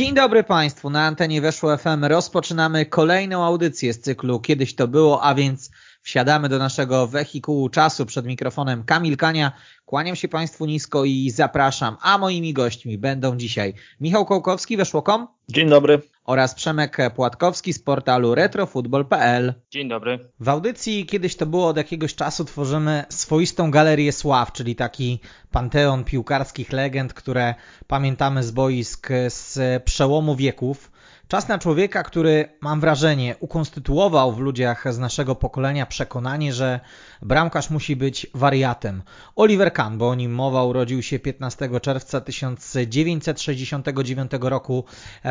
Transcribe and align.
Dzień 0.00 0.14
dobry 0.14 0.44
Państwu, 0.44 0.90
na 0.90 1.06
antenie 1.06 1.40
Weszło 1.40 1.76
FM 1.76 2.04
rozpoczynamy 2.04 2.86
kolejną 2.86 3.44
audycję 3.44 3.92
z 3.92 4.00
cyklu 4.00 4.40
Kiedyś 4.40 4.74
to 4.74 4.88
było, 4.88 5.22
a 5.22 5.34
więc 5.34 5.69
wsiadamy 6.10 6.48
do 6.48 6.58
naszego 6.58 7.06
wehikułu 7.06 7.68
czasu 7.68 8.06
przed 8.06 8.26
mikrofonem 8.26 8.84
Kamil 8.84 9.16
Kania. 9.16 9.52
Kłaniam 9.84 10.16
się 10.16 10.28
Państwu 10.28 10.66
nisko 10.66 11.04
i 11.04 11.30
zapraszam, 11.30 11.96
a 12.02 12.18
moimi 12.18 12.52
gośćmi 12.52 12.98
będą 12.98 13.36
dzisiaj 13.36 13.74
Michał 14.00 14.26
Kołkowski, 14.26 14.76
Weszło.com. 14.76 15.28
Dzień 15.48 15.68
dobry. 15.68 16.02
Oraz 16.24 16.54
Przemek 16.54 16.96
Płatkowski 17.16 17.72
z 17.72 17.78
portalu 17.78 18.34
retrofutbol.pl. 18.34 19.54
Dzień 19.70 19.88
dobry. 19.88 20.18
W 20.40 20.48
audycji 20.48 21.06
kiedyś 21.06 21.36
to 21.36 21.46
było 21.46 21.68
od 21.68 21.76
jakiegoś 21.76 22.14
czasu 22.14 22.44
tworzymy 22.44 23.04
swoistą 23.08 23.70
galerię 23.70 24.12
sław, 24.12 24.52
czyli 24.52 24.76
taki 24.76 25.20
panteon 25.50 26.04
piłkarskich 26.04 26.72
legend, 26.72 27.14
które 27.14 27.54
pamiętamy 27.86 28.42
z 28.42 28.50
boisk 28.50 29.08
z 29.28 29.82
przełomu 29.84 30.36
wieków. 30.36 30.90
Czas 31.30 31.48
na 31.48 31.58
człowieka, 31.58 32.02
który, 32.02 32.48
mam 32.60 32.80
wrażenie, 32.80 33.36
ukonstytuował 33.40 34.32
w 34.32 34.38
ludziach 34.38 34.94
z 34.94 34.98
naszego 34.98 35.34
pokolenia 35.34 35.86
przekonanie, 35.86 36.52
że 36.52 36.80
bramkarz 37.22 37.70
musi 37.70 37.96
być 37.96 38.26
wariatem. 38.34 39.02
Oliver 39.36 39.72
Kahn, 39.72 39.98
bo 39.98 40.08
o 40.08 40.14
nim 40.14 40.32
mowa, 40.32 40.64
urodził 40.64 41.02
się 41.02 41.18
15 41.18 41.80
czerwca 41.80 42.20
1969 42.20 44.30
roku 44.40 44.84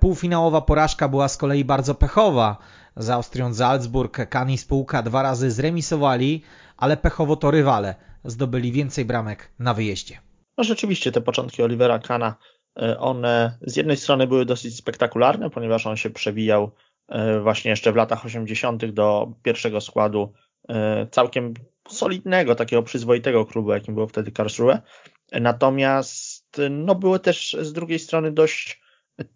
Półfinałowa 0.00 0.60
porażka 0.60 1.08
była 1.08 1.28
z 1.28 1.36
kolei 1.36 1.64
bardzo 1.64 1.94
pechowa. 1.94 2.56
Z 2.96 3.10
Austrią 3.10 3.54
Salzburg, 3.54 4.28
Kan 4.28 4.58
spółka 4.58 5.02
dwa 5.02 5.22
razy 5.22 5.50
zremisowali, 5.50 6.42
ale 6.76 6.96
pechowo 6.96 7.36
to 7.36 7.50
rywale 7.50 7.94
zdobyli 8.24 8.72
więcej 8.72 9.04
bramek 9.04 9.48
na 9.58 9.74
wyjeździe. 9.74 10.29
No 10.60 10.64
rzeczywiście 10.64 11.12
te 11.12 11.20
początki 11.20 11.62
Olivera 11.62 11.98
Kana, 11.98 12.36
one 12.98 13.58
z 13.62 13.76
jednej 13.76 13.96
strony 13.96 14.26
były 14.26 14.44
dosyć 14.44 14.76
spektakularne, 14.76 15.50
ponieważ 15.50 15.86
on 15.86 15.96
się 15.96 16.10
przewijał 16.10 16.70
właśnie 17.42 17.70
jeszcze 17.70 17.92
w 17.92 17.96
latach 17.96 18.24
80. 18.24 18.86
do 18.86 19.32
pierwszego 19.42 19.80
składu 19.80 20.32
całkiem 21.10 21.54
solidnego, 21.88 22.54
takiego 22.54 22.82
przyzwoitego 22.82 23.46
klubu, 23.46 23.72
jakim 23.72 23.94
było 23.94 24.06
wtedy 24.06 24.32
Karlsruhe. 24.32 24.82
Natomiast 25.32 26.60
no, 26.70 26.94
były 26.94 27.18
też 27.18 27.56
z 27.60 27.72
drugiej 27.72 27.98
strony 27.98 28.32
dość 28.32 28.82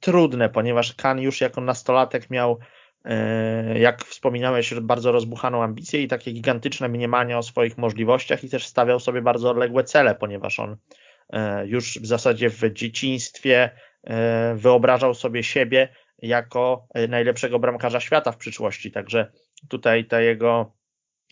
trudne, 0.00 0.48
ponieważ 0.48 0.94
Kan 0.94 1.20
już 1.20 1.40
jako 1.40 1.60
nastolatek 1.60 2.30
miał 2.30 2.58
jak 3.74 4.04
wspominałeś, 4.04 4.74
bardzo 4.74 5.12
rozbuchaną 5.12 5.62
ambicję 5.62 6.02
i 6.02 6.08
takie 6.08 6.32
gigantyczne 6.32 6.88
mniemanie 6.88 7.38
o 7.38 7.42
swoich 7.42 7.78
możliwościach 7.78 8.44
i 8.44 8.48
też 8.48 8.66
stawiał 8.66 9.00
sobie 9.00 9.22
bardzo 9.22 9.50
odległe 9.50 9.84
cele, 9.84 10.14
ponieważ 10.14 10.60
on 10.60 10.76
już 11.64 11.98
w 11.98 12.06
zasadzie 12.06 12.50
w 12.50 12.72
dzieciństwie 12.72 13.70
wyobrażał 14.54 15.14
sobie 15.14 15.42
siebie 15.42 15.88
jako 16.18 16.88
najlepszego 17.08 17.58
bramkarza 17.58 18.00
świata 18.00 18.32
w 18.32 18.36
przyszłości. 18.36 18.92
Także 18.92 19.32
tutaj 19.68 20.04
ta 20.04 20.20
jego 20.20 20.72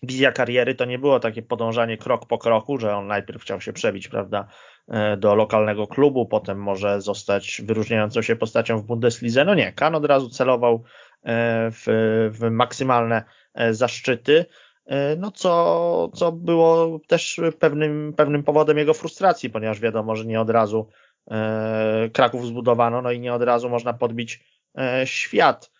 wizja 0.03 0.33
kariery 0.33 0.75
to 0.75 0.85
nie 0.85 0.99
było 0.99 1.21
takie 1.21 1.43
podążanie 1.43 1.99
krok 1.99 2.27
po 2.27 2.39
kroku, 2.39 2.79
że 2.79 2.97
on 2.97 3.07
najpierw 3.07 3.43
chciał 3.43 3.61
się 3.61 3.73
przebić, 3.73 4.09
prawda, 4.09 4.49
do 5.17 5.35
lokalnego 5.35 5.87
klubu, 5.87 6.27
potem 6.27 6.59
może 6.59 7.01
zostać 7.01 7.63
wyróżniającą 7.65 8.23
się 8.23 8.37
postacią 8.37 8.79
w 8.79 8.85
Bundeslidze. 8.85 9.45
No 9.45 9.55
nie, 9.55 9.73
Kan 9.73 9.95
od 9.95 10.05
razu 10.05 10.29
celował 10.31 10.85
w, 11.25 11.85
w 12.33 12.51
maksymalne 12.51 13.25
zaszczyty, 13.71 14.47
no 15.17 15.31
co, 15.31 16.11
co 16.15 16.33
było 16.33 17.01
też 17.07 17.41
pewnym, 17.59 18.15
pewnym 18.17 18.43
powodem 18.43 18.79
jego 18.79 18.95
frustracji, 18.95 19.51
ponieważ 19.51 19.81
wiadomo, 19.81 20.17
że 20.17 20.25
nie 20.25 20.41
od 20.41 20.51
razu 20.51 20.89
Kraków 22.13 22.47
zbudowano, 22.47 23.03
no 23.03 23.13
i 23.13 23.21
nie 23.21 23.35
od 23.35 23.43
razu 23.43 23.69
można 23.69 23.93
podbić 23.93 24.45
świat. 25.05 25.71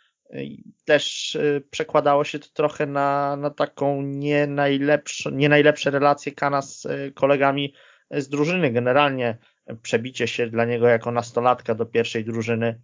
Też 0.85 1.39
przekładało 1.71 2.25
się 2.25 2.39
to 2.39 2.49
trochę 2.53 2.87
na, 2.87 3.37
na 3.37 3.51
taką 3.51 4.03
nie, 4.03 4.47
najlepsze, 4.47 5.33
nie 5.33 5.49
najlepsze 5.49 5.91
relacje 5.91 6.33
Kana 6.33 6.63
z 6.63 6.87
kolegami 7.15 7.75
z 8.11 8.29
drużyny. 8.29 8.71
Generalnie 8.71 9.39
przebicie 9.83 10.29
się 10.29 10.47
dla 10.47 10.65
niego 10.65 10.89
jako 10.89 11.13
nastolatka 11.13 11.75
do 11.75 11.87
pierwszej 11.87 12.25
drużyny 12.25 12.81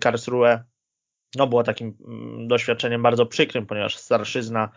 Karlsruhe 0.00 0.64
no 1.36 1.46
było 1.46 1.62
takim 1.62 1.96
doświadczeniem 2.46 3.02
bardzo 3.02 3.26
przykrym, 3.26 3.66
ponieważ 3.66 3.96
starszyzna 3.96 4.70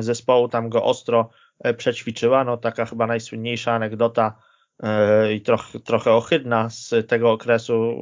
zespołu 0.00 0.48
tam 0.48 0.68
go 0.68 0.84
ostro 0.84 1.30
przećwiczyła. 1.76 2.44
No 2.44 2.56
taka 2.56 2.86
chyba 2.86 3.06
najsłynniejsza 3.06 3.72
anegdota 3.72 4.38
i 5.34 5.40
trochę, 5.40 5.80
trochę 5.80 6.12
ohydna 6.12 6.70
z 6.70 7.08
tego 7.08 7.32
okresu 7.32 7.94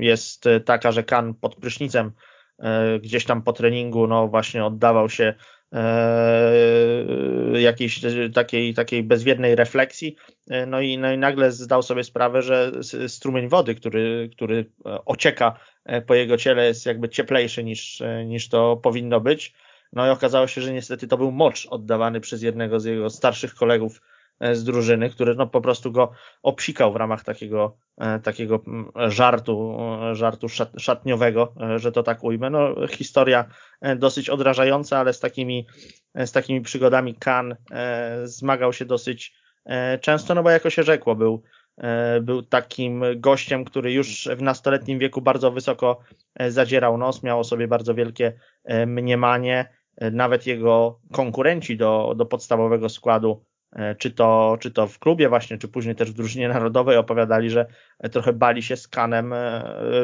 jest 0.00 0.44
taka, 0.64 0.92
że 0.92 1.02
Kan 1.02 1.34
pod 1.34 1.56
prysznicem 1.56 2.12
gdzieś 3.00 3.24
tam 3.24 3.42
po 3.42 3.52
treningu 3.52 4.06
no 4.06 4.28
właśnie 4.28 4.64
oddawał 4.64 5.10
się 5.10 5.34
jakiejś 7.54 8.00
takiej, 8.34 8.74
takiej 8.74 9.02
bezwiednej 9.02 9.54
refleksji 9.54 10.16
no 10.66 10.80
i, 10.80 10.98
no 10.98 11.12
i 11.12 11.18
nagle 11.18 11.52
zdał 11.52 11.82
sobie 11.82 12.04
sprawę, 12.04 12.42
że 12.42 12.72
strumień 13.08 13.48
wody, 13.48 13.74
który, 13.74 14.30
który 14.32 14.70
ocieka 15.06 15.58
po 16.06 16.14
jego 16.14 16.36
ciele 16.36 16.66
jest 16.66 16.86
jakby 16.86 17.08
cieplejszy 17.08 17.64
niż, 17.64 18.02
niż 18.26 18.48
to 18.48 18.76
powinno 18.76 19.20
być 19.20 19.54
no 19.92 20.06
i 20.06 20.10
okazało 20.10 20.46
się, 20.46 20.60
że 20.60 20.72
niestety 20.72 21.08
to 21.08 21.16
był 21.16 21.32
mocz 21.32 21.66
oddawany 21.70 22.20
przez 22.20 22.42
jednego 22.42 22.80
z 22.80 22.84
jego 22.84 23.10
starszych 23.10 23.54
kolegów 23.54 24.02
z 24.52 24.64
drużyny, 24.64 25.10
który 25.10 25.34
no 25.34 25.46
po 25.46 25.60
prostu 25.60 25.92
go 25.92 26.12
obsikał 26.42 26.92
w 26.92 26.96
ramach 26.96 27.24
takiego, 27.24 27.76
takiego 28.22 28.60
żartu, 29.08 29.78
żartu 30.12 30.46
szatniowego, 30.78 31.54
że 31.76 31.92
to 31.92 32.02
tak 32.02 32.24
ujmę. 32.24 32.50
No, 32.50 32.74
historia 32.88 33.44
dosyć 33.96 34.30
odrażająca, 34.30 34.98
ale 34.98 35.12
z 35.12 35.20
takimi, 35.20 35.66
z 36.14 36.32
takimi 36.32 36.60
przygodami 36.60 37.14
Kan 37.14 37.56
zmagał 38.24 38.72
się 38.72 38.84
dosyć 38.84 39.34
często, 40.00 40.34
no 40.34 40.42
bo 40.42 40.50
jako 40.50 40.70
się 40.70 40.82
rzekło, 40.82 41.14
był, 41.14 41.42
był 42.22 42.42
takim 42.42 43.04
gościem, 43.16 43.64
który 43.64 43.92
już 43.92 44.28
w 44.36 44.42
nastoletnim 44.42 44.98
wieku 44.98 45.22
bardzo 45.22 45.50
wysoko 45.50 46.00
zadzierał 46.48 46.98
nos, 46.98 47.22
miał 47.22 47.40
o 47.40 47.44
sobie 47.44 47.68
bardzo 47.68 47.94
wielkie 47.94 48.32
mniemanie, 48.86 49.79
nawet 50.12 50.46
jego 50.46 51.00
konkurenci 51.12 51.76
do, 51.76 52.14
do 52.16 52.26
podstawowego 52.26 52.88
składu 52.88 53.44
czy 53.98 54.10
to, 54.10 54.56
czy 54.60 54.70
to 54.70 54.86
w 54.86 54.98
klubie 54.98 55.28
właśnie, 55.28 55.58
czy 55.58 55.68
później 55.68 55.94
też 55.94 56.10
w 56.10 56.14
drużynie 56.14 56.48
narodowej 56.48 56.96
opowiadali, 56.96 57.50
że 57.50 57.66
trochę 58.12 58.32
bali 58.32 58.62
się 58.62 58.76
z 58.76 58.88
Kanem 58.88 59.34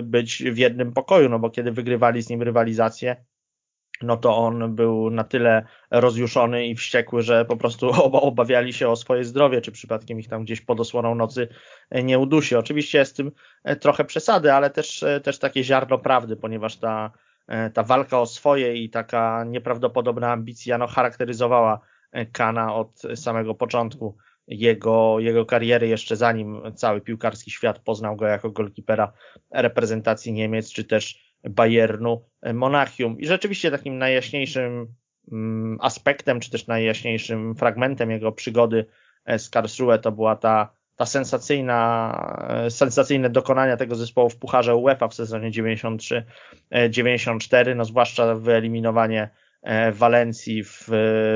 być 0.02 0.43
w 0.43 0.58
jednym 0.58 0.93
pokoju, 0.93 1.28
no 1.28 1.38
bo 1.38 1.50
kiedy 1.50 1.72
wygrywali 1.72 2.22
z 2.22 2.31
nim 2.31 2.43
rywalizację, 2.43 3.16
no 4.02 4.16
to 4.16 4.37
on 4.37 4.75
był 4.75 5.10
na 5.10 5.25
tyle 5.25 5.66
rozjuszony 5.90 6.66
i 6.66 6.75
wściekły, 6.75 7.22
że 7.22 7.44
po 7.44 7.56
prostu 7.56 7.90
obawiali 8.12 8.72
się 8.72 8.88
o 8.88 8.96
swoje 8.96 9.25
zdrowie, 9.25 9.60
czy 9.60 9.72
przypadkiem 9.72 10.20
ich 10.20 10.28
tam 10.28 10.44
gdzieś 10.44 10.60
pod 10.60 10.81
osłoną 10.81 11.14
nocy 11.14 11.48
nie 11.90 12.19
udusi. 12.19 12.56
Oczywiście 12.56 12.98
jest 12.98 13.12
w 13.12 13.16
tym 13.16 13.32
trochę 13.81 14.04
przesady, 14.04 14.52
ale 14.52 14.70
też, 14.70 15.04
też 15.22 15.38
takie 15.38 15.64
ziarno 15.64 15.98
prawdy, 15.98 16.37
ponieważ 16.37 16.76
ta, 16.76 17.12
ta 17.75 17.82
walka 17.82 18.20
o 18.20 18.26
swoje 18.26 18.76
i 18.76 18.90
taka 18.90 19.44
nieprawdopodobna 19.44 20.32
ambicja 20.32 20.78
no, 20.78 20.87
charakteryzowała 20.87 21.81
Kana 22.32 22.75
od 22.75 23.02
samego 23.14 23.54
początku 23.54 24.16
jego, 24.48 25.20
jego 25.20 25.46
kariery, 25.46 25.88
jeszcze 25.88 26.16
zanim 26.16 26.62
cały 26.75 27.00
piłkarski 27.00 27.50
świat 27.50 27.78
poznał 27.78 28.16
go 28.16 28.26
jako 28.26 28.50
golkipera 28.50 29.12
reprezentacji 29.50 30.32
Niemiec, 30.32 30.72
czy 30.72 30.84
też 30.84 31.34
Bayernu 31.50 32.25
Monachium. 32.54 33.20
I 33.20 33.26
rzeczywiście 33.26 33.70
takim 33.70 33.98
najjaśniejszym 33.98 34.94
mm, 35.32 35.78
aspektem, 35.81 36.40
czy 36.40 36.50
też 36.50 36.66
najjaśniejszym 36.66 37.54
fragmentem 37.54 38.10
jego 38.10 38.32
przygody 38.32 38.87
z 39.38 39.50
Karlsruhe 39.50 39.98
to 39.98 40.12
była 40.12 40.37
ta, 40.37 40.75
ta 40.96 41.06
sensacyjna, 41.06 42.38
sensacyjne 42.69 43.31
dokonania 43.31 43.76
tego 43.76 43.94
zespołu 43.94 44.31
w 44.31 44.37
Pucharze 44.37 44.76
UEFA 44.76 45.08
w 45.08 45.14
sezonie 45.14 45.50
93-94, 45.50 47.76
no 47.76 47.84
zwłaszcza 47.84 48.34
wyeliminowanie 48.34 49.31
e, 49.62 49.93
Walencji 49.93 50.64
w, 50.64 50.84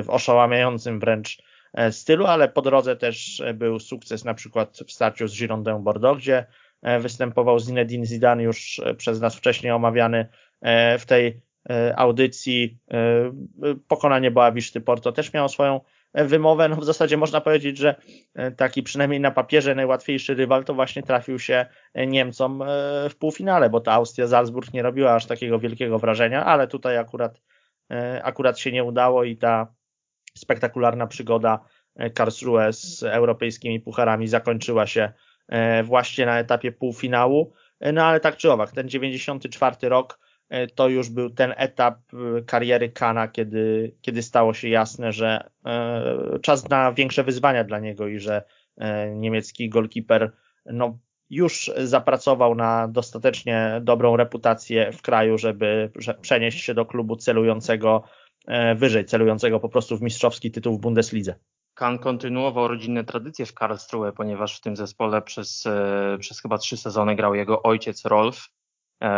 w 0.03 0.05
oszałamiającym 0.09 1.01
wręcz 1.01 1.43
e, 1.75 1.93
stylu, 1.93 2.27
ale 2.27 2.49
po 2.49 2.63
drodze 2.63 2.97
też 2.97 3.43
był 3.55 3.81
sukces 3.81 4.25
na 4.25 4.35
przykład 4.35 4.79
w 4.87 4.93
starciu 4.93 5.29
z 5.29 5.39
Girondin 5.39 5.83
Bordeaux, 5.83 6.19
gdzie 6.19 6.47
E, 6.83 7.01
występował 7.01 7.59
Zinedine 7.59 8.07
Zidane 8.07 8.43
już 8.43 8.79
e, 8.79 8.95
przez 8.95 9.21
nas 9.21 9.37
wcześniej 9.37 9.73
omawiany 9.73 10.27
e, 10.61 10.99
w 10.99 11.07
tej 11.07 11.41
audycji. 11.97 12.79
Pokonanie 13.89 14.31
Boawiszty 14.31 14.81
Porto 14.81 15.13
też 15.13 15.33
miało 15.33 15.49
swoją 15.49 15.81
wymowę. 16.15 16.69
No 16.69 16.77
w 16.77 16.85
zasadzie 16.85 17.17
można 17.17 17.41
powiedzieć, 17.41 17.79
że 17.79 17.95
taki 18.57 18.83
przynajmniej 18.83 19.21
na 19.21 19.31
papierze 19.31 19.75
najłatwiejszy 19.75 20.35
rywal 20.35 20.65
to 20.65 20.75
właśnie 20.75 21.03
trafił 21.03 21.39
się 21.39 21.67
Niemcom 21.95 22.63
w 23.11 23.15
półfinale, 23.19 23.71
bo 23.71 23.81
ta 23.81 23.93
Austria 23.93 24.29
Salzburg 24.29 24.73
nie 24.73 24.83
robiła 24.83 25.15
aż 25.15 25.27
takiego 25.27 25.59
wielkiego 25.59 25.99
wrażenia, 25.99 26.45
ale 26.45 26.69
tutaj 26.69 26.99
akurat, 26.99 27.41
akurat 28.23 28.59
się 28.59 28.73
nie 28.73 28.85
udało 28.85 29.25
i 29.25 29.37
ta 29.37 29.75
spektakularna 30.37 31.07
przygoda 31.07 31.65
Karlsruhe 32.15 32.73
z 32.73 33.03
europejskimi 33.03 33.81
pucharami 33.81 34.29
zakończyła 34.29 34.87
się 34.87 35.13
E, 35.51 35.83
właśnie 35.83 36.27
na 36.27 36.39
etapie 36.39 36.73
półfinału. 36.73 37.53
E, 37.81 37.93
no 37.93 38.05
ale 38.05 38.21
tak 38.21 38.37
czy 38.37 38.53
owak, 38.53 38.73
ten 38.73 38.89
94 38.89 39.89
rok 39.89 40.19
e, 40.19 40.30
to 40.75 40.89
już 40.89 41.09
był 41.09 41.31
ten 41.31 41.55
etap 41.57 41.99
kariery 42.47 42.89
Kana, 42.89 43.29
kiedy, 43.29 43.95
kiedy 44.03 44.23
stało 44.23 44.55
się 44.55 44.69
jasne, 44.69 45.13
że 45.13 45.51
czas 46.43 46.69
na 46.69 46.93
większe 46.93 47.25
wyzwania 47.25 47.65
dla 47.65 47.79
niego 47.79 48.09
i 48.09 48.19
że 48.19 48.43
niemiecki 49.17 49.69
golkiper 49.69 50.33
no, 50.67 50.99
już 51.31 51.71
zapracował 51.77 52.55
na 52.55 52.89
dostatecznie 52.89 53.81
dobrą 53.83 54.17
reputację 54.17 54.93
w 54.93 55.03
kraju, 55.03 55.39
żeby 55.39 55.91
przenieść 56.21 56.65
się 56.65 56.75
do 56.75 56.87
klubu 56.87 57.17
celującego 57.17 58.03
wyżej, 58.77 59.05
celującego 59.05 59.61
po 59.61 59.69
prostu 59.69 59.97
w 59.97 60.03
mistrzowski 60.03 60.51
tytuł 60.51 60.77
w 60.77 60.81
Bundeslidze. 60.81 61.35
Kan 61.75 61.99
kontynuował 61.99 62.69
rodzinne 62.69 63.05
tradycje 63.05 63.47
w 63.47 63.55
Karlsruhe, 63.55 64.13
ponieważ 64.13 64.59
w 64.59 64.61
tym 64.61 64.77
zespole 64.77 65.23
przez, 65.23 65.67
e, 65.67 66.17
przez 66.21 66.41
chyba 66.41 66.59
trzy 66.59 66.77
sezony 66.77 67.17
grał 67.17 67.35
jego 67.35 67.63
ojciec 67.63 68.05
Rolf, 68.05 68.37
e, 68.37 68.60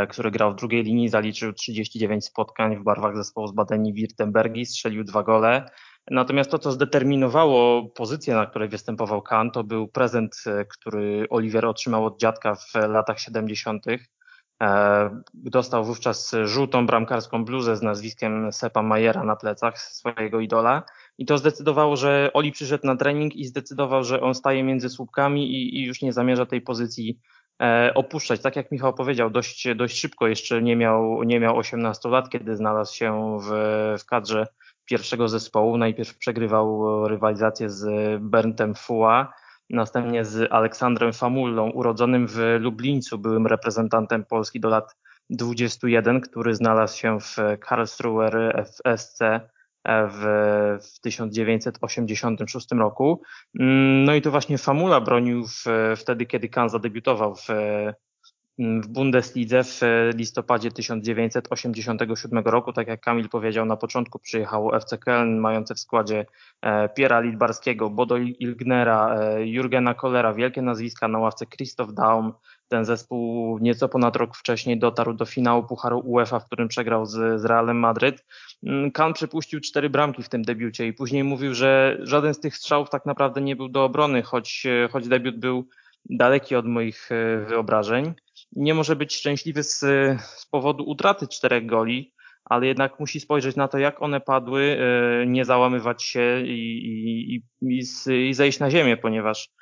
który 0.09 0.31
grał 0.31 0.53
w 0.53 0.57
drugiej 0.57 0.83
linii, 0.83 1.09
zaliczył 1.09 1.53
39 1.53 2.25
spotkań 2.25 2.77
w 2.77 2.83
barwach 2.83 3.17
zespołu 3.17 3.47
z 3.47 3.55
Badeni-Wirtembergi, 3.55 4.65
strzelił 4.65 5.05
dwa 5.05 5.23
gole. 5.23 5.71
Natomiast 6.11 6.51
to, 6.51 6.59
co 6.59 6.73
zdeterminowało 6.73 7.89
pozycję, 7.89 8.35
na 8.35 8.47
której 8.47 8.69
występował 8.69 9.23
Kan, 9.23 9.51
to 9.51 9.65
był 9.65 9.89
prezent, 9.89 10.37
e, 10.47 10.65
który 10.65 11.27
Oliver 11.31 11.67
otrzymał 11.67 12.07
od 12.07 12.21
dziadka 12.21 12.55
w 12.55 12.75
latach 12.75 13.21
70. 13.21 13.87
Dostał 15.35 15.85
wówczas 15.85 16.35
żółtą 16.45 16.87
bramkarską 16.87 17.45
bluzę 17.45 17.77
z 17.77 17.83
nazwiskiem 17.83 18.53
Sepa 18.53 18.83
Majera 18.83 19.25
na 19.25 19.37
plecach 19.37 19.79
swojego 19.79 20.41
idola 20.41 20.83
i 21.19 21.27
to 21.27 21.39
zdecydowało, 21.39 21.97
że 21.97 22.31
Oli 22.35 22.53
przyszedł 22.53 22.87
na 22.87 22.97
trening 22.97 23.37
i 23.37 23.45
zdecydował, 23.45 24.05
że 24.05 24.21
on 24.21 24.35
staje 24.35 24.65
między 24.65 24.89
słupkami 24.89 25.53
i, 25.53 25.79
i 25.79 25.85
już 25.85 26.03
nie 26.03 26.13
zamierza 26.13 26.47
tej 26.47 26.61
pozycji 26.61 27.19
e, 27.19 27.32
opuszczać. 27.95 28.41
Tak 28.41 28.57
jak 28.57 28.73
Michał 28.73 28.95
powiedział, 28.95 29.31
dość, 29.31 29.69
dość 29.77 30.01
szybko 30.01 30.29
jeszcze 30.29 30.63
nie 30.63 30.77
miał, 30.77 31.23
nie 31.23 31.41
miał 31.41 31.59
18 31.59 32.09
lat, 32.09 32.29
kiedy 32.29 32.57
znalazł 32.57 32.97
się 32.97 33.39
w, 33.41 33.51
w 33.99 34.07
kadrze 34.07 34.47
pierwszego 34.85 35.29
zespołu. 35.29 35.77
Najpierw 35.77 36.19
przegrywał 36.19 37.09
rywalizację 37.09 37.71
z 37.71 37.87
Berntem 38.23 38.75
Fua, 38.75 39.33
następnie 39.71 40.25
z 40.25 40.53
Aleksandrem 40.53 41.13
Famullą, 41.13 41.71
urodzonym 41.71 42.27
w 42.27 42.39
Lublińcu, 42.61 43.19
byłym 43.19 43.47
reprezentantem 43.47 44.25
Polski 44.25 44.61
do 44.61 44.69
lat 44.69 44.97
21, 45.31 46.21
który 46.21 46.55
znalazł 46.55 46.99
się 46.99 47.19
w 47.21 47.37
Karlsruhe 47.61 48.53
FSC 48.55 49.19
w, 49.89 50.79
w 50.83 51.01
1986 51.01 52.69
roku. 52.73 53.23
Mm, 53.61 54.05
no 54.05 54.15
i 54.15 54.23
to 54.23 54.31
właśnie 54.31 54.59
Famula 54.59 55.01
bronił 55.01 55.47
w, 55.47 55.65
wtedy, 55.97 56.27
kiedy 56.27 56.49
Kan 56.49 56.69
zadebiutował 56.69 57.35
w, 57.35 57.49
w 58.59 58.89
Bundeslidze 58.89 59.65
w 59.65 59.81
listopadzie 60.17 60.71
1987 60.71 62.45
roku. 62.45 62.73
Tak 62.73 62.89
jak 62.89 63.01
Kamil 63.01 63.29
powiedział, 63.29 63.67
na 63.67 63.77
początku 63.77 64.19
przyjechało 64.19 64.77
FC 64.77 64.97
Köln, 64.97 65.39
mające 65.41 65.75
w 65.75 65.81
składzie 65.81 66.27
e, 66.63 66.89
Piera 66.89 67.21
Lidbarskiego, 67.21 67.91
Bodo 67.91 68.17
Ilgnera, 68.17 69.17
e, 69.17 69.47
Jurgena 69.47 69.95
Kollera, 69.95 70.35
wielkie 70.35 70.63
nazwiska 70.63 71.09
na 71.09 71.19
ławce 71.19 71.47
Christoph 71.47 71.93
Daum. 71.93 72.33
Ten 72.73 72.85
zespół 72.85 73.59
nieco 73.59 73.89
ponad 73.89 74.17
rok 74.17 74.37
wcześniej 74.37 74.79
dotarł 74.79 75.15
do 75.15 75.25
finału 75.25 75.63
Pucharu 75.63 76.03
UEFA, 76.05 76.41
w 76.41 76.47
którym 76.47 76.69
przegrał 76.69 77.07
z, 77.07 77.41
z 77.41 77.45
Realem 77.45 77.79
Madryt. 77.79 78.25
Mm, 78.63 78.91
Kan 78.91 79.13
przepuścił 79.13 79.61
cztery 79.61 79.91
bramki 79.91 80.23
w 80.23 80.29
tym 80.29 80.43
debiucie 80.43 80.87
i 80.87 80.93
później 80.93 81.25
mówił, 81.25 81.55
że 81.55 81.99
żaden 82.03 82.35
z 82.35 82.41
tych 82.41 82.57
strzałów 82.57 82.91
tak 82.91 83.07
naprawdę 83.07 83.41
nie 83.41 83.57
był 83.57 83.69
do 83.69 83.85
obrony, 83.85 84.23
choć, 84.23 84.67
choć 84.91 85.09
debiut 85.09 85.39
był 85.39 85.69
daleki 86.05 86.57
od 86.57 86.67
moich 86.67 87.13
e, 87.13 87.45
wyobrażeń. 87.45 88.15
Nie 88.53 88.75
może 88.75 88.97
być 88.97 89.15
szczęśliwy 89.15 89.63
z, 89.63 89.79
z 90.21 90.47
powodu 90.51 90.85
utraty 90.85 91.29
czterech 91.29 91.67
goli, 91.67 92.15
ale 92.45 92.67
jednak 92.67 93.01
musi 93.01 93.21
spojrzeć 93.21 93.57
na 93.57 93.69
to, 93.69 93.79
jak 93.79 94.03
one 94.03 94.21
padły, 94.21 94.79
e, 95.23 95.27
nie 95.27 95.45
załamywać 95.45 96.03
się 96.03 96.41
i, 96.45 96.87
i, 96.87 97.43
i, 97.63 97.83
i 98.29 98.35
zejść 98.35 98.59
na 98.59 98.71
ziemię, 98.71 98.97
ponieważ 98.97 99.49
E, 99.49 99.62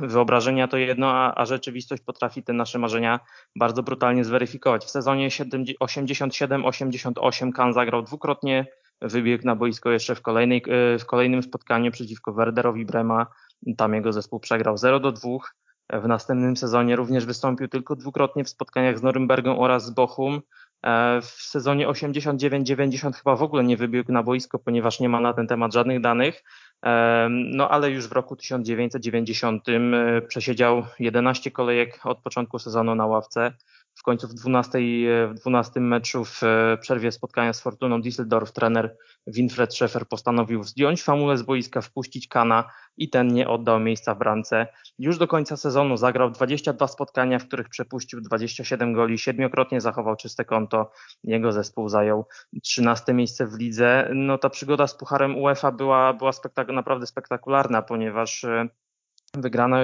wyobrażenia 0.00 0.68
to 0.68 0.76
jedno, 0.76 1.10
a, 1.10 1.34
a 1.34 1.44
rzeczywistość 1.44 2.02
potrafi 2.02 2.42
te 2.42 2.52
nasze 2.52 2.78
marzenia 2.78 3.20
bardzo 3.56 3.82
brutalnie 3.82 4.24
zweryfikować. 4.24 4.84
W 4.84 4.90
sezonie 4.90 5.28
87-88 5.28 7.52
Kan 7.52 7.72
zagrał 7.72 8.02
dwukrotnie, 8.02 8.66
wybiegł 9.00 9.44
na 9.44 9.56
boisko 9.56 9.90
jeszcze 9.90 10.14
w, 10.14 10.22
kolejnej, 10.22 10.62
e, 10.68 10.98
w 10.98 11.06
kolejnym 11.06 11.42
spotkaniu 11.42 11.90
przeciwko 11.90 12.32
Werderowi 12.32 12.86
Brema. 12.86 13.26
Tam 13.76 13.94
jego 13.94 14.12
zespół 14.12 14.40
przegrał 14.40 14.76
0 14.76 15.00
do 15.00 15.12
2. 15.12 15.28
W 15.92 16.08
następnym 16.08 16.56
sezonie 16.56 16.96
również 16.96 17.26
wystąpił 17.26 17.68
tylko 17.68 17.96
dwukrotnie 17.96 18.44
w 18.44 18.48
spotkaniach 18.48 18.98
z 18.98 19.02
Norymbergą 19.02 19.58
oraz 19.58 19.86
z 19.86 19.90
Bochum. 19.90 20.40
E, 20.82 21.20
w 21.20 21.26
sezonie 21.26 21.88
89-90 21.88 23.14
chyba 23.14 23.36
w 23.36 23.42
ogóle 23.42 23.64
nie 23.64 23.76
wybiegł 23.76 24.12
na 24.12 24.22
boisko, 24.22 24.58
ponieważ 24.58 25.00
nie 25.00 25.08
ma 25.08 25.20
na 25.20 25.32
ten 25.32 25.46
temat 25.46 25.72
żadnych 25.72 26.00
danych. 26.00 26.42
No 27.30 27.68
ale 27.68 27.90
już 27.90 28.08
w 28.08 28.12
roku 28.12 28.36
1990 28.36 29.68
e, 29.68 30.22
przesiedział 30.22 30.86
11 30.98 31.50
kolejek 31.50 32.00
od 32.04 32.18
początku 32.18 32.58
sezonu 32.58 32.94
na 32.94 33.06
ławce 33.06 33.52
w 33.96 34.02
końcu 34.02 34.28
w 34.28 34.34
12, 34.34 34.78
w 35.28 35.34
12 35.34 35.80
meczu 35.80 36.24
w 36.24 36.40
przerwie 36.80 37.12
spotkania 37.12 37.52
z 37.52 37.60
Fortuną 37.60 38.00
Düsseldorf 38.00 38.52
trener 38.52 38.96
Winfred 39.26 39.74
Schaeffer 39.74 40.08
postanowił 40.08 40.62
zdjąć 40.62 41.02
famulę 41.02 41.38
z 41.38 41.42
boiska, 41.42 41.80
wpuścić 41.80 42.28
Kana 42.28 42.70
i 42.96 43.10
ten 43.10 43.28
nie 43.28 43.48
oddał 43.48 43.80
miejsca 43.80 44.14
w 44.14 44.18
bramce. 44.18 44.66
Już 44.98 45.18
do 45.18 45.28
końca 45.28 45.56
sezonu 45.56 45.96
zagrał 45.96 46.30
22 46.30 46.88
spotkania, 46.88 47.38
w 47.38 47.46
których 47.46 47.68
przepuścił 47.68 48.20
27 48.20 48.92
goli, 48.92 49.18
siedmiokrotnie 49.18 49.80
zachował 49.80 50.16
czyste 50.16 50.44
konto. 50.44 50.90
Jego 51.24 51.52
zespół 51.52 51.88
zajął 51.88 52.26
13 52.62 53.14
miejsce 53.14 53.46
w 53.46 53.54
lidze. 53.54 54.10
No 54.14 54.38
ta 54.38 54.50
przygoda 54.50 54.86
z 54.86 54.96
Pucharem 54.96 55.38
UEFA 55.38 55.72
była, 55.72 56.12
była 56.12 56.32
spektak 56.32 56.68
naprawdę 56.68 57.06
spektakularna, 57.06 57.82
ponieważ 57.82 58.44
e, 58.44 58.68
wygrano 59.34 59.76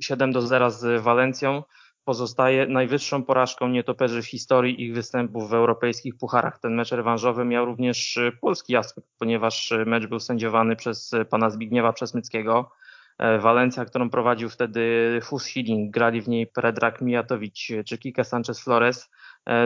7 0.00 0.30
e, 0.30 0.32
do 0.32 0.42
0 0.42 0.70
z 0.70 1.02
Walencją, 1.02 1.62
pozostaje 2.04 2.66
najwyższą 2.66 3.24
porażką 3.24 3.68
nietoperzy 3.68 4.22
w 4.22 4.26
historii 4.26 4.82
ich 4.82 4.94
występów 4.94 5.50
w 5.50 5.54
europejskich 5.54 6.16
pucharach. 6.16 6.58
Ten 6.58 6.74
mecz 6.74 6.92
rewanżowy 6.92 7.44
miał 7.44 7.64
również 7.64 8.16
e, 8.16 8.32
polski 8.32 8.76
aspekt, 8.76 9.08
ponieważ 9.18 9.72
e, 9.72 9.84
mecz 9.84 10.06
był 10.06 10.20
sędziowany 10.20 10.76
przez 10.76 11.14
e, 11.14 11.24
pana 11.24 11.50
Zbigniewa 11.50 11.92
Przesmyckiego. 11.92 12.70
Walencja, 13.18 13.84
którą 13.84 14.10
prowadził 14.10 14.48
wtedy 14.48 15.20
Hus 15.24 15.48
grali 15.90 16.22
w 16.22 16.28
niej 16.28 16.46
Predrag 16.46 17.00
Mijatowicz 17.00 17.68
czy 17.86 17.98
Kike 17.98 18.24
Sanchez 18.24 18.64
Flores. 18.64 19.10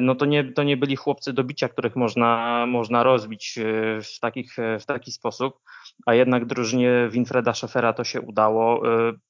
no 0.03 0.15
to 0.15 0.26
nie, 0.26 0.53
to 0.53 0.62
nie 0.62 0.76
byli 0.76 0.97
chłopcy 0.97 1.33
do 1.33 1.45
bicia, 1.45 1.69
których 1.69 1.97
można, 1.97 2.65
można 2.67 3.03
rozbić 3.03 3.59
w, 4.03 4.21
takich, 4.21 4.57
w 4.81 4.87
taki 4.87 5.12
sposób, 5.12 5.61
a 6.07 6.15
jednak 6.15 6.45
drużynie 6.45 7.09
Winfreda 7.11 7.55
Scheffera 7.55 7.93
to 7.93 8.05
się 8.05 8.21
udało. 8.21 8.83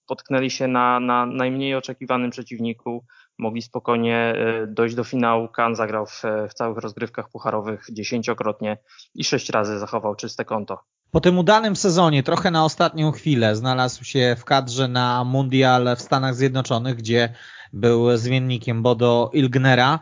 Potknęli 0.07 0.51
się 0.51 0.69
na, 0.69 1.01
na 1.01 1.27
najmniej 1.27 1.75
oczekiwanym 1.75 2.31
przeciwniku, 2.31 3.05
mogli 3.39 3.63
spokojnie 3.63 4.35
dojść 4.69 4.95
do 4.95 5.05
finału. 5.05 5.49
Kan 5.49 5.75
zagrał 5.75 6.07
w, 6.07 6.23
w 6.51 6.55
całych 6.55 6.79
rozgrywkach 6.79 7.31
pucharowych 7.31 7.87
dziesięciokrotnie 7.93 8.79
i 9.15 9.25
sześć 9.25 9.51
razy 9.51 9.79
zachował 9.79 10.15
czyste 10.15 10.45
konto. 10.45 10.79
Po 11.11 11.21
tym 11.21 11.39
udanym 11.39 11.77
sezonie, 11.77 12.23
trochę 12.23 12.51
na 12.51 12.65
ostatnią 12.65 13.13
chwilę, 13.13 13.57
znalazł 13.57 14.05
się 14.05 14.37
w 14.39 14.45
kadrze 14.45 14.89
na 14.89 15.25
Mundial 15.25 15.97
w 15.97 16.03
Stanach 16.03 16.35
Zjednoczonych, 16.35 16.95
gdzie 16.95 17.35
był 17.73 18.17
zmiennikiem 18.17 18.83
Bodo 18.83 19.31
Ilgnera. 19.33 20.01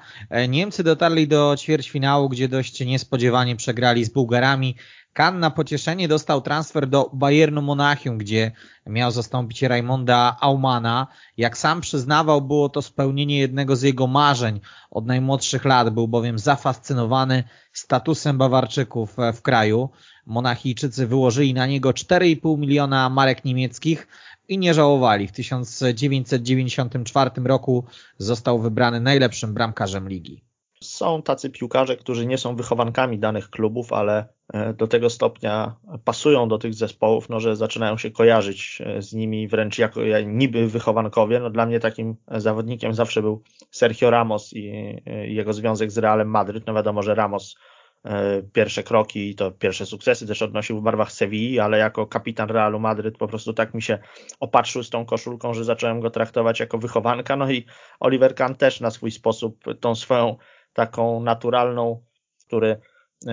Niemcy 0.49 0.85
dotarli 0.85 1.29
do 1.29 1.55
ćwierćfinału, 1.59 2.29
gdzie 2.29 2.49
dość 2.49 2.87
niespodziewanie 2.87 3.57
przegrali 3.57 4.05
z 4.05 4.11
Bułgarami. 4.11 4.77
Kan 5.15 5.41
na 5.41 5.51
pocieszenie 5.51 6.09
dostał 6.09 6.41
transfer 6.41 6.89
do 6.89 7.11
Bayernu 7.13 7.63
Monachium, 7.63 8.19
gdzie 8.19 8.53
miał 8.87 9.11
zastąpić 9.11 9.63
Raimonda 9.63 10.37
Aumana. 10.41 11.07
Jak 11.37 11.59
sam 11.59 11.81
przyznawał, 11.81 12.43
było 12.43 12.69
to 12.69 12.83
spełnienie 12.83 13.39
jednego 13.39 13.77
z 13.77 13.83
jego 13.83 14.07
marzeń 14.07 14.61
od 14.91 15.07
najmłodszych 15.07 15.65
lat. 15.65 15.91
Był 15.91 16.09
bowiem 16.09 16.39
zafascynowany 16.39 17.45
statusem 17.73 18.39
Bawarczyków 18.39 19.17
w 19.35 19.43
kraju. 19.43 19.91
Monachijczycy 20.27 21.07
wyłożyli 21.07 21.55
na 21.55 21.67
niego 21.67 21.91
4,5 21.91 22.59
miliona 22.59 23.11
marek 23.11 23.45
niemieckich 23.45 24.09
i 24.49 24.59
nie 24.59 24.75
żałowali. 24.75 25.29
W 25.29 25.33
1994 25.33 27.31
roku 27.45 27.85
został 28.19 28.59
wybrany 28.59 29.01
najlepszym 29.01 29.55
bramkarzem 29.55 30.09
ligi. 30.09 30.45
Są 30.83 31.23
tacy 31.23 31.51
piłkarze, 31.51 31.97
którzy 31.97 32.27
nie 32.27 32.39
są 32.39 32.57
wychowankami 32.57 33.19
danych 33.19 33.51
klubów, 33.51 33.93
ale 33.93 34.34
do 34.77 34.87
tego 34.87 35.11
stopnia 35.11 35.77
pasują 36.05 36.49
do 36.49 36.59
tych 36.59 36.75
zespołów, 36.75 37.29
no, 37.29 37.41
że 37.41 37.57
zaczynają 37.57 37.99
się 37.99 38.11
kojarzyć 38.11 38.83
e, 38.87 39.03
z 39.03 39.13
nimi 39.13 39.49
wręcz 39.49 39.79
jako 39.79 40.01
niby 40.27 40.69
wychowankowie. 40.69 41.41
No, 41.41 41.51
dla 41.51 41.67
mnie 41.67 41.81
takim 41.81 42.17
zawodnikiem 42.29 42.95
zawsze 42.95 43.23
był 43.23 43.43
Sergio 43.71 44.11
Ramos 44.11 44.53
i 44.53 44.69
e, 45.07 45.27
jego 45.27 45.53
związek 45.53 45.91
z 45.91 45.99
Realem 45.99 46.29
Madryt. 46.29 46.67
No 46.67 46.75
wiadomo, 46.75 47.03
że 47.03 47.15
Ramos 47.15 47.57
E, 48.05 48.43
pierwsze 48.43 48.83
kroki 48.83 49.31
i 49.31 49.35
to 49.35 49.51
pierwsze 49.51 49.87
sukcesy 49.87 50.27
też 50.27 50.43
odnosił 50.43 50.81
w 50.81 50.83
barwach 50.83 51.13
Sewilli, 51.13 51.61
ale 51.61 51.79
jako 51.79 52.07
kapitan 52.07 52.49
Realu 52.49 52.81
Madryt 52.81 53.19
po 53.19 53.29
prostu 53.29 53.53
tak 53.53 53.75
mi 53.75 53.83
się 53.83 53.99
opatrzył 54.41 54.83
z 54.83 54.91
tą 54.91 55.07
koszulką, 55.07 55.55
że 55.55 55.65
zacząłem 55.65 56.01
go 56.01 56.11
traktować 56.11 56.61
jako 56.61 56.79
wychowanka. 56.79 57.37
No 57.37 57.51
i 57.51 57.67
Oliver 58.01 58.35
Kahn 58.35 58.55
też 58.55 58.81
na 58.81 58.91
swój 58.91 59.11
sposób 59.11 59.65
tą 59.81 59.95
swoją 59.95 60.37
taką 60.73 61.21
naturalną, 61.21 62.05
który 62.47 62.69
e, 62.69 62.79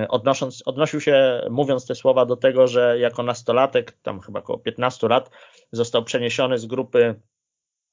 odnosząc, 0.09 0.63
odnosił 0.65 1.01
się, 1.01 1.41
mówiąc 1.49 1.87
te 1.87 1.95
słowa, 1.95 2.25
do 2.25 2.35
tego, 2.35 2.67
że 2.67 2.99
jako 2.99 3.23
nastolatek, 3.23 3.91
tam 4.01 4.19
chyba 4.19 4.39
około 4.39 4.59
15 4.59 5.07
lat, 5.07 5.29
został 5.71 6.03
przeniesiony 6.03 6.57
z 6.57 6.65
grupy 6.65 7.15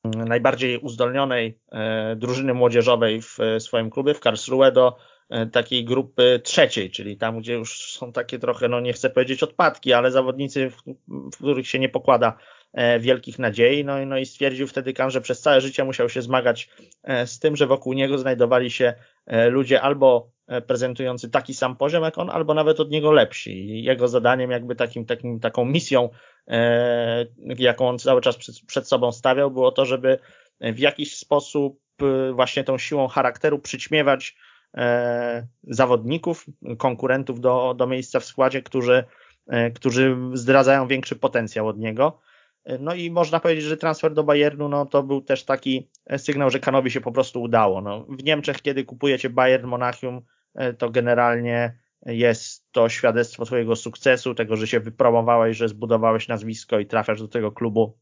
mm, 0.04 0.28
najbardziej 0.28 0.78
uzdolnionej 0.78 1.60
e, 1.72 2.16
drużyny 2.16 2.54
młodzieżowej 2.54 3.22
w 3.22 3.38
swoim 3.58 3.90
klubie 3.90 4.14
w 4.14 4.20
Karlsruhe 4.20 4.72
do 4.72 4.96
E, 5.28 5.46
takiej 5.46 5.84
grupy 5.84 6.40
trzeciej, 6.44 6.90
czyli 6.90 7.16
tam, 7.16 7.38
gdzie 7.38 7.52
już 7.52 7.92
są 7.92 8.12
takie 8.12 8.38
trochę, 8.38 8.68
no 8.68 8.80
nie 8.80 8.92
chcę 8.92 9.10
powiedzieć 9.10 9.42
odpadki, 9.42 9.92
ale 9.92 10.10
zawodnicy, 10.10 10.70
w, 10.70 11.36
których 11.36 11.68
się 11.68 11.78
nie 11.78 11.88
pokłada 11.88 12.38
e, 12.72 13.00
wielkich 13.00 13.38
nadziei, 13.38 13.84
no, 13.84 14.06
no 14.06 14.18
i 14.18 14.26
stwierdził 14.26 14.66
wtedy 14.66 14.92
Kan, 14.92 15.10
że 15.10 15.20
przez 15.20 15.40
całe 15.40 15.60
życie 15.60 15.84
musiał 15.84 16.08
się 16.08 16.22
zmagać 16.22 16.70
e, 17.02 17.26
z 17.26 17.38
tym, 17.38 17.56
że 17.56 17.66
wokół 17.66 17.92
niego 17.92 18.18
znajdowali 18.18 18.70
się 18.70 18.94
ludzie 19.50 19.82
albo 19.82 20.30
prezentujący 20.66 21.30
taki 21.30 21.54
sam 21.54 21.76
poziom 21.76 22.04
jak 22.04 22.18
on, 22.18 22.30
albo 22.30 22.54
nawet 22.54 22.80
od 22.80 22.90
niego 22.90 23.12
lepsi. 23.12 23.50
I 23.50 23.82
jego 23.82 24.08
zadaniem, 24.08 24.50
jakby 24.50 24.76
takim, 24.76 25.06
takim, 25.06 25.40
taką 25.40 25.64
misją, 25.64 26.08
jaką 27.58 27.88
on 27.88 27.98
cały 27.98 28.20
czas 28.20 28.36
przed, 28.36 28.60
przed 28.66 28.88
sobą 28.88 29.12
stawiał, 29.12 29.50
było 29.50 29.72
to, 29.72 29.84
żeby 29.84 30.18
w 30.60 30.78
jakiś 30.78 31.16
sposób 31.16 31.80
właśnie 32.32 32.64
tą 32.64 32.78
siłą 32.78 33.08
charakteru 33.08 33.58
przyćmiewać 33.58 34.36
E, 34.76 35.46
zawodników, 35.62 36.46
konkurentów 36.78 37.40
do, 37.40 37.74
do 37.78 37.86
miejsca 37.86 38.20
w 38.20 38.24
składzie, 38.24 38.62
którzy, 38.62 39.04
e, 39.46 39.70
którzy 39.70 40.16
zdradzają 40.32 40.86
większy 40.86 41.16
potencjał 41.16 41.68
od 41.68 41.78
niego. 41.78 42.20
E, 42.64 42.78
no 42.78 42.94
i 42.94 43.10
można 43.10 43.40
powiedzieć, 43.40 43.64
że 43.64 43.76
transfer 43.76 44.14
do 44.14 44.24
Bayernu 44.24 44.68
no, 44.68 44.86
to 44.86 45.02
był 45.02 45.20
też 45.20 45.44
taki 45.44 45.88
sygnał, 46.16 46.50
że 46.50 46.60
Kanowi 46.60 46.90
się 46.90 47.00
po 47.00 47.12
prostu 47.12 47.42
udało. 47.42 47.80
No, 47.80 48.06
w 48.08 48.24
Niemczech, 48.24 48.62
kiedy 48.62 48.84
kupujecie 48.84 49.30
Bayern 49.30 49.66
Monachium, 49.66 50.22
to 50.78 50.90
generalnie 50.90 51.78
jest 52.06 52.72
to 52.72 52.88
świadectwo 52.88 53.44
Twojego 53.44 53.76
sukcesu, 53.76 54.34
tego, 54.34 54.56
że 54.56 54.66
się 54.66 54.80
wypromowałeś, 54.80 55.56
że 55.56 55.68
zbudowałeś 55.68 56.28
nazwisko 56.28 56.78
i 56.78 56.86
trafiasz 56.86 57.20
do 57.20 57.28
tego 57.28 57.52
klubu 57.52 57.98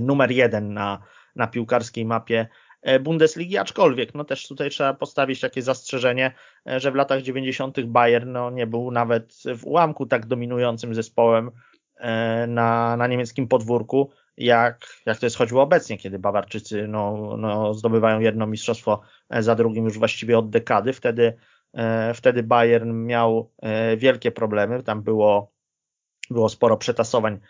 numer 0.00 0.30
jeden 0.30 0.74
na, 0.74 1.02
na 1.36 1.46
piłkarskiej 1.46 2.04
mapie 2.04 2.48
E, 2.86 3.00
Bundesligi, 3.00 3.58
aczkolwiek 3.58 4.14
no 4.14 4.24
też 4.24 4.48
tutaj 4.48 4.70
trzeba 4.70 4.94
postawić 4.94 5.40
takie 5.40 5.62
zastrzeżenie, 5.62 6.32
e, 6.68 6.80
że 6.80 6.92
w 6.92 6.94
latach 6.94 7.22
90. 7.22 7.80
Bayern 7.80 8.32
no, 8.32 8.50
nie 8.50 8.66
był 8.66 8.90
nawet 8.90 9.34
w 9.58 9.66
ułamku 9.66 10.06
tak 10.06 10.26
dominującym 10.26 10.94
zespołem 10.94 11.50
e, 11.96 12.46
na, 12.46 12.96
na 12.96 13.06
niemieckim 13.06 13.48
podwórku, 13.48 14.10
jak, 14.36 14.86
jak 15.06 15.18
to 15.18 15.26
jest 15.26 15.36
chodziło 15.36 15.62
obecnie, 15.62 15.98
kiedy 15.98 16.18
Bawarczycy 16.18 16.88
no, 16.88 17.34
no, 17.38 17.74
zdobywają 17.74 18.20
jedno 18.20 18.46
mistrzostwo 18.46 19.00
za 19.30 19.54
drugim 19.54 19.84
już 19.84 19.98
właściwie 19.98 20.38
od 20.38 20.50
dekady. 20.50 20.92
Wtedy, 20.92 21.36
wtedy 22.14 22.42
Bayern 22.42 23.04
miał 23.04 23.52
wielkie 23.96 24.32
problemy, 24.32 24.82
tam 24.82 25.02
było 25.02 25.56
było 26.30 26.48
sporo 26.48 26.76
przetasowań 26.76 27.40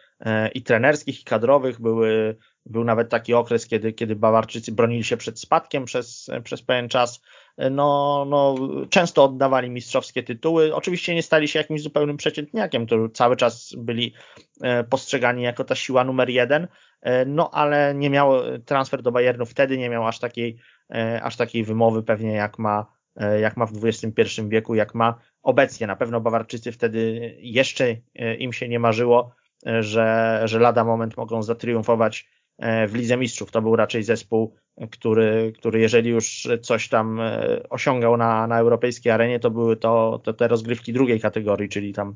i 0.55 0.63
trenerskich, 0.63 1.21
i 1.21 1.25
kadrowych, 1.25 1.81
były 1.81 2.37
był 2.67 2.85
nawet 2.85 3.09
taki 3.09 3.35
okres, 3.35 3.67
kiedy, 3.67 3.93
kiedy 3.93 4.17
Bawarczycy 4.17 4.73
bronili 4.73 5.05
się 5.05 5.17
przed 5.17 5.41
spadkiem 5.41 5.85
przez, 5.85 6.31
przez 6.45 6.63
pewien 6.63 6.89
czas. 6.89 7.23
No, 7.71 8.25
no, 8.29 8.55
często 8.91 9.25
oddawali 9.25 9.71
mistrzowskie 9.71 10.23
tytuły. 10.23 10.75
Oczywiście 10.75 11.15
nie 11.15 11.23
stali 11.23 11.49
się 11.49 11.59
jakimś 11.59 11.83
zupełnym 11.83 12.17
przeciętniakiem, 12.17 12.87
to 12.87 13.09
cały 13.09 13.37
czas 13.37 13.75
byli 13.79 14.15
e, 14.63 14.85
postrzegani 14.85 15.43
jako 15.43 15.65
ta 15.65 15.75
siła 15.75 16.05
numer 16.05 16.31
jeden, 16.31 16.69
e, 17.03 17.25
no 17.25 17.51
ale 17.51 17.95
nie 17.95 18.11
miał 18.11 18.33
transfer 18.65 19.03
do 19.03 19.13
Bayernu 19.13 19.47
wtedy 19.47 19.79
nie 19.79 19.91
miał 19.91 20.07
aż 20.07 20.19
takiej, 20.19 20.57
e, 20.95 21.23
aż 21.23 21.37
takiej 21.37 21.65
wymowy 21.65 22.03
pewnie 22.03 22.33
jak 22.33 22.59
ma, 22.59 22.96
jak 23.41 23.57
ma 23.57 23.67
w 23.67 23.85
XXI 23.85 24.43
wieku, 24.49 24.75
jak 24.75 24.95
ma 24.95 25.19
obecnie. 25.43 25.87
Na 25.87 25.97
pewno 25.97 26.21
Bawarczycy 26.21 26.73
wtedy 26.73 27.35
jeszcze 27.39 27.97
im 28.39 28.53
się 28.53 28.69
nie 28.69 28.79
marzyło, 28.79 29.35
że, 29.81 30.41
że 30.45 30.59
lada 30.59 30.85
moment 30.85 31.17
mogą 31.17 31.43
zatriumfować 31.43 32.29
E, 32.59 32.89
w 32.89 32.95
Lidze 32.95 33.17
Mistrzów. 33.17 33.51
To 33.51 33.63
był 33.63 33.77
raczej 33.77 34.03
zespół, 34.03 34.55
który, 34.91 35.53
który 35.59 35.81
jeżeli 35.81 36.11
już 36.11 36.49
coś 36.63 36.89
tam 36.89 37.21
e, 37.21 37.69
osiągał 37.71 38.17
na, 38.17 38.47
na 38.47 38.59
europejskiej 38.59 39.13
arenie, 39.13 39.41
to 39.41 39.51
były 39.51 39.77
to, 39.77 40.21
to 40.25 40.33
te 40.33 40.49
rozgrywki 40.49 40.93
drugiej 40.93 41.21
kategorii, 41.21 41.69
czyli 41.69 41.93
tam 41.93 42.15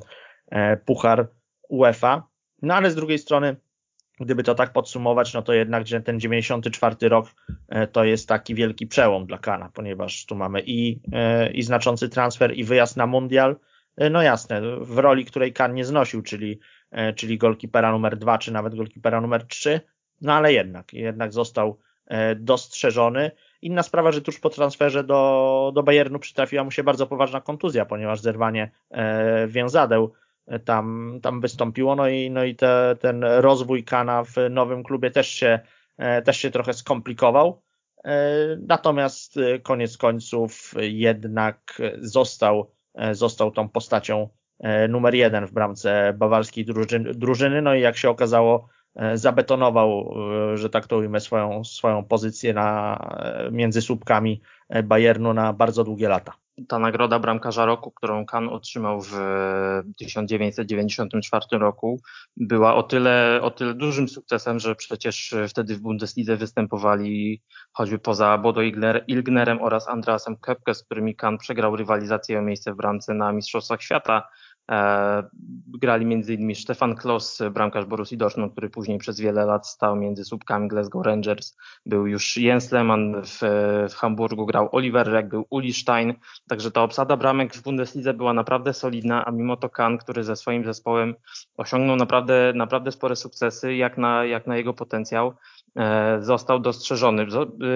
e, 0.51 0.77
Puchar 0.77 1.29
UEFA. 1.69 2.29
No 2.63 2.75
ale 2.75 2.91
z 2.91 2.95
drugiej 2.95 3.19
strony, 3.19 3.57
gdyby 4.21 4.43
to 4.43 4.55
tak 4.55 4.73
podsumować, 4.73 5.35
no 5.35 5.43
to 5.43 5.53
jednak 5.53 5.85
ten 6.05 6.21
94 6.21 7.09
rok 7.09 7.27
to 7.93 8.05
jest 8.05 8.29
taki 8.29 8.55
wielki 8.55 8.87
przełom 8.87 9.27
dla 9.27 9.39
Kana, 9.39 9.71
ponieważ 9.75 10.27
tu 10.27 10.35
mamy 10.35 10.63
i, 10.67 11.01
i 11.55 11.63
znaczący 11.63 12.09
transfer, 12.09 12.57
i 12.57 12.65
wyjazd 12.65 12.97
na 12.97 13.07
mundial. 13.07 13.57
No 14.11 14.23
jasne, 14.23 14.61
w 14.81 14.99
roli, 14.99 15.25
której 15.25 15.53
Kan 15.53 15.75
nie 15.75 15.85
znosił, 15.85 16.23
czyli, 16.23 16.61
czyli 17.17 17.39
golkipera 17.39 17.93
numer 17.93 18.17
2, 18.17 18.39
czy 18.39 18.53
nawet 18.53 18.75
golkipera 18.75 19.21
numer 19.21 19.47
3, 19.47 19.81
no 20.21 20.33
ale 20.33 20.53
jednak, 20.53 20.93
jednak 20.93 21.33
został 21.33 21.79
e, 22.07 22.35
dostrzeżony. 22.35 23.31
Inna 23.63 23.83
sprawa, 23.83 24.13
że 24.13 24.23
tuż 24.23 24.41
po 24.41 24.51
transferze 24.51 25.05
do, 25.05 25.73
do 25.75 25.83
Bayernu 25.83 26.19
przytrafiła 26.19 26.65
mu 26.65 26.71
się 26.71 26.85
bardzo 26.85 27.07
poważna 27.07 27.41
kontuzja, 27.41 27.87
ponieważ 27.87 28.21
zerwanie 28.21 28.71
e, 28.91 29.49
więzadeł 29.49 30.13
e, 30.47 30.59
tam, 30.59 31.19
tam 31.23 31.41
wystąpiło, 31.41 31.97
no 31.97 32.09
i, 32.09 32.31
no 32.31 32.45
i 32.45 32.55
te, 32.55 32.97
ten 33.01 33.25
rozwój 33.25 33.85
Kana 33.85 34.25
w 34.25 34.35
nowym 34.51 34.83
klubie 34.83 35.11
też 35.11 35.29
się, 35.29 35.61
też 36.25 36.37
się 36.37 36.51
trochę 36.51 36.73
skomplikował. 36.73 37.63
Natomiast 38.69 39.35
koniec 39.63 39.97
końców 39.97 40.75
jednak 40.81 41.83
został, 42.01 42.71
został 43.13 43.51
tą 43.51 43.69
postacią 43.69 44.29
numer 44.89 45.15
jeden 45.15 45.47
w 45.47 45.53
bramce 45.53 46.15
bawarskiej 46.19 46.65
drużyny. 47.15 47.63
No 47.63 47.75
i 47.75 47.81
jak 47.81 47.97
się 47.97 48.11
okazało, 48.11 48.69
E, 48.95 49.19
zabetonował, 49.19 50.15
e, 50.53 50.57
że 50.57 50.71
tak 50.71 50.87
to 50.87 50.97
ujmę, 50.97 51.21
swoją, 51.21 51.65
swoją 51.65 52.05
pozycję 52.05 52.55
na, 52.55 52.97
e, 52.97 53.51
między 53.51 53.83
słupkami 53.83 54.41
Bayernu 54.85 55.35
na 55.35 55.53
bardzo 55.53 55.85
długie 55.85 56.09
lata. 56.09 56.33
Ta 56.69 56.79
nagroda 56.79 57.19
bramkarza 57.19 57.65
roku, 57.65 57.91
którą 57.91 58.27
Kan 58.27 58.49
otrzymał 58.49 59.01
w 59.03 59.13
1994 59.99 61.45
roku, 61.53 62.01
była 62.37 62.75
o 62.75 62.83
tyle, 62.83 63.41
o 63.43 63.51
tyle 63.51 63.75
dużym 63.75 64.09
sukcesem, 64.09 64.59
że 64.59 64.75
przecież 64.75 65.35
wtedy 65.49 65.77
w 65.77 65.81
Bundeslidze 65.81 66.37
występowali 66.37 67.43
choćby 67.73 67.99
poza 67.99 68.39
Bodo 68.39 68.61
Ilgnerem 69.07 69.63
oraz 69.63 69.89
Andreasem 69.89 70.37
Köpke, 70.37 70.75
z 70.75 70.85
którymi 70.85 71.17
Kan 71.17 71.39
przegrał 71.39 71.77
rywalizację 71.77 72.39
o 72.39 72.43
miejsce 72.43 72.73
w 72.73 72.77
bramce 72.77 73.15
na 73.15 73.33
Mistrzostwach 73.33 73.83
Świata. 73.83 74.23
E, 74.71 75.23
grali 75.67 76.05
m.in. 76.15 76.55
Stefan 76.55 76.97
Klos, 76.97 77.43
bramkarz 77.51 77.85
Borussii 77.85 78.17
Dortmund, 78.17 78.53
który 78.53 78.71
później 78.71 78.99
przez 78.99 79.21
wiele 79.21 79.45
lat 79.45 79.69
stał 79.69 79.97
między 79.97 80.25
słupkami 80.25 80.69
Glasgow 80.69 81.07
Rangers. 81.07 81.57
Był 81.87 82.07
już 82.07 82.37
Jens 82.37 82.73
Lehmann 82.73 83.23
w, 83.25 83.39
w 83.91 83.95
Hamburgu, 83.95 84.47
grał 84.47 84.69
Oliver 84.73 85.07
Reck, 85.07 85.29
był 85.29 85.47
Uli 85.51 85.73
Stein. 85.73 86.15
Także 86.49 86.71
ta 86.71 86.83
obsada 86.83 87.17
bramek 87.17 87.55
w 87.55 87.63
Bundeslidze 87.63 88.15
była 88.15 88.33
naprawdę 88.33 88.75
solidna, 88.75 89.25
a 89.25 89.31
mimo 89.31 89.57
to 89.57 89.69
Kahn, 89.69 89.97
który 89.97 90.25
ze 90.25 90.37
swoim 90.37 90.65
zespołem 90.65 91.15
osiągnął 91.57 91.97
naprawdę, 91.97 92.53
naprawdę 92.55 92.93
spore 92.93 93.17
sukcesy, 93.17 93.75
jak 93.75 93.99
na, 93.99 94.25
jak 94.25 94.47
na 94.47 94.57
jego 94.57 94.75
potencjał, 94.75 95.35
e, 95.77 96.19
został 96.23 96.61
dostrzeżony. 96.61 97.27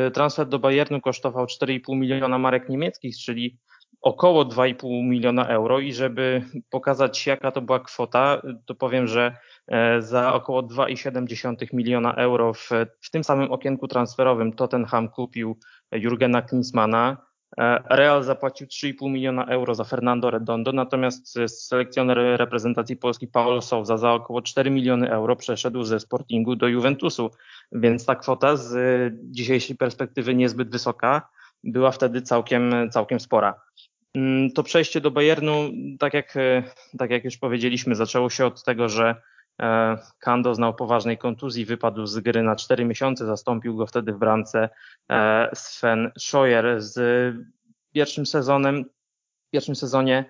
E, 0.06 0.10
transfer 0.10 0.48
do 0.48 0.58
Bayernu 0.58 1.00
kosztował 1.00 1.46
4,5 1.46 1.96
miliona 1.96 2.38
marek 2.38 2.68
niemieckich, 2.68 3.16
czyli 3.16 3.58
około 4.04 4.44
2,5 4.44 5.02
miliona 5.04 5.49
euro 5.49 5.80
i 5.80 5.92
żeby 5.92 6.42
pokazać 6.70 7.26
jaka 7.26 7.50
to 7.50 7.61
była 7.61 7.80
kwota, 7.80 8.42
to 8.66 8.75
powiem, 8.75 9.06
że 9.06 9.37
e, 9.68 10.02
za 10.02 10.34
około 10.34 10.62
2,7 10.62 11.66
miliona 11.73 12.14
euro 12.14 12.54
w, 12.54 12.70
w 13.00 13.11
tym 13.11 13.25
samym 13.25 13.52
okienku 13.52 13.88
transferowym 13.88 14.52
Tottenham 14.52 15.08
kupił 15.08 15.58
Jurgena 15.92 16.42
Klinsmana. 16.42 17.16
E, 17.58 17.82
Real 17.90 18.23
zapłacił 18.23 18.66
3,5 18.66 19.11
miliona 19.11 19.46
euro 19.46 19.75
za 19.75 19.84
Fernando 19.84 20.30
Redondo, 20.30 20.73
natomiast 20.73 21.38
selekcjoner 21.46 22.18
reprezentacji 22.38 22.96
Polski 22.96 23.28
Paulo 23.28 23.62
Souza 23.62 23.96
za 23.96 24.12
około 24.12 24.42
4 24.42 24.70
miliony 24.70 25.11
euro 25.11 25.37
przeszedł 25.37 25.84
ze 25.84 26.00
Sportingu 26.00 26.56
do 26.56 26.68
Juventusu, 26.68 27.30
więc 27.73 28.06
ta 28.06 28.14
kwota 28.14 28.56
z 28.56 28.75
dzisiejszej 29.23 29.76
perspektywy 29.76 30.34
niezbyt 30.34 30.70
wysoka 30.70 31.28
była 31.64 31.90
wtedy 31.90 32.23
całkiem, 32.23 32.90
całkiem 32.90 33.20
spora. 33.20 33.61
Mm, 34.14 34.50
to 34.50 34.62
przejście 34.62 35.00
do 35.00 35.11
Bayernu, 35.11 35.71
tak 35.99 36.14
jak, 36.14 36.37
e, 36.37 36.62
tak 36.99 37.11
jak 37.11 37.25
już 37.25 37.37
powiedzieliśmy, 37.37 37.94
zaczęło 37.94 38.30
się 38.30 38.47
od 38.47 38.64
tego, 38.64 38.88
że 38.88 39.23
e, 39.62 39.99
Kando 40.18 40.54
znał 40.54 40.75
poważnej 40.75 41.18
kontuzji, 41.18 41.64
wypadł 41.64 42.06
z 42.06 42.18
gry 42.18 42.42
na 42.42 42.56
4 42.56 42.85
miesiące, 42.85 43.26
zastąpił 43.26 43.76
go 43.76 43.87
wtedy 43.87 44.12
w 44.12 44.18
bramce 44.18 44.68
e, 45.11 45.50
Sven 45.54 46.11
Scheuer. 46.18 46.83
Z 46.83 46.97
pierwszym 47.92 48.26
sezonem, 48.26 48.85
w 49.49 49.50
pierwszym 49.50 49.76
sezonie 49.76 50.25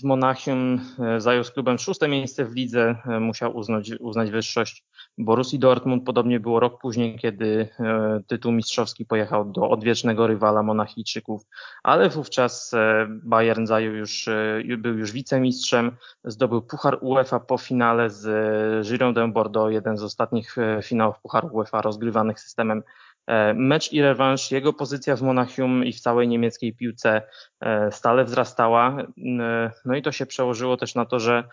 w 0.00 0.04
Monachium 0.04 0.80
zajął 1.18 1.44
z 1.44 1.50
klubem 1.50 1.78
szóste 1.78 2.08
miejsce 2.08 2.44
w 2.44 2.54
lidze, 2.54 2.96
musiał 3.20 3.56
uznać, 3.56 3.90
uznać 4.00 4.30
wyższość 4.30 4.84
Borussii 5.18 5.58
Dortmund. 5.58 6.04
Podobnie 6.04 6.40
było 6.40 6.60
rok 6.60 6.80
później, 6.80 7.18
kiedy 7.18 7.68
e, 7.80 8.20
tytuł 8.26 8.52
mistrzowski 8.52 9.06
pojechał 9.06 9.44
do 9.52 9.70
odwiecznego 9.70 10.26
rywala 10.26 10.62
Monachijczyków, 10.62 11.42
ale 11.82 12.08
wówczas 12.08 12.74
e, 12.74 13.06
Bayern 13.08 13.66
zajął 13.66 13.94
już, 13.94 14.28
e, 14.28 14.62
był 14.78 14.98
już 14.98 15.12
wicemistrzem, 15.12 15.96
zdobył 16.24 16.62
Puchar 16.62 16.98
UEFA 17.00 17.40
po 17.40 17.58
finale 17.58 18.10
z 18.10 18.88
Girondin 18.88 19.32
Bordeaux, 19.32 19.72
jeden 19.72 19.96
z 19.96 20.02
ostatnich 20.02 20.56
finałów 20.82 21.20
Pucharu 21.22 21.48
UEFA 21.52 21.82
rozgrywanych 21.82 22.40
systemem 22.40 22.82
E, 23.13 23.13
mecz 23.54 23.92
i 23.92 24.02
rewanż, 24.02 24.50
jego 24.50 24.72
pozycja 24.72 25.16
w 25.16 25.22
Monachium 25.22 25.84
i 25.84 25.92
w 25.92 26.00
całej 26.00 26.28
niemieckiej 26.28 26.76
piłce 26.76 27.22
e, 27.60 27.92
stale 27.92 28.24
wzrastała. 28.24 28.96
E, 29.40 29.70
no 29.84 29.96
i 29.96 30.02
to 30.02 30.12
się 30.12 30.26
przełożyło 30.26 30.76
też 30.76 30.94
na 30.94 31.04
to, 31.04 31.20
że 31.20 31.44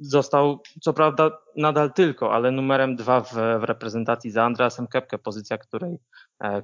został, 0.00 0.62
co 0.80 0.92
prawda 0.92 1.30
nadal 1.56 1.92
tylko, 1.92 2.34
ale 2.34 2.50
numerem 2.50 2.96
dwa 2.96 3.20
w, 3.20 3.32
w 3.32 3.64
reprezentacji 3.64 4.30
za 4.30 4.44
Andreasem 4.44 4.86
Kepke, 4.86 5.18
pozycja 5.18 5.58
której, 5.58 5.98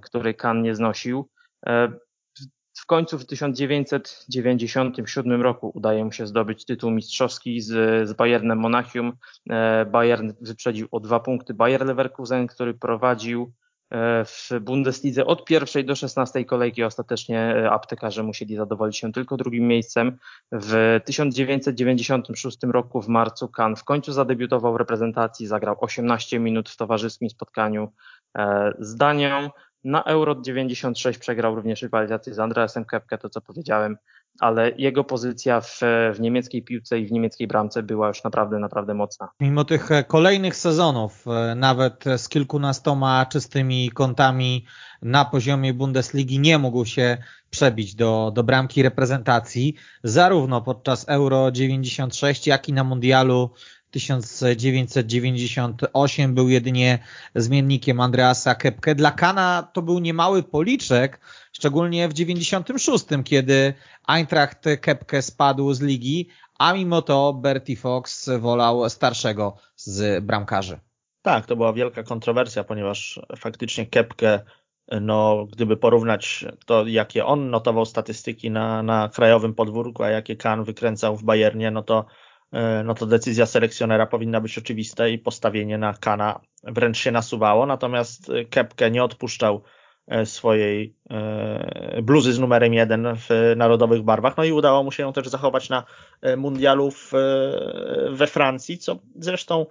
której 0.02 0.34
Kan 0.34 0.62
nie 0.62 0.74
znosił. 0.74 1.28
W 2.78 2.86
końcu 2.86 3.18
w 3.18 3.26
1997 3.26 5.42
roku 5.42 5.72
udaje 5.74 6.04
mu 6.04 6.12
się 6.12 6.26
zdobyć 6.26 6.64
tytuł 6.64 6.90
mistrzowski 6.90 7.60
z, 7.60 8.08
z 8.08 8.12
Bayernem 8.12 8.58
Monachium. 8.58 9.12
Bayern 9.86 10.32
wyprzedził 10.40 10.88
o 10.90 11.00
dwa 11.00 11.20
punkty 11.20 11.54
Bayer 11.54 11.86
Leverkusen, 11.86 12.46
który 12.46 12.74
prowadził 12.74 13.52
E, 13.52 13.61
w 14.24 14.50
Bundeslidze 14.60 15.24
od 15.24 15.44
pierwszej 15.44 15.84
do 15.84 15.96
szesnastej 15.96 16.46
kolejki 16.46 16.84
ostatecznie 16.84 17.38
e, 17.38 17.70
aptekarze 17.70 18.22
musieli 18.22 18.56
zadowolić 18.56 18.98
się 18.98 19.12
tylko 19.12 19.36
drugim 19.36 19.68
miejscem. 19.68 20.18
W 20.52 21.00
1996 21.04 22.58
roku 22.62 23.02
w 23.02 23.08
marcu 23.08 23.48
Kan 23.48 23.76
w 23.76 23.84
końcu 23.84 24.12
zadebiutował 24.12 24.72
w 24.72 24.76
reprezentacji, 24.76 25.46
zagrał 25.46 25.76
18 25.80 26.38
minut 26.38 26.70
w 26.70 26.76
towarzyskim 26.76 27.30
spotkaniu 27.30 27.92
e, 28.38 28.72
z 28.78 28.96
Danią. 28.96 29.50
Na 29.84 30.04
Euro 30.04 30.34
96 30.34 31.18
przegrał 31.18 31.54
również 31.54 31.82
rywalizację 31.82 32.34
z 32.34 32.38
Andreasem 32.38 32.84
Kepke, 32.84 33.18
to 33.18 33.28
co 33.28 33.40
powiedziałem, 33.40 33.96
ale 34.40 34.70
jego 34.78 35.04
pozycja 35.04 35.60
w, 35.60 35.80
w 36.14 36.20
niemieckiej 36.20 36.62
piłce 36.62 36.98
i 36.98 37.06
w 37.06 37.12
niemieckiej 37.12 37.46
bramce 37.46 37.82
była 37.82 38.08
już 38.08 38.24
naprawdę, 38.24 38.58
naprawdę 38.58 38.94
mocna. 38.94 39.28
Mimo 39.40 39.64
tych 39.64 39.90
e, 39.90 40.04
kolejnych 40.04 40.56
sezonów, 40.56 41.24
e, 41.26 41.54
nawet 41.54 42.04
z 42.16 42.28
kilkunastoma 42.28 43.26
czystymi 43.26 43.90
kątami 43.90 44.66
na 45.02 45.24
poziomie 45.24 45.74
Bundesligi 45.74 46.38
nie 46.38 46.58
mógł 46.58 46.84
się 46.84 47.18
przebić 47.50 47.94
do, 47.94 48.32
do 48.34 48.42
bramki 48.42 48.82
reprezentacji, 48.82 49.74
zarówno 50.04 50.62
podczas 50.62 51.08
Euro 51.08 51.50
96, 51.50 52.46
jak 52.46 52.68
i 52.68 52.72
na 52.72 52.84
Mundialu 52.84 53.50
1998 53.92 56.34
był 56.34 56.48
jedynie 56.48 56.98
zmiennikiem 57.34 58.00
Andreasa 58.00 58.54
Kepke. 58.54 58.94
Dla 58.94 59.10
Kana 59.10 59.68
to 59.72 59.82
był 59.82 59.98
niemały 59.98 60.42
policzek, 60.42 61.20
szczególnie 61.52 62.08
w 62.08 62.12
96, 62.12 63.04
kiedy 63.24 63.74
Eintracht 64.08 64.64
Kepke 64.80 65.22
spadł 65.22 65.72
z 65.72 65.80
ligi, 65.80 66.28
a 66.58 66.72
mimo 66.72 67.02
to 67.02 67.32
Bertie 67.32 67.76
Fox 67.76 68.30
wolał 68.38 68.90
starszego 68.90 69.56
z 69.76 70.24
bramkarzy. 70.24 70.80
Tak, 71.22 71.46
to 71.46 71.56
była 71.56 71.72
wielka 71.72 72.02
kontrowersja, 72.02 72.64
ponieważ 72.64 73.20
faktycznie 73.36 73.86
Kepke, 73.86 74.40
no, 75.00 75.46
gdyby 75.52 75.76
porównać 75.76 76.44
to, 76.66 76.86
jakie 76.86 77.26
on 77.26 77.50
notował 77.50 77.86
statystyki 77.86 78.50
na, 78.50 78.82
na 78.82 79.08
krajowym 79.08 79.54
podwórku, 79.54 80.02
a 80.02 80.08
jakie 80.08 80.36
Kan 80.36 80.64
wykręcał 80.64 81.16
w 81.16 81.24
Bayernie, 81.24 81.70
no 81.70 81.82
to 81.82 82.04
no 82.84 82.94
to 82.94 83.06
decyzja 83.06 83.46
selekcjonera 83.46 84.06
powinna 84.06 84.40
być 84.40 84.58
oczywista 84.58 85.08
i 85.08 85.18
postawienie 85.18 85.78
na 85.78 85.94
Kana 85.94 86.40
wręcz 86.64 86.98
się 86.98 87.10
nasuwało, 87.10 87.66
natomiast 87.66 88.32
Kepke 88.50 88.90
nie 88.90 89.04
odpuszczał 89.04 89.62
e, 90.06 90.26
swojej 90.26 90.96
e, 91.10 92.02
bluzy 92.02 92.32
z 92.32 92.38
numerem 92.38 92.74
jeden 92.74 93.08
w 93.16 93.54
narodowych 93.56 94.02
barwach, 94.02 94.36
no 94.36 94.44
i 94.44 94.52
udało 94.52 94.82
mu 94.82 94.92
się 94.92 95.02
ją 95.02 95.12
też 95.12 95.28
zachować 95.28 95.68
na 95.68 95.84
mundialu 96.36 96.90
we 98.10 98.26
Francji, 98.26 98.78
co 98.78 98.98
zresztą 99.16 99.66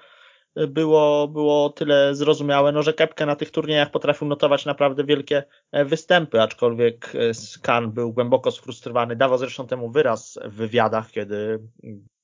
było, 0.55 1.27
było 1.27 1.69
tyle 1.69 2.15
zrozumiałe, 2.15 2.71
no, 2.71 2.83
że 2.83 2.93
Kepke 2.93 3.25
na 3.25 3.35
tych 3.35 3.51
turniejach 3.51 3.91
potrafił 3.91 4.27
notować 4.27 4.65
naprawdę 4.65 5.03
wielkie 5.03 5.43
występy, 5.85 6.41
aczkolwiek 6.41 7.13
Kan 7.61 7.91
był 7.91 8.13
głęboko 8.13 8.51
sfrustrowany, 8.51 9.15
dawał 9.15 9.37
zresztą 9.37 9.67
temu 9.67 9.91
wyraz 9.91 10.39
w 10.45 10.55
wywiadach, 10.55 11.11
kiedy 11.11 11.59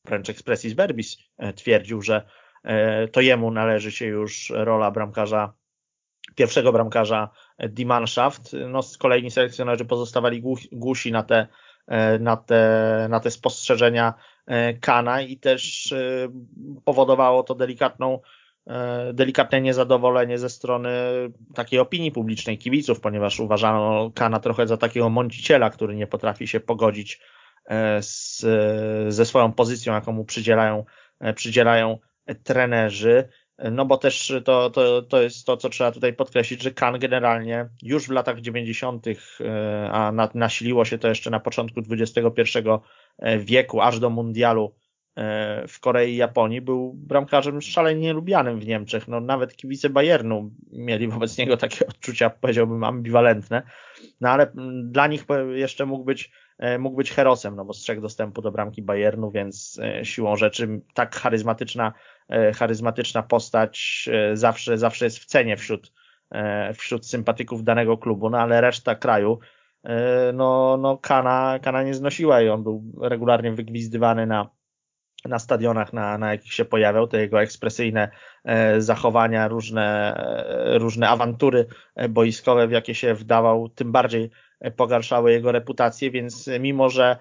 wręcz 0.08 0.30
expressis 0.30 0.74
verbis 0.74 1.18
e, 1.38 1.54
twierdził, 1.54 2.02
że 2.02 2.22
e, 2.64 3.08
to 3.08 3.22
jemu 3.22 3.52
należy 3.52 3.92
się 3.92 4.06
już 4.06 4.54
rola 4.56 4.92
bramkarza, 4.92 5.54
pierwszego 6.36 6.72
bramkarza 6.72 7.30
Die 7.70 7.86
Mannschaft. 7.86 8.56
No, 8.70 8.80
kolejni 9.00 9.32
selekcjonerzy 9.32 9.86
pozostawali 9.86 10.44
głusi 10.72 11.12
na 11.12 11.24
te, 11.24 11.48
e, 11.88 12.20
na 12.20 12.38
te, 12.38 13.08
na 13.10 13.20
te 13.20 13.32
spostrzeżenia 13.32 14.14
Kana 14.82 15.22
i 15.22 15.38
też 15.38 15.94
powodowało 16.86 17.44
to 17.44 17.56
delikatną 17.56 18.20
delikatne 19.14 19.62
niezadowolenie 19.62 20.38
ze 20.38 20.50
strony 20.50 20.90
takiej 21.56 21.80
opinii 21.80 22.12
publicznej, 22.12 22.58
kibiców, 22.58 23.00
ponieważ 23.00 23.40
uważano 23.40 24.12
Kana 24.16 24.40
trochę 24.40 24.68
za 24.68 24.78
takiego 24.78 25.10
mąciciela, 25.10 25.70
który 25.70 25.96
nie 25.96 26.08
potrafi 26.08 26.48
się 26.48 26.60
pogodzić 26.60 27.20
E, 27.20 27.47
z, 28.02 28.46
ze 29.14 29.26
swoją 29.26 29.54
pozycją, 29.54 29.94
jaką 29.94 30.12
mu 30.12 30.26
przydzielają, 30.26 30.86
e, 31.20 31.34
przydzielają 31.34 32.00
trenerzy. 32.44 33.30
No 33.72 33.86
bo 33.86 33.98
też 33.98 34.34
to, 34.46 34.70
to, 34.70 35.02
to 35.02 35.22
jest 35.22 35.46
to, 35.46 35.58
co 35.58 35.70
trzeba 35.70 35.92
tutaj 35.92 36.14
podkreślić, 36.14 36.64
że 36.64 36.72
Kan 36.72 37.00
generalnie 37.00 37.70
już 37.84 38.08
w 38.08 38.12
latach 38.12 38.42
90., 38.42 39.08
e, 39.08 39.14
a 39.92 40.12
nasiliło 40.34 40.86
się 40.86 40.98
to 40.98 41.08
jeszcze 41.08 41.30
na 41.30 41.40
początku 41.40 41.82
XXI 41.90 42.60
wieku, 43.40 43.82
aż 43.82 44.00
do 44.00 44.10
mundialu 44.10 44.74
w 45.68 45.80
Korei 45.80 46.14
i 46.14 46.18
Japonii, 46.18 46.62
był 46.62 46.94
bramkarzem 46.94 47.62
szalenie 47.62 48.14
lubianym 48.14 48.60
w 48.60 48.68
Niemczech. 48.68 49.08
No, 49.08 49.22
nawet 49.22 49.56
kibice 49.56 49.90
Bayernu 49.90 50.52
mieli 50.72 51.08
wobec 51.08 51.38
niego 51.38 51.58
takie 51.58 51.88
odczucia, 51.88 52.30
powiedziałbym, 52.30 52.84
ambiwalentne. 52.84 53.62
No 54.22 54.30
ale 54.30 54.52
dla 54.84 55.08
nich 55.08 55.26
jeszcze 55.56 55.86
mógł 55.86 56.04
być, 56.04 56.32
mógł 56.80 56.98
być 56.98 57.12
herosem, 57.12 57.56
no 57.56 57.66
bo 57.66 57.74
strzegł 57.74 58.02
dostępu 58.02 58.42
do 58.42 58.52
bramki 58.52 58.82
Bayernu, 58.82 59.32
więc 59.32 59.82
siłą 60.04 60.36
rzeczy 60.36 60.82
tak 60.94 61.16
charyzmatyczna, 61.16 61.94
charyzmatyczna 62.56 63.24
postać 63.24 64.10
zawsze, 64.34 64.78
zawsze 64.78 65.06
jest 65.06 65.20
w 65.20 65.26
cenie 65.26 65.58
wśród, 65.58 65.94
wśród 66.78 67.08
sympatyków 67.08 67.64
danego 67.64 67.98
klubu, 67.98 68.30
no 68.30 68.40
ale 68.40 68.62
reszta 68.62 68.96
kraju 68.96 69.40
E, 69.88 70.32
no, 70.34 70.78
no 70.78 70.98
Kana, 70.98 71.60
Kana 71.62 71.84
nie 71.84 71.94
znosiła 71.94 72.42
i 72.42 72.50
on 72.50 72.64
był 72.64 72.84
regularnie 73.02 73.52
wygwizdywany 73.52 74.28
na, 74.28 74.50
na 75.26 75.40
stadionach, 75.40 75.94
na, 75.94 76.18
na 76.18 76.32
jakich 76.32 76.54
się 76.54 76.66
pojawiał, 76.66 77.08
te 77.08 77.20
jego 77.20 77.42
ekspresyjne 77.42 78.10
e, 78.44 78.82
zachowania, 78.82 79.48
różne, 79.48 80.16
e, 80.16 80.78
różne 80.78 81.10
awantury 81.10 81.66
boiskowe, 82.10 82.68
w 82.68 82.72
jakie 82.72 82.96
się 82.96 83.14
wdawał, 83.14 83.70
tym 83.70 83.92
bardziej 83.92 84.30
pogarszały 84.76 85.32
jego 85.32 85.52
reputację, 85.52 86.12
więc 86.12 86.50
mimo, 86.60 86.90
że 86.90 87.18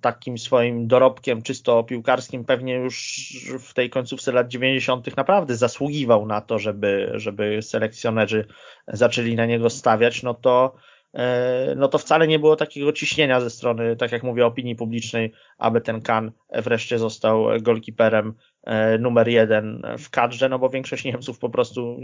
takim 0.00 0.38
swoim 0.38 0.86
dorobkiem 0.86 1.42
czysto 1.42 1.84
piłkarskim 1.84 2.44
pewnie 2.44 2.74
już 2.74 3.26
w 3.60 3.74
tej 3.74 3.90
końcówce 3.90 4.32
lat 4.32 4.48
90. 4.48 5.16
naprawdę 5.16 5.56
zasługiwał 5.56 6.26
na 6.26 6.40
to, 6.40 6.58
żeby, 6.58 7.12
żeby 7.14 7.62
selekcjonerzy 7.62 8.46
zaczęli 8.88 9.34
na 9.34 9.46
niego 9.46 9.70
stawiać, 9.70 10.22
no 10.22 10.34
to 10.34 10.74
E, 11.14 11.74
no 11.76 11.88
to 11.88 11.98
wcale 11.98 12.28
nie 12.28 12.38
było 12.38 12.56
takiego 12.56 12.92
ciśnienia 12.92 13.40
ze 13.40 13.50
strony, 13.50 13.96
tak 13.96 14.12
jak 14.12 14.22
mówię, 14.22 14.46
opinii 14.46 14.76
publicznej, 14.76 15.32
aby 15.58 15.80
ten 15.80 16.00
Kan 16.00 16.32
wreszcie 16.52 16.98
został 16.98 17.46
golkiperem 17.60 18.34
e, 18.62 18.98
numer 18.98 19.28
jeden 19.28 19.82
w 19.98 20.10
kadrze, 20.10 20.48
no 20.48 20.58
bo 20.58 20.68
większość 20.68 21.04
Niemców 21.04 21.38
po 21.38 21.50
prostu 21.50 21.96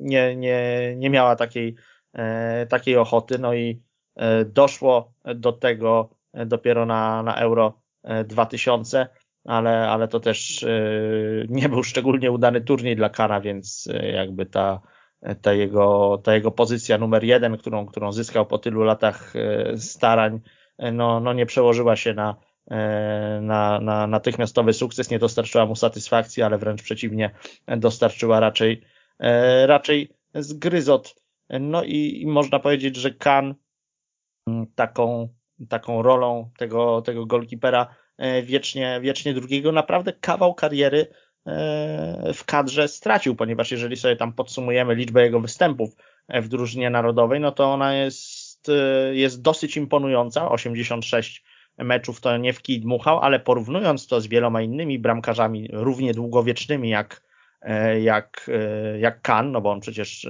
nie, 0.00 0.36
nie, 0.36 0.94
nie 0.96 1.10
miała 1.10 1.36
takiej, 1.36 1.74
e, 2.12 2.66
takiej 2.66 2.96
ochoty, 2.96 3.38
no 3.38 3.54
i 3.54 3.82
doszło 4.46 5.12
do 5.34 5.52
tego 5.52 6.10
dopiero 6.46 6.86
na, 6.86 7.22
na 7.22 7.34
Euro 7.34 7.80
2000, 8.24 9.08
ale, 9.44 9.88
ale 9.88 10.08
to 10.08 10.20
też 10.20 10.66
nie 11.48 11.68
był 11.68 11.82
szczególnie 11.82 12.30
udany 12.30 12.60
turniej 12.60 12.96
dla 12.96 13.08
Kana, 13.08 13.40
więc 13.40 13.88
jakby 14.12 14.46
ta, 14.46 14.80
ta 15.42 15.52
jego, 15.52 16.18
ta 16.24 16.34
jego 16.34 16.50
pozycja 16.50 16.98
numer 16.98 17.24
jeden, 17.24 17.56
którą, 17.56 17.86
którą 17.86 18.12
zyskał 18.12 18.46
po 18.46 18.58
tylu 18.58 18.82
latach 18.82 19.36
e, 19.36 19.78
starań, 19.78 20.40
e, 20.78 20.92
no, 20.92 21.20
no 21.20 21.32
nie 21.32 21.46
przełożyła 21.46 21.96
się 21.96 22.14
na, 22.14 22.36
e, 22.70 23.40
na, 23.42 23.80
na 23.80 24.06
natychmiastowy 24.06 24.72
sukces, 24.72 25.10
nie 25.10 25.18
dostarczyła 25.18 25.66
mu 25.66 25.76
satysfakcji, 25.76 26.42
ale 26.42 26.58
wręcz 26.58 26.82
przeciwnie, 26.82 27.30
dostarczyła 27.66 28.40
raczej, 28.40 28.82
raczej 29.66 30.10
zgryzot. 30.34 31.14
No 31.60 31.84
i, 31.84 32.22
i 32.22 32.26
można 32.26 32.58
powiedzieć, 32.58 32.96
że 32.96 33.10
Kan 33.10 33.54
taką, 34.74 35.28
taką 35.68 36.02
rolą 36.02 36.50
tego, 36.58 37.02
tego 37.02 37.26
golkipera 37.26 37.94
wiecznie, 38.42 38.98
wiecznie 39.02 39.34
drugiego, 39.34 39.72
naprawdę 39.72 40.12
kawał 40.12 40.54
kariery 40.54 41.06
w 42.34 42.44
kadrze 42.46 42.88
stracił, 42.88 43.34
ponieważ 43.36 43.72
jeżeli 43.72 43.96
sobie 43.96 44.16
tam 44.16 44.32
podsumujemy 44.32 44.94
liczbę 44.94 45.22
jego 45.22 45.40
występów 45.40 45.96
w 46.28 46.48
drużynie 46.48 46.90
narodowej, 46.90 47.40
no 47.40 47.52
to 47.52 47.72
ona 47.72 47.94
jest, 47.94 48.70
jest 49.12 49.42
dosyć 49.42 49.76
imponująca. 49.76 50.50
86 50.50 51.44
meczów 51.78 52.20
to 52.20 52.36
nie 52.36 52.52
w 52.52 52.62
kij 52.62 52.80
dmuchał, 52.80 53.18
ale 53.18 53.40
porównując 53.40 54.06
to 54.06 54.20
z 54.20 54.26
wieloma 54.26 54.62
innymi 54.62 54.98
bramkarzami 54.98 55.68
równie 55.72 56.14
długowiecznymi 56.14 56.88
jak, 56.88 57.22
jak, 58.02 58.50
jak 58.98 59.22
Kan, 59.22 59.52
no 59.52 59.60
bo 59.60 59.72
on 59.72 59.80
przecież 59.80 60.28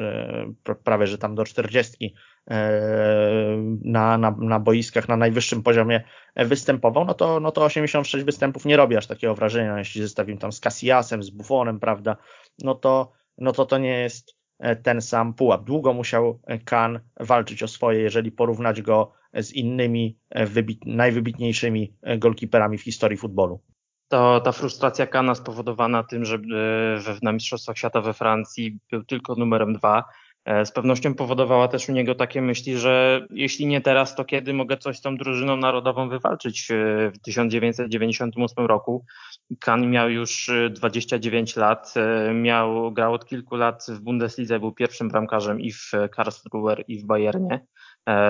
prawie, 0.85 1.07
że 1.07 1.19
tam 1.19 1.35
do 1.35 1.45
40 1.45 1.97
E, 2.07 2.34
na, 3.85 4.19
na, 4.19 4.37
na 4.39 4.61
boiskach 4.61 5.09
na 5.09 5.17
najwyższym 5.17 5.63
poziomie 5.63 6.05
występował, 6.37 7.05
no 7.05 7.15
to, 7.15 7.41
no 7.41 7.53
to 7.53 7.65
86 7.65 8.25
występów 8.25 8.65
nie 8.65 8.77
robi 8.77 8.97
aż 8.97 9.07
takiego 9.07 9.35
wrażenia, 9.35 9.73
no 9.73 9.79
jeśli 9.79 10.03
zestawimy 10.03 10.41
tam 10.41 10.53
z 10.53 10.61
Casillasem, 10.61 11.23
z 11.23 11.31
Buffonem, 11.31 11.81
prawda, 11.81 12.17
no 12.63 12.75
to, 12.75 13.13
no 13.39 13.53
to 13.53 13.67
to 13.67 13.79
nie 13.79 13.99
jest 13.99 14.37
e, 14.59 14.77
ten 14.77 15.01
sam 15.01 15.35
pułap. 15.35 15.65
Długo 15.65 15.93
musiał 15.93 16.41
Kan 16.65 17.01
walczyć 17.21 17.63
o 17.63 17.69
swoje, 17.69 18.01
jeżeli 18.01 18.33
porównać 18.33 18.83
go 18.83 19.13
z 19.35 19.53
innymi 19.53 20.19
e, 20.31 20.47
wybit, 20.47 20.87
najwybitniejszymi 20.87 21.95
golkiperami 22.19 22.79
w 22.79 22.83
historii 22.83 23.19
futbolu. 23.19 23.61
To 24.09 24.41
ta 24.41 24.53
frustracja 24.53 25.07
Kana 25.07 25.35
spowodowana 25.35 26.03
tym, 26.03 26.25
że 26.25 26.39
na 27.23 27.33
Mistrzostwach 27.33 27.79
Świata 27.79 28.01
we 28.01 28.13
Francji 28.13 28.79
był 28.91 29.05
tylko 29.05 29.35
numerem 29.35 29.73
dwa, 29.73 30.05
E, 30.05 30.24
z 30.65 30.73
pewnością 30.73 31.15
powodowała 31.15 31.69
też 31.69 31.89
u 31.89 31.93
niego 31.93 32.15
takie 32.15 32.43
myśli, 32.43 32.79
że 32.79 33.27
jeśli 33.31 33.67
nie 33.67 33.81
teraz, 33.81 34.15
to 34.15 34.25
kiedy 34.25 34.55
mogę 34.55 34.77
coś 34.77 34.97
z 34.97 35.01
tą 35.01 35.17
drużyną 35.17 35.57
narodową 35.57 36.09
wywalczyć 36.09 36.69
w 37.15 37.19
1998 37.19 38.67
roku. 38.67 39.05
Kan 39.61 39.91
miał 39.91 40.11
już 40.11 40.51
29 40.71 41.57
e, 41.57 41.61
lat, 41.61 41.95
e, 41.97 42.35
miał, 42.35 42.93
grał 42.93 43.15
od 43.15 43.27
kilku 43.27 43.57
lat 43.57 43.87
w 43.89 44.01
Bundeslidze, 44.01 44.61
był 44.61 44.73
pierwszym 44.73 45.09
bramkarzem 45.09 45.61
i 45.61 45.73
w 45.73 45.91
Karlsruher 46.13 46.85
i 46.89 46.99
w 46.99 47.05
Bayernie. 47.05 47.67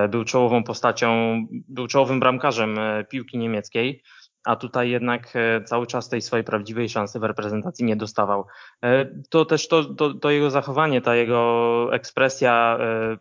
Był 0.09 0.25
czołową 0.25 0.65
postacią, 0.65 1.41
był 1.51 1.87
czołowym 1.87 2.21
bramkarzem 2.21 2.79
piłki 3.11 3.39
niemieckiej 3.39 4.03
a 4.45 4.57
tutaj 4.57 4.91
jednak 4.91 5.37
e, 5.37 5.65
cały 5.65 5.87
czas 5.87 6.09
tej 6.09 6.23
swojej 6.23 6.45
prawdziwej 6.45 6.89
szansy 6.89 7.19
w 7.19 7.25
reprezentacji 7.25 7.85
nie 7.85 7.97
dostawał. 7.97 8.47
E, 8.83 9.07
to 9.29 9.45
też 9.45 9.69
to, 9.69 9.85
to, 9.85 10.15
to 10.15 10.31
jego 10.31 10.51
zachowanie, 10.51 11.01
ta 11.01 11.17
jego 11.17 11.89
ekspresja, 11.93 12.79
e, 12.81 13.17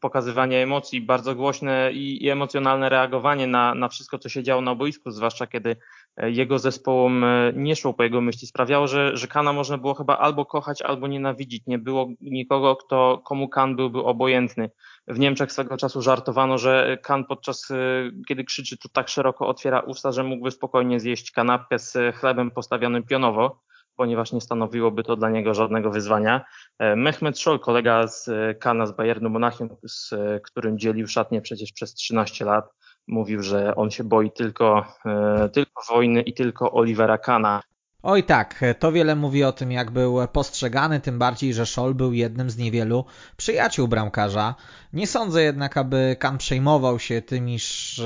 pokazywanie 0.00 0.62
emocji, 0.62 1.00
bardzo 1.00 1.34
głośne 1.34 1.90
i, 1.92 2.28
emocjonalne 2.28 2.88
reagowanie 2.88 3.46
na, 3.46 3.74
na 3.74 3.88
wszystko, 3.88 4.18
co 4.18 4.28
się 4.28 4.42
działo 4.42 4.62
na 4.62 4.74
boisku, 4.74 5.10
zwłaszcza 5.10 5.46
kiedy 5.46 5.76
jego 6.16 6.58
zespołom 6.58 7.24
nie 7.54 7.76
szło 7.76 7.94
po 7.94 8.02
jego 8.02 8.20
myśli, 8.20 8.46
sprawiało, 8.48 8.86
że, 8.86 9.16
że 9.16 9.26
Kana 9.26 9.52
można 9.52 9.78
było 9.78 9.94
chyba 9.94 10.18
albo 10.18 10.46
kochać, 10.46 10.82
albo 10.82 11.06
nienawidzić. 11.06 11.62
Nie 11.66 11.78
było 11.78 12.08
nikogo, 12.20 12.76
kto, 12.76 13.22
komu 13.24 13.48
Kan 13.48 13.76
byłby 13.76 13.98
obojętny. 13.98 14.70
W 15.08 15.18
Niemczech 15.18 15.52
swego 15.52 15.76
czasu 15.76 16.02
żartowano, 16.02 16.58
że 16.58 16.98
Kan 17.02 17.24
podczas, 17.24 17.70
y, 17.70 18.12
kiedy 18.28 18.44
krzyczy, 18.44 18.78
to 18.78 18.88
tak 18.88 19.08
szeroko 19.08 19.48
otwiera 19.48 19.80
usta, 19.80 20.12
że 20.12 20.24
mógłby 20.24 20.50
spokojnie 20.50 21.00
zjeść 21.00 21.30
kanapkę 21.30 21.78
z 21.78 22.16
chlebem 22.16 22.50
postawionym 22.50 23.02
pionowo, 23.02 23.60
ponieważ 23.96 24.32
nie 24.32 24.40
stanowiłoby 24.40 25.02
to 25.02 25.16
dla 25.16 25.30
niego 25.30 25.54
żadnego 25.54 25.90
wyzwania. 25.90 26.44
E, 26.78 26.96
Mehmet 26.96 27.38
Scholl, 27.38 27.60
kolega 27.60 28.06
z 28.06 28.30
Kana 28.60 28.86
z 28.86 28.92
Bayernu 28.92 29.30
Monachium, 29.30 29.68
z 29.82 30.14
którym 30.44 30.78
dzielił 30.78 31.08
szatnie 31.08 31.40
przecież 31.40 31.72
przez 31.72 31.94
13 31.94 32.44
lat, 32.44 32.64
mówił, 33.06 33.42
że 33.42 33.74
on 33.74 33.90
się 33.90 34.04
boi 34.04 34.30
tylko, 34.30 34.84
e, 35.06 35.48
tylko 35.48 35.82
wojny 35.88 36.22
i 36.22 36.34
tylko 36.34 36.72
Olivera 36.72 37.18
Kana. 37.18 37.62
Oj 38.02 38.22
tak, 38.24 38.64
to 38.78 38.92
wiele 38.92 39.16
mówi 39.16 39.44
o 39.44 39.52
tym, 39.52 39.72
jak 39.72 39.90
był 39.90 40.18
postrzegany, 40.32 41.00
tym 41.00 41.18
bardziej, 41.18 41.54
że 41.54 41.66
Scholl 41.66 41.94
był 41.94 42.12
jednym 42.12 42.50
z 42.50 42.56
niewielu 42.56 43.04
przyjaciół 43.36 43.88
bramkarza. 43.88 44.54
Nie 44.92 45.06
sądzę 45.06 45.42
jednak, 45.42 45.76
aby 45.76 46.16
Kan 46.18 46.38
przejmował 46.38 46.98
się 46.98 47.22
tym, 47.22 47.48
iż 47.48 48.02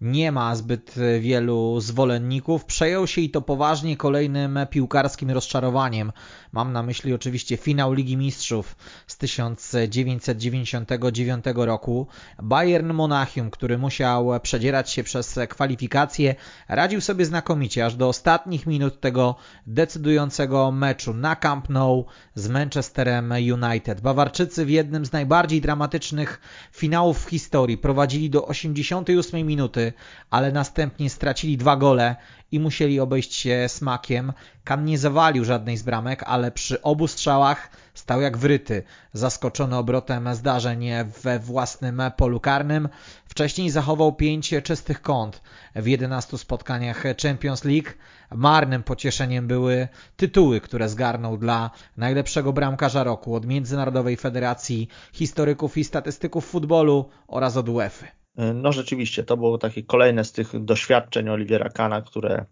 nie 0.00 0.32
ma 0.32 0.56
zbyt 0.56 0.94
wielu 1.20 1.80
zwolenników. 1.80 2.64
Przejął 2.64 3.06
się 3.06 3.20
i 3.20 3.30
to 3.30 3.42
poważnie 3.42 3.96
kolejnym 3.96 4.58
piłkarskim 4.70 5.30
rozczarowaniem. 5.30 6.12
Mam 6.52 6.72
na 6.72 6.82
myśli 6.82 7.14
oczywiście 7.14 7.56
finał 7.56 7.92
Ligi 7.92 8.16
Mistrzów 8.16 8.76
z 9.06 9.18
1999 9.18 11.44
roku. 11.54 12.06
Bayern 12.42 12.92
Monachium, 12.92 13.50
który 13.50 13.78
musiał 13.78 14.30
przedzierać 14.42 14.90
się 14.90 15.04
przez 15.04 15.38
kwalifikacje, 15.48 16.34
radził 16.68 17.00
sobie 17.00 17.24
znakomicie 17.24 17.86
aż 17.86 17.96
do 17.96 18.08
ostatnich 18.08 18.66
minut 18.66 19.00
tego 19.00 19.34
decydującego 19.66 20.72
meczu 20.72 21.14
na 21.14 21.36
Camp 21.36 21.68
Nou 21.68 22.04
z 22.34 22.48
Manchesterem 22.48 23.32
United. 23.32 24.00
Bawarczycy 24.00 24.64
w 24.64 24.70
jednym 24.70 25.06
z 25.06 25.12
najbardziej 25.12 25.60
dramatycznych 25.60 26.40
finałów 26.72 27.24
w 27.24 27.30
historii 27.30 27.78
prowadzili 27.78 28.30
do 28.30 28.46
88 28.46 29.46
minuty 29.46 29.87
ale 30.30 30.52
następnie 30.52 31.10
stracili 31.10 31.56
dwa 31.56 31.76
gole 31.76 32.16
i 32.52 32.60
musieli 32.60 33.00
obejść 33.00 33.34
się 33.34 33.64
smakiem. 33.68 34.32
Kan 34.64 34.84
nie 34.84 34.98
zawalił 34.98 35.44
żadnej 35.44 35.76
z 35.76 35.82
bramek, 35.82 36.22
ale 36.26 36.50
przy 36.50 36.82
obu 36.82 37.08
strzałach 37.08 37.70
stał 37.94 38.20
jak 38.20 38.36
wryty, 38.36 38.82
zaskoczony 39.12 39.76
obrotem 39.76 40.34
zdarzeń 40.34 40.86
we 41.22 41.38
własnym 41.38 42.02
polu 42.16 42.40
karnym. 42.40 42.88
Wcześniej 43.24 43.70
zachował 43.70 44.12
pięć 44.12 44.54
czystych 44.62 45.02
kąt 45.02 45.42
w 45.76 45.86
11 45.86 46.38
spotkaniach 46.38 47.04
Champions 47.22 47.64
League. 47.64 47.88
Marnym 48.30 48.82
pocieszeniem 48.82 49.46
były 49.46 49.88
tytuły, 50.16 50.60
które 50.60 50.88
zgarnął 50.88 51.36
dla 51.36 51.70
najlepszego 51.96 52.52
bramkarza 52.52 53.04
roku 53.04 53.34
od 53.34 53.46
Międzynarodowej 53.46 54.16
Federacji 54.16 54.88
Historyków 55.12 55.76
i 55.78 55.84
Statystyków 55.84 56.46
Futbolu 56.46 57.10
oraz 57.28 57.56
od 57.56 57.68
UEFA. 57.68 58.17
No 58.54 58.72
rzeczywiście, 58.72 59.24
to 59.24 59.36
było 59.36 59.58
takie 59.58 59.82
kolejne 59.82 60.24
z 60.24 60.32
tych 60.32 60.64
doświadczeń 60.64 61.28
Oliwiera 61.28 61.68
Kana, 61.68 62.02
które 62.02 62.44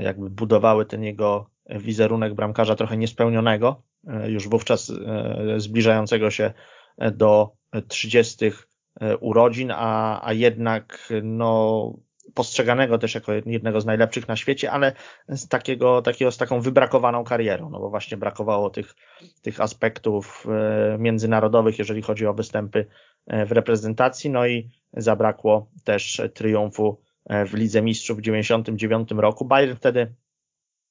jakby 0.00 0.30
budowały 0.30 0.86
ten 0.86 1.02
jego 1.02 1.50
wizerunek 1.70 2.34
bramkarza 2.34 2.76
trochę 2.76 2.96
niespełnionego, 2.96 3.82
już 4.26 4.48
wówczas 4.48 4.92
zbliżającego 5.56 6.30
się 6.30 6.52
do 7.12 7.52
30 7.88 8.50
urodzin, 9.20 9.70
a, 9.74 10.20
a 10.26 10.32
jednak 10.32 11.12
no, 11.22 11.92
postrzeganego 12.34 12.98
też 12.98 13.14
jako 13.14 13.32
jednego 13.32 13.80
z 13.80 13.86
najlepszych 13.86 14.28
na 14.28 14.36
świecie, 14.36 14.70
ale 14.70 14.92
z 15.28 15.48
takiego, 15.48 16.02
takiego 16.02 16.30
z 16.30 16.36
taką 16.36 16.60
wybrakowaną 16.60 17.24
karierą, 17.24 17.70
no 17.70 17.80
bo 17.80 17.90
właśnie 17.90 18.16
brakowało 18.16 18.70
tych, 18.70 18.94
tych 19.42 19.60
aspektów 19.60 20.46
e, 20.48 20.98
międzynarodowych, 20.98 21.78
jeżeli 21.78 22.02
chodzi 22.02 22.26
o 22.26 22.34
występy 22.34 22.86
e, 23.26 23.46
w 23.46 23.52
reprezentacji, 23.52 24.30
no 24.30 24.46
i 24.46 24.70
zabrakło 24.92 25.70
też 25.84 26.22
triumfu 26.34 27.00
e, 27.24 27.46
w 27.46 27.54
Lidze 27.54 27.82
Mistrzów 27.82 28.18
w 28.18 28.22
99 28.22 29.10
roku. 29.10 29.44
Bayern 29.44 29.76
wtedy 29.76 30.14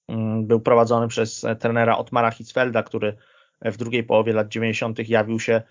mm, 0.08 0.47
był 0.47 0.60
prowadzony 0.60 1.08
przez 1.08 1.45
trenera 1.60 1.97
Otmara 1.97 2.32
Hitzfelda, 2.32 2.84
który 2.84 3.17
w 3.62 3.77
drugiej 3.77 4.03
połowie 4.03 4.34
lat 4.34 4.47
90. 4.47 5.10
jawił 5.10 5.39
się 5.39 5.62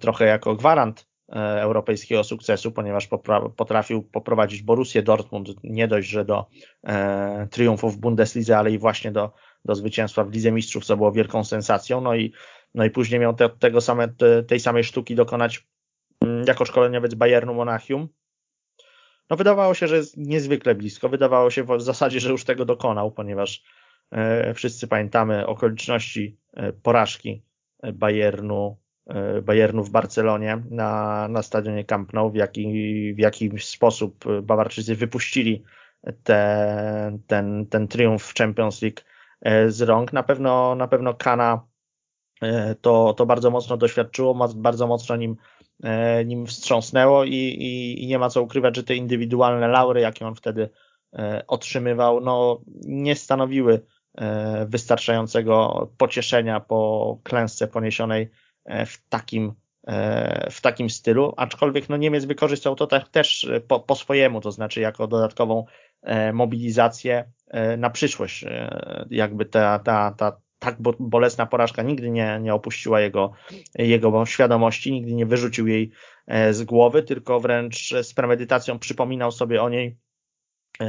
trochę 0.00 0.24
jako 0.24 0.54
gwarant 0.54 1.07
europejskiego 1.36 2.24
sukcesu, 2.24 2.72
ponieważ 2.72 3.08
potrafił 3.56 4.02
poprowadzić 4.02 4.62
Borussię 4.62 5.02
Dortmund 5.02 5.48
nie 5.64 5.88
dość, 5.88 6.08
że 6.08 6.24
do 6.24 6.46
e, 6.86 7.48
triumfu 7.50 7.90
w 7.90 7.96
Bundeslidze, 7.96 8.58
ale 8.58 8.70
i 8.70 8.78
właśnie 8.78 9.12
do, 9.12 9.32
do 9.64 9.74
zwycięstwa 9.74 10.24
w 10.24 10.32
Lidze 10.32 10.52
Mistrzów, 10.52 10.84
co 10.84 10.96
było 10.96 11.12
wielką 11.12 11.44
sensacją. 11.44 12.00
No 12.00 12.14
i, 12.14 12.32
no 12.74 12.84
i 12.84 12.90
później 12.90 13.20
miał 13.20 13.34
te, 13.34 13.48
tego 13.48 13.80
same, 13.80 14.08
te, 14.08 14.42
tej 14.42 14.60
samej 14.60 14.84
sztuki 14.84 15.14
dokonać 15.14 15.66
mm, 16.20 16.44
jako 16.46 16.64
szkoleniowiec 16.64 17.14
Bayernu 17.14 17.54
Monachium. 17.54 18.08
No 19.30 19.36
wydawało 19.36 19.74
się, 19.74 19.88
że 19.88 19.96
jest 19.96 20.16
niezwykle 20.16 20.74
blisko. 20.74 21.08
Wydawało 21.08 21.50
się 21.50 21.64
w 21.64 21.80
zasadzie, 21.80 22.20
że 22.20 22.30
już 22.30 22.44
tego 22.44 22.64
dokonał, 22.64 23.12
ponieważ 23.12 23.62
e, 24.10 24.54
wszyscy 24.54 24.88
pamiętamy 24.88 25.46
okoliczności 25.46 26.38
e, 26.54 26.72
porażki 26.72 27.42
Bayernu 27.92 28.76
E, 28.76 28.87
Bayernu 29.42 29.84
w 29.84 29.90
Barcelonie 29.90 30.62
na, 30.70 31.28
na 31.28 31.42
stadionie 31.42 31.84
Camp 31.84 32.12
Nou, 32.12 32.30
w, 32.30 32.34
jaki, 32.34 33.14
w 33.14 33.18
jaki 33.18 33.50
sposób 33.58 34.24
Bawarczycy 34.42 34.94
wypuścili 34.94 35.62
te, 36.22 37.18
ten, 37.26 37.66
ten 37.66 37.88
triumf 37.88 38.22
w 38.22 38.34
Champions 38.34 38.82
League 38.82 39.00
e, 39.40 39.70
z 39.70 39.82
rąk. 39.82 40.12
Na 40.12 40.22
pewno, 40.22 40.74
na 40.74 40.88
pewno 40.88 41.14
Kana 41.14 41.66
e, 42.42 42.74
to, 42.74 43.14
to 43.14 43.26
bardzo 43.26 43.50
mocno 43.50 43.76
doświadczyło, 43.76 44.48
bardzo 44.56 44.86
mocno 44.86 45.16
nim, 45.16 45.36
nim 46.24 46.46
wstrząsnęło 46.46 47.24
i, 47.24 47.34
i, 47.34 48.04
i 48.04 48.06
nie 48.06 48.18
ma 48.18 48.30
co 48.30 48.42
ukrywać, 48.42 48.76
że 48.76 48.84
te 48.84 48.94
indywidualne 48.94 49.68
laury, 49.68 50.00
jakie 50.00 50.26
on 50.26 50.34
wtedy 50.34 50.68
otrzymywał, 51.46 52.20
no, 52.20 52.60
nie 52.86 53.16
stanowiły 53.16 53.80
wystarczającego 54.66 55.88
pocieszenia 55.98 56.60
po 56.60 57.18
klęsce 57.22 57.68
poniesionej 57.68 58.30
E, 58.30 58.47
w 58.86 59.08
takim, 59.08 59.52
e, 59.86 60.50
w 60.50 60.60
takim 60.60 60.90
stylu, 60.90 61.34
aczkolwiek 61.36 61.88
no 61.88 61.96
Niemiec 61.96 62.24
wykorzystał 62.24 62.76
to 62.76 62.86
też 62.86 63.50
po, 63.68 63.80
po 63.80 63.94
swojemu, 63.94 64.40
to 64.40 64.52
znaczy 64.52 64.80
jako 64.80 65.06
dodatkową 65.06 65.64
e, 66.02 66.32
mobilizację 66.32 67.30
na 67.78 67.90
przyszłość. 67.90 68.44
Jakby 69.10 69.44
ta, 69.44 69.78
ta, 69.78 70.10
ta 70.10 70.40
tak 70.58 70.76
bolesna 71.00 71.46
porażka 71.46 71.82
nigdy 71.82 72.10
nie, 72.10 72.38
nie 72.42 72.54
opuściła 72.54 73.00
jego, 73.00 73.32
jego 73.74 74.26
świadomości, 74.26 74.92
nigdy 74.92 75.14
nie 75.14 75.26
wyrzucił 75.26 75.66
jej 75.66 75.90
z 76.50 76.64
głowy, 76.64 77.02
tylko 77.02 77.40
wręcz 77.40 77.94
z 78.02 78.14
premedytacją 78.14 78.78
przypominał 78.78 79.32
sobie 79.32 79.62
o 79.62 79.68
niej, 79.68 79.98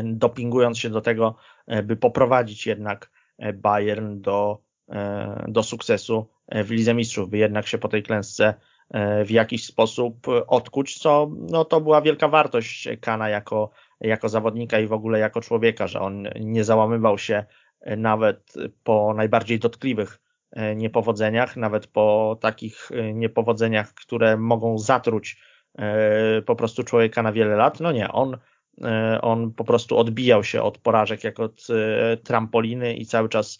dopingując 0.04 0.80
się 0.80 0.90
do 0.90 1.02
tego, 1.02 1.36
by 1.84 1.96
poprowadzić 1.96 2.68
jednak 2.68 3.12
Bayern 3.54 4.22
do, 4.22 4.62
do 5.48 5.64
sukcesu 5.64 6.28
w 6.52 6.70
Lidze 6.72 6.94
Mistrzów, 6.94 7.30
by 7.30 7.38
jednak 7.38 7.68
się 7.68 7.78
po 7.78 7.88
tej 7.88 8.04
klęsce 8.04 8.54
e, 8.90 9.26
w 9.26 9.32
jakiś 9.32 9.66
sposób 9.66 10.28
odkuć, 10.48 11.00
co 11.00 11.32
no, 11.50 11.66
to 11.66 11.82
była 11.82 12.02
wielka 12.02 12.28
wartość 12.28 12.88
Kana 13.02 13.30
jako, 13.30 13.70
jako 14.02 14.30
zawodnika 14.30 14.80
i 14.80 14.88
w 14.88 14.94
ogóle 14.94 15.20
jako 15.20 15.42
człowieka, 15.42 15.88
że 15.88 16.00
on 16.02 16.28
nie 16.40 16.64
załamywał 16.64 17.18
się 17.18 17.46
nawet 17.98 18.54
po 18.84 19.14
najbardziej 19.14 19.60
dotkliwych 19.60 20.20
e, 20.52 20.76
niepowodzeniach, 20.76 21.58
nawet 21.58 21.88
po 21.88 22.38
takich 22.42 22.92
e, 22.92 23.14
niepowodzeniach, 23.14 23.94
które 23.94 24.38
mogą 24.38 24.78
zatruć 24.78 25.50
po 26.46 26.56
prostu 26.56 26.84
człowieka 26.84 27.24
na 27.24 27.32
wiele 27.32 27.56
lat. 27.56 27.80
No 27.80 27.92
nie, 27.92 28.12
on, 28.12 28.38
on 29.22 29.54
po 29.54 29.64
prostu 29.64 29.98
odbijał 29.98 30.44
się 30.44 30.62
od 30.62 30.78
porażek 30.78 31.24
jak 31.24 31.40
od 31.40 31.68
trampoliny 32.24 32.94
i 32.94 33.06
cały 33.06 33.30
czas 33.30 33.60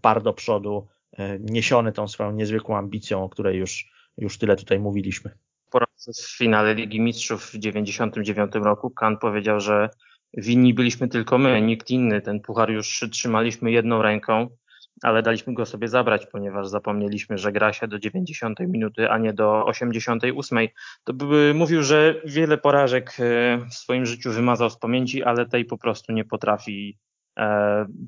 par 0.00 0.22
do 0.22 0.32
przodu 0.32 0.88
E, 0.88 0.99
niesiony 1.40 1.92
tą 1.92 2.08
swoją 2.08 2.32
niezwykłą 2.32 2.76
ambicją, 2.76 3.24
o 3.24 3.28
której 3.28 3.58
już, 3.58 3.92
już 4.18 4.38
tyle 4.38 4.56
tutaj 4.56 4.78
mówiliśmy. 4.78 5.30
Po 5.70 5.78
raz 5.78 6.10
w 6.24 6.38
finale 6.38 6.74
Ligi 6.74 7.00
Mistrzów 7.00 7.42
w 7.42 7.46
1999 7.46 8.66
roku 8.66 8.90
Kan 8.90 9.18
powiedział, 9.18 9.60
że 9.60 9.88
winni 10.36 10.74
byliśmy 10.74 11.08
tylko 11.08 11.38
my, 11.38 11.62
nikt 11.62 11.90
inny. 11.90 12.20
Ten 12.20 12.40
puchar 12.40 12.70
już 12.70 13.04
trzymaliśmy 13.10 13.70
jedną 13.70 14.02
ręką, 14.02 14.48
ale 15.02 15.22
daliśmy 15.22 15.54
go 15.54 15.66
sobie 15.66 15.88
zabrać, 15.88 16.26
ponieważ 16.26 16.68
zapomnieliśmy, 16.68 17.38
że 17.38 17.52
gra 17.52 17.72
się 17.72 17.88
do 17.88 17.98
90 17.98 18.60
minuty, 18.60 19.10
a 19.10 19.18
nie 19.18 19.32
do 19.32 19.66
88. 19.66 20.58
To 21.04 21.12
by 21.12 21.52
mówił, 21.54 21.82
że 21.82 22.20
wiele 22.24 22.58
porażek 22.58 23.16
e, 23.18 23.58
w 23.70 23.74
swoim 23.74 24.06
życiu 24.06 24.32
wymazał 24.32 24.70
z 24.70 24.78
pamięci, 24.78 25.22
ale 25.22 25.46
tej 25.46 25.64
po 25.64 25.78
prostu 25.78 26.12
nie 26.12 26.24
potrafi 26.24 26.98
E, 27.09 27.09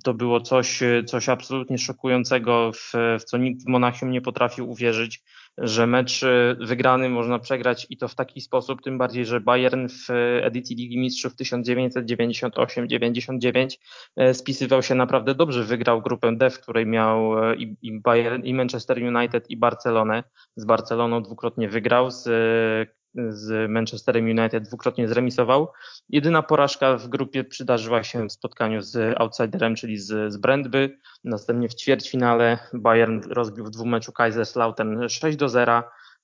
to 0.05 0.14
było 0.14 0.40
coś, 0.40 0.81
coś 1.07 1.29
absolutnie 1.29 1.79
szokującego, 1.79 2.73
w, 2.73 2.92
w 3.21 3.25
co 3.25 3.37
nikt 3.37 3.64
w 3.64 3.68
Monachium 3.68 4.11
nie 4.11 4.21
potrafił 4.21 4.71
uwierzyć, 4.71 5.23
że 5.59 5.87
mecz 5.87 6.23
e, 6.23 6.57
wygrany 6.61 7.09
można 7.09 7.38
przegrać 7.38 7.87
i 7.90 7.97
to 7.97 8.09
w 8.09 8.14
taki 8.14 8.40
sposób, 8.40 8.83
tym 8.83 8.99
bardziej, 8.99 9.27
że 9.27 9.40
Bayern 9.40 9.88
w 9.88 10.07
edycji 10.42 10.77
Ligi 10.77 10.99
Mistrzów 10.99 11.37
1998-99 11.37 13.68
e, 14.16 14.35
spisywał 14.35 14.83
się 14.83 14.95
naprawdę 14.95 15.35
dobrze. 15.35 15.64
Wygrał 15.64 16.03
grupę 16.03 16.37
D, 16.37 16.51
w 16.51 16.61
której 16.61 16.87
miał 16.87 17.33
i, 17.55 17.77
i 17.83 18.01
Bayern, 18.01 18.42
i 18.42 18.55
Manchester 18.55 18.99
United, 19.16 19.51
i 19.51 19.57
Barcelonę. 19.57 20.25
Z 20.57 20.64
Barceloną 20.64 21.23
dwukrotnie 21.23 21.68
wygrał, 21.68 22.11
z 22.11 22.29
z 23.14 23.70
Manchesterem 23.70 24.25
United 24.25 24.64
dwukrotnie 24.64 25.09
zremisował. 25.09 25.68
Jedyna 26.09 26.42
porażka 26.42 26.96
w 26.96 27.09
grupie 27.09 27.44
przydarzyła 27.44 28.03
się 28.03 28.29
w 28.29 28.33
spotkaniu 28.33 28.83
z 28.83 29.20
outsiderem, 29.20 29.75
czyli 29.75 29.98
z, 29.98 30.33
z 30.33 30.37
Brandby. 30.37 30.98
Następnie 31.25 31.68
w 31.68 31.75
ćwierćfinale 31.75 32.59
Bayern 32.75 33.20
rozbił 33.31 33.64
w 33.64 33.70
dwumeczu 33.70 34.12
Kaiserslautern 34.12 35.09
6 35.09 35.37
do 35.37 35.48
0. 35.48 35.83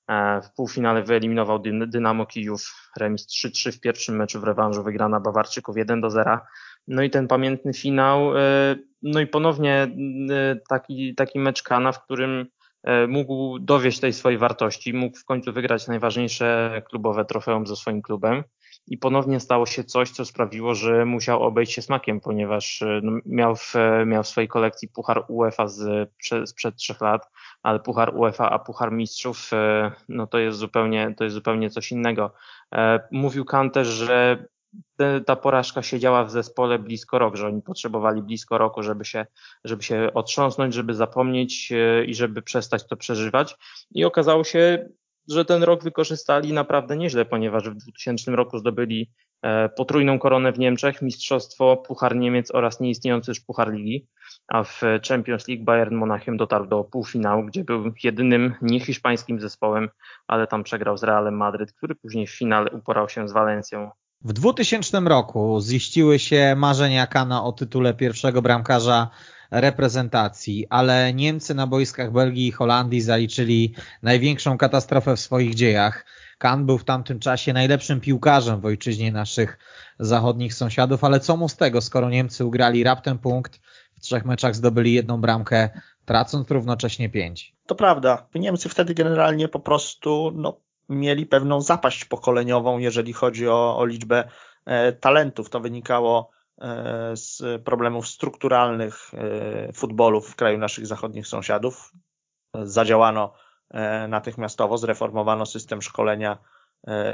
E, 0.09 0.41
w 0.41 0.53
półfinale 0.53 1.03
wyeliminował 1.03 1.59
Dynamo 1.87 2.25
Kijów, 2.25 2.89
remis 2.97 3.27
3-3 3.27 3.71
w 3.71 3.79
pierwszym 3.79 4.15
meczu 4.15 4.39
w 4.39 4.43
rewanżu, 4.43 4.83
wygrana 4.83 5.19
Bawarczyków 5.19 5.77
1 5.77 6.01
do 6.01 6.09
0. 6.09 6.39
No 6.87 7.01
i 7.01 7.09
ten 7.09 7.27
pamiętny 7.27 7.73
finał, 7.73 8.37
e, 8.37 8.75
no 9.01 9.19
i 9.19 9.27
ponownie 9.27 9.87
e, 10.31 10.59
taki, 10.69 11.15
taki 11.15 11.39
mecz 11.39 11.63
Kana, 11.63 11.91
w 11.91 12.03
którym 12.03 12.45
mógł 13.07 13.59
dowieść 13.59 13.99
tej 13.99 14.13
swojej 14.13 14.37
wartości, 14.37 14.93
mógł 14.93 15.17
w 15.17 15.25
końcu 15.25 15.53
wygrać 15.53 15.87
najważniejsze 15.87 16.81
klubowe 16.89 17.25
trofeum 17.25 17.67
ze 17.67 17.75
swoim 17.75 18.01
klubem. 18.01 18.43
I 18.87 18.97
ponownie 18.97 19.39
stało 19.39 19.65
się 19.65 19.83
coś, 19.83 20.09
co 20.09 20.25
sprawiło, 20.25 20.75
że 20.75 21.05
musiał 21.05 21.43
obejść 21.43 21.73
się 21.73 21.81
smakiem, 21.81 22.19
ponieważ 22.19 22.81
e, 22.81 23.01
no, 23.03 23.19
miał, 23.25 23.55
w, 23.55 23.73
miał 24.05 24.23
w 24.23 24.27
swojej 24.27 24.47
kolekcji 24.47 24.87
puchar 24.87 25.25
UEFA 25.27 25.67
z, 25.67 26.09
sprzed 26.45 26.75
trzech 26.75 27.01
lat, 27.01 27.29
ale 27.63 27.79
puchar 27.79 28.15
UEFA, 28.15 28.49
a 28.49 28.59
puchar 28.59 28.91
mistrzów, 28.91 29.49
e, 29.53 29.91
no 30.09 30.27
to 30.27 30.39
jest 30.39 30.57
zupełnie, 30.57 31.13
to 31.17 31.23
jest 31.23 31.33
zupełnie 31.33 31.69
coś 31.69 31.91
innego. 31.91 32.33
Mówił 33.11 33.45
Kante, 33.45 33.85
że 33.85 34.45
te, 34.95 35.21
ta 35.21 35.35
porażka 35.35 35.81
siedziała 35.81 36.25
w 36.25 36.31
zespole 36.31 36.79
blisko 36.79 37.19
rok, 37.19 37.35
że 37.35 37.47
oni 37.47 37.61
potrzebowali 37.61 38.21
blisko 38.21 38.57
roku, 38.57 38.83
żeby 38.83 39.05
się, 39.05 39.25
żeby 39.63 39.83
się 39.83 40.09
otrząsnąć, 40.13 40.73
żeby 40.73 40.93
zapomnieć 40.93 41.71
e, 41.71 42.05
i 42.05 42.15
żeby 42.15 42.41
przestać 42.41 42.87
to 42.87 42.97
przeżywać. 42.97 43.55
I 43.91 44.05
okazało 44.05 44.43
się, 44.43 44.89
że 45.29 45.45
ten 45.45 45.63
rok 45.63 45.83
wykorzystali 45.83 46.53
naprawdę 46.53 46.97
nieźle, 46.97 47.25
ponieważ 47.25 47.69
w 47.69 47.75
2000 47.75 48.31
roku 48.31 48.57
zdobyli 48.57 49.11
e, 49.41 49.69
potrójną 49.69 50.19
koronę 50.19 50.51
w 50.51 50.59
Niemczech, 50.59 51.01
mistrzostwo, 51.01 51.77
Puchar 51.77 52.15
Niemiec 52.15 52.51
oraz 52.55 52.79
nieistniejący 52.79 53.31
już 53.31 53.39
Puchar 53.39 53.73
Ligi, 53.73 54.07
a 54.47 54.63
w 54.63 54.81
Champions 55.07 55.47
League 55.47 55.63
Bayern 55.63 55.95
Monachium 55.95 56.37
dotarł 56.37 56.67
do 56.67 56.83
półfinału, 56.83 57.43
gdzie 57.43 57.63
był 57.63 57.93
jedynym 58.03 58.53
niehiszpańskim 58.61 59.39
zespołem, 59.39 59.89
ale 60.27 60.47
tam 60.47 60.63
przegrał 60.63 60.97
z 60.97 61.03
Realem 61.03 61.37
Madryt, 61.37 61.73
który 61.73 61.95
później 61.95 62.27
w 62.27 62.37
finale 62.37 62.71
uporał 62.71 63.09
się 63.09 63.27
z 63.27 63.31
Walencją 63.31 63.91
w 64.23 64.33
2000 64.33 64.99
roku 64.99 65.59
ziściły 65.61 66.19
się 66.19 66.55
marzenia 66.57 67.07
Kana 67.07 67.43
o 67.43 67.51
tytule 67.51 67.93
pierwszego 67.93 68.41
bramkarza 68.41 69.09
reprezentacji, 69.51 70.67
ale 70.69 71.13
Niemcy 71.13 71.55
na 71.55 71.67
boiskach 71.67 72.11
Belgii 72.11 72.47
i 72.47 72.51
Holandii 72.51 73.01
zaliczyli 73.01 73.73
największą 74.03 74.57
katastrofę 74.57 75.15
w 75.15 75.19
swoich 75.19 75.55
dziejach. 75.55 76.05
Kan 76.37 76.65
był 76.65 76.77
w 76.77 76.83
tamtym 76.83 77.19
czasie 77.19 77.53
najlepszym 77.53 78.01
piłkarzem 78.01 78.61
w 78.61 78.65
ojczyźnie 78.65 79.11
naszych 79.11 79.57
zachodnich 79.99 80.53
sąsiadów, 80.53 81.03
ale 81.03 81.19
co 81.19 81.37
mu 81.37 81.49
z 81.49 81.55
tego, 81.55 81.81
skoro 81.81 82.09
Niemcy 82.09 82.45
ugrali 82.45 82.83
raptem 82.83 83.17
punkt, 83.17 83.59
w 83.95 83.99
trzech 83.99 84.25
meczach 84.25 84.55
zdobyli 84.55 84.93
jedną 84.93 85.21
bramkę, 85.21 85.69
tracąc 86.05 86.51
równocześnie 86.51 87.09
pięć. 87.09 87.55
To 87.65 87.75
prawda. 87.75 88.27
Niemcy 88.35 88.69
wtedy 88.69 88.93
generalnie 88.93 89.47
po 89.47 89.59
prostu 89.59 90.31
no, 90.35 90.59
mieli 90.89 91.25
pewną 91.25 91.61
zapaść 91.61 92.05
pokoleniową, 92.05 92.77
jeżeli 92.77 93.13
chodzi 93.13 93.47
o, 93.47 93.77
o 93.77 93.85
liczbę 93.85 94.29
e, 94.65 94.93
talentów. 94.93 95.49
To 95.49 95.59
wynikało 95.59 96.29
e, 96.61 97.11
z 97.15 97.63
problemów 97.63 98.07
strukturalnych 98.07 99.11
e, 99.13 99.73
futbolu 99.73 100.21
w 100.21 100.35
kraju 100.35 100.57
naszych 100.57 100.87
zachodnich 100.87 101.27
sąsiadów. 101.27 101.93
Zadziałano 102.63 103.33
natychmiastowo, 104.07 104.77
zreformowano 104.77 105.45
system 105.45 105.81
szkolenia 105.81 106.37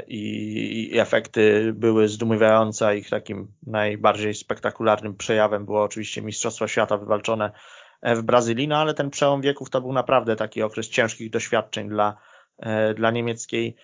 i, 0.06 0.90
i 0.92 0.98
efekty 0.98 1.72
były 1.72 2.08
zdumiewające. 2.08 2.98
Ich 2.98 3.10
takim 3.10 3.52
najbardziej 3.66 4.34
spektakularnym 4.34 5.16
przejawem 5.16 5.64
było 5.64 5.82
oczywiście 5.82 6.22
Mistrzostwo 6.22 6.68
Świata 6.68 6.98
wywalczone 6.98 7.52
w 8.02 8.22
Brazylii, 8.22 8.68
no 8.68 8.76
ale 8.76 8.94
ten 8.94 9.10
przełom 9.10 9.40
wieków 9.40 9.70
to 9.70 9.80
był 9.80 9.92
naprawdę 9.92 10.36
taki 10.36 10.62
okres 10.62 10.88
ciężkich 10.88 11.30
doświadczeń 11.30 11.88
dla, 11.88 12.16
dla 12.96 13.10
niemieckiej 13.10 13.76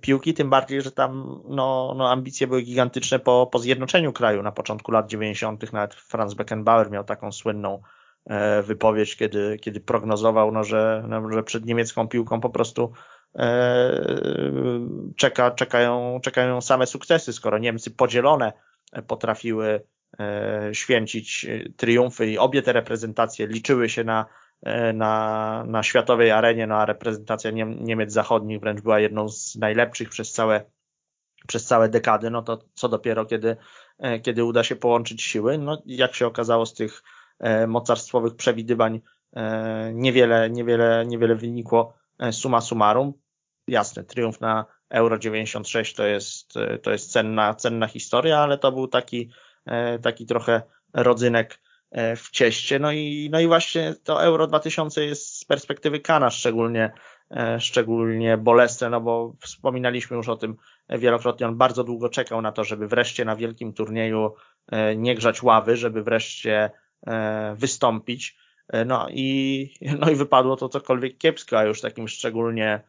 piłki, 0.00 0.34
tym 0.34 0.50
bardziej, 0.50 0.82
że 0.82 0.92
tam 0.92 1.42
no, 1.48 1.94
no 1.96 2.10
ambicje 2.10 2.46
były 2.46 2.62
gigantyczne 2.62 3.18
po, 3.18 3.48
po 3.52 3.58
zjednoczeniu 3.58 4.12
kraju 4.12 4.42
na 4.42 4.52
początku 4.52 4.92
lat 4.92 5.06
90. 5.06 5.72
Nawet 5.72 5.94
Franz 5.94 6.34
Beckenbauer 6.34 6.90
miał 6.90 7.04
taką 7.04 7.32
słynną 7.32 7.82
e, 8.26 8.62
wypowiedź, 8.62 9.16
kiedy, 9.16 9.58
kiedy 9.58 9.80
prognozował, 9.80 10.52
no, 10.52 10.64
że, 10.64 11.04
no, 11.08 11.32
że 11.32 11.42
przed 11.42 11.66
niemiecką 11.66 12.08
piłką 12.08 12.40
po 12.40 12.50
prostu 12.50 12.92
e, 13.34 14.00
czeka, 15.16 15.50
czekają, 15.50 16.20
czekają 16.22 16.60
same 16.60 16.86
sukcesy, 16.86 17.32
skoro 17.32 17.58
Niemcy 17.58 17.90
podzielone 17.90 18.52
potrafiły 19.06 19.80
E, 20.18 20.70
święcić 20.72 21.44
e, 21.44 21.72
triumfy 21.76 22.26
i 22.26 22.38
obie 22.38 22.62
te 22.62 22.72
reprezentacje 22.72 23.46
liczyły 23.46 23.88
się 23.88 24.04
na, 24.04 24.20
e, 24.20 24.26
na, 24.94 25.64
na 25.66 25.82
światowej 25.82 26.30
arenie, 26.30 26.66
no 26.66 26.76
a 26.76 26.86
reprezentacja 26.86 27.50
Niemiec 27.50 28.12
Zachodnich 28.12 28.60
wręcz 28.60 28.80
była 28.80 29.00
jedną 29.00 29.28
z 29.28 29.56
najlepszych 29.56 30.08
przez 30.08 30.32
całe, 30.32 30.64
przez 31.46 31.64
całe 31.64 31.88
dekady, 31.88 32.30
no 32.30 32.42
to 32.42 32.64
co 32.74 32.88
dopiero, 32.88 33.26
kiedy, 33.26 33.56
kiedy 34.22 34.44
uda 34.44 34.64
się 34.64 34.76
połączyć 34.76 35.22
siły. 35.22 35.58
No 35.58 35.82
jak 35.86 36.14
się 36.14 36.26
okazało 36.26 36.66
z 36.66 36.74
tych 36.74 37.02
mocarstwowych 37.68 38.36
przewidywań 38.36 39.00
niewiele, 39.92 40.50
niewiele, 40.50 41.06
niewiele 41.06 41.34
wynikło 41.34 41.94
suma 42.30 42.60
summarum. 42.60 43.12
Jasne, 43.68 44.04
triumf 44.04 44.40
na 44.40 44.64
Euro 44.90 45.18
96 45.18 45.94
to 45.94 46.06
jest, 46.06 46.54
to 46.82 46.90
jest 46.90 47.12
cenna, 47.12 47.54
cenna 47.54 47.86
historia, 47.86 48.38
ale 48.38 48.58
to 48.58 48.72
był 48.72 48.88
taki 48.88 49.30
E, 49.66 49.98
taki 49.98 50.26
trochę 50.26 50.62
rodzynek 50.94 51.54
e, 51.54 51.69
w 52.16 52.30
cieście. 52.30 52.78
No 52.78 52.92
i, 52.92 53.28
no 53.32 53.40
i 53.40 53.46
właśnie 53.46 53.94
to 54.04 54.24
Euro 54.24 54.46
2000 54.46 55.04
jest 55.04 55.38
z 55.38 55.44
perspektywy 55.44 56.00
Kana 56.00 56.30
szczególnie, 56.30 56.92
e, 57.30 57.60
szczególnie 57.60 58.36
bolesne, 58.36 58.90
no 58.90 59.00
bo 59.00 59.34
wspominaliśmy 59.40 60.16
już 60.16 60.28
o 60.28 60.36
tym 60.36 60.56
wielokrotnie. 60.88 61.46
On 61.46 61.56
bardzo 61.56 61.84
długo 61.84 62.08
czekał 62.08 62.42
na 62.42 62.52
to, 62.52 62.64
żeby 62.64 62.88
wreszcie 62.88 63.24
na 63.24 63.36
wielkim 63.36 63.72
turnieju 63.72 64.34
nie 64.96 65.14
grzać 65.14 65.42
ławy, 65.42 65.76
żeby 65.76 66.02
wreszcie 66.02 66.70
wystąpić. 67.56 68.36
No 68.86 69.06
i, 69.10 69.70
no 70.00 70.10
i 70.10 70.14
wypadło 70.14 70.56
to 70.56 70.68
cokolwiek 70.68 71.18
kiepsko, 71.18 71.58
a 71.58 71.64
już 71.64 71.80
takim 71.80 72.08
szczególnie, 72.08 72.82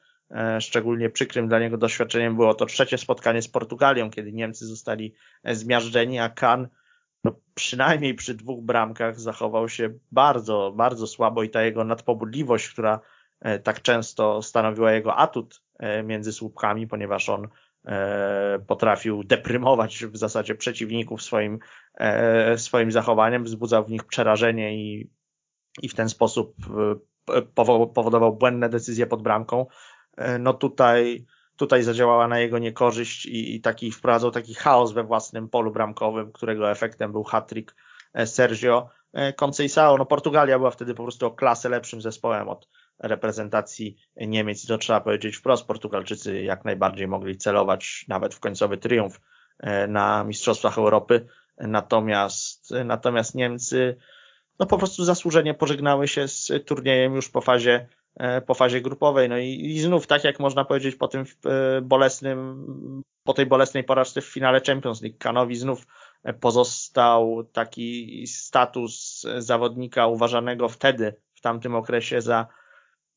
szczególnie 0.59 1.09
przykrym 1.09 1.47
dla 1.47 1.59
niego 1.59 1.77
doświadczeniem 1.77 2.35
było 2.35 2.53
to 2.53 2.65
trzecie 2.65 2.97
spotkanie 2.97 3.41
z 3.41 3.47
Portugalią, 3.47 4.11
kiedy 4.11 4.31
Niemcy 4.33 4.65
zostali 4.65 5.13
zmiażdżeni, 5.45 6.19
a 6.19 6.29
Kan 6.29 6.67
no, 7.23 7.35
przynajmniej 7.55 8.15
przy 8.15 8.33
dwóch 8.33 8.63
bramkach 8.63 9.19
zachował 9.19 9.69
się 9.69 9.89
bardzo, 10.11 10.73
bardzo 10.75 11.07
słabo 11.07 11.43
i 11.43 11.49
ta 11.49 11.61
jego 11.61 11.83
nadpobudliwość, 11.83 12.69
która 12.69 12.99
e, 13.39 13.59
tak 13.59 13.81
często 13.81 14.41
stanowiła 14.41 14.91
jego 14.91 15.15
atut 15.15 15.61
e, 15.79 16.03
między 16.03 16.33
słupkami, 16.33 16.87
ponieważ 16.87 17.29
on 17.29 17.47
e, 17.85 18.59
potrafił 18.67 19.23
deprymować 19.23 20.05
w 20.05 20.17
zasadzie 20.17 20.55
przeciwników 20.55 21.21
swoim, 21.21 21.59
swoim 22.57 22.91
zachowaniem, 22.91 23.43
wzbudzał 23.43 23.85
w 23.85 23.89
nich 23.89 24.03
przerażenie 24.03 24.75
i, 24.75 25.09
i 25.81 25.89
w 25.89 25.93
ten 25.93 26.09
sposób 26.09 26.55
powodował 27.93 28.35
błędne 28.35 28.69
decyzje 28.69 29.07
pod 29.07 29.21
bramką. 29.21 29.65
No 30.39 30.53
tutaj 30.53 31.25
tutaj 31.61 31.83
zadziałała 31.83 32.27
na 32.27 32.39
jego 32.39 32.59
niekorzyść 32.59 33.25
i, 33.25 33.55
i 33.55 33.61
taki 33.61 33.91
wprowadzał 33.91 34.31
taki 34.31 34.53
chaos 34.53 34.91
we 34.91 35.03
własnym 35.03 35.49
polu 35.49 35.71
bramkowym, 35.71 36.31
którego 36.31 36.71
efektem 36.71 37.11
był 37.11 37.23
hat-trick 37.23 37.75
e, 38.13 38.27
Sergio 38.27 38.89
e, 39.13 39.33
Conceição. 39.33 39.97
No 39.97 40.05
Portugalia 40.05 40.57
była 40.57 40.71
wtedy 40.71 40.93
po 40.93 41.03
prostu 41.03 41.25
o 41.25 41.31
klasę 41.31 41.69
lepszym 41.69 42.01
zespołem 42.01 42.49
od 42.49 42.67
reprezentacji 42.99 43.97
Niemiec 44.15 44.63
i 44.63 44.67
to 44.67 44.77
trzeba 44.77 45.01
powiedzieć 45.01 45.35
wprost. 45.35 45.65
Portugalczycy 45.65 46.41
jak 46.41 46.65
najbardziej 46.65 47.07
mogli 47.07 47.37
celować 47.37 48.05
nawet 48.07 48.35
w 48.35 48.39
końcowy 48.39 48.77
triumf 48.77 49.19
e, 49.59 49.87
na 49.87 50.23
Mistrzostwach 50.23 50.77
Europy. 50.77 51.27
Natomiast, 51.57 52.73
natomiast 52.85 53.35
Niemcy 53.35 53.97
no 54.59 54.65
po 54.65 54.77
prostu 54.77 55.03
zasłużenie 55.03 55.53
pożegnały 55.53 56.07
się 56.07 56.27
z 56.27 56.51
turniejem 56.65 57.15
już 57.15 57.29
po 57.29 57.41
fazie 57.41 57.87
po 58.45 58.53
fazie 58.53 58.81
grupowej. 58.81 59.29
No 59.29 59.37
i, 59.37 59.47
i 59.47 59.79
znów, 59.79 60.07
tak 60.07 60.23
jak 60.23 60.39
można 60.39 60.65
powiedzieć 60.65 60.95
po 60.95 61.07
tym 61.07 61.25
e, 61.45 61.81
bolesnym, 61.81 63.03
po 63.23 63.33
tej 63.33 63.45
bolesnej 63.45 63.83
porażce 63.83 64.21
w 64.21 64.25
finale 64.25 64.61
Champions 64.67 65.01
League, 65.01 65.17
Kanowi 65.19 65.55
znów 65.55 65.87
pozostał 66.39 67.43
taki 67.43 68.23
status 68.27 69.25
zawodnika 69.37 70.07
uważanego 70.07 70.69
wtedy, 70.69 71.15
w 71.33 71.41
tamtym 71.41 71.75
okresie 71.75 72.21
za 72.21 72.47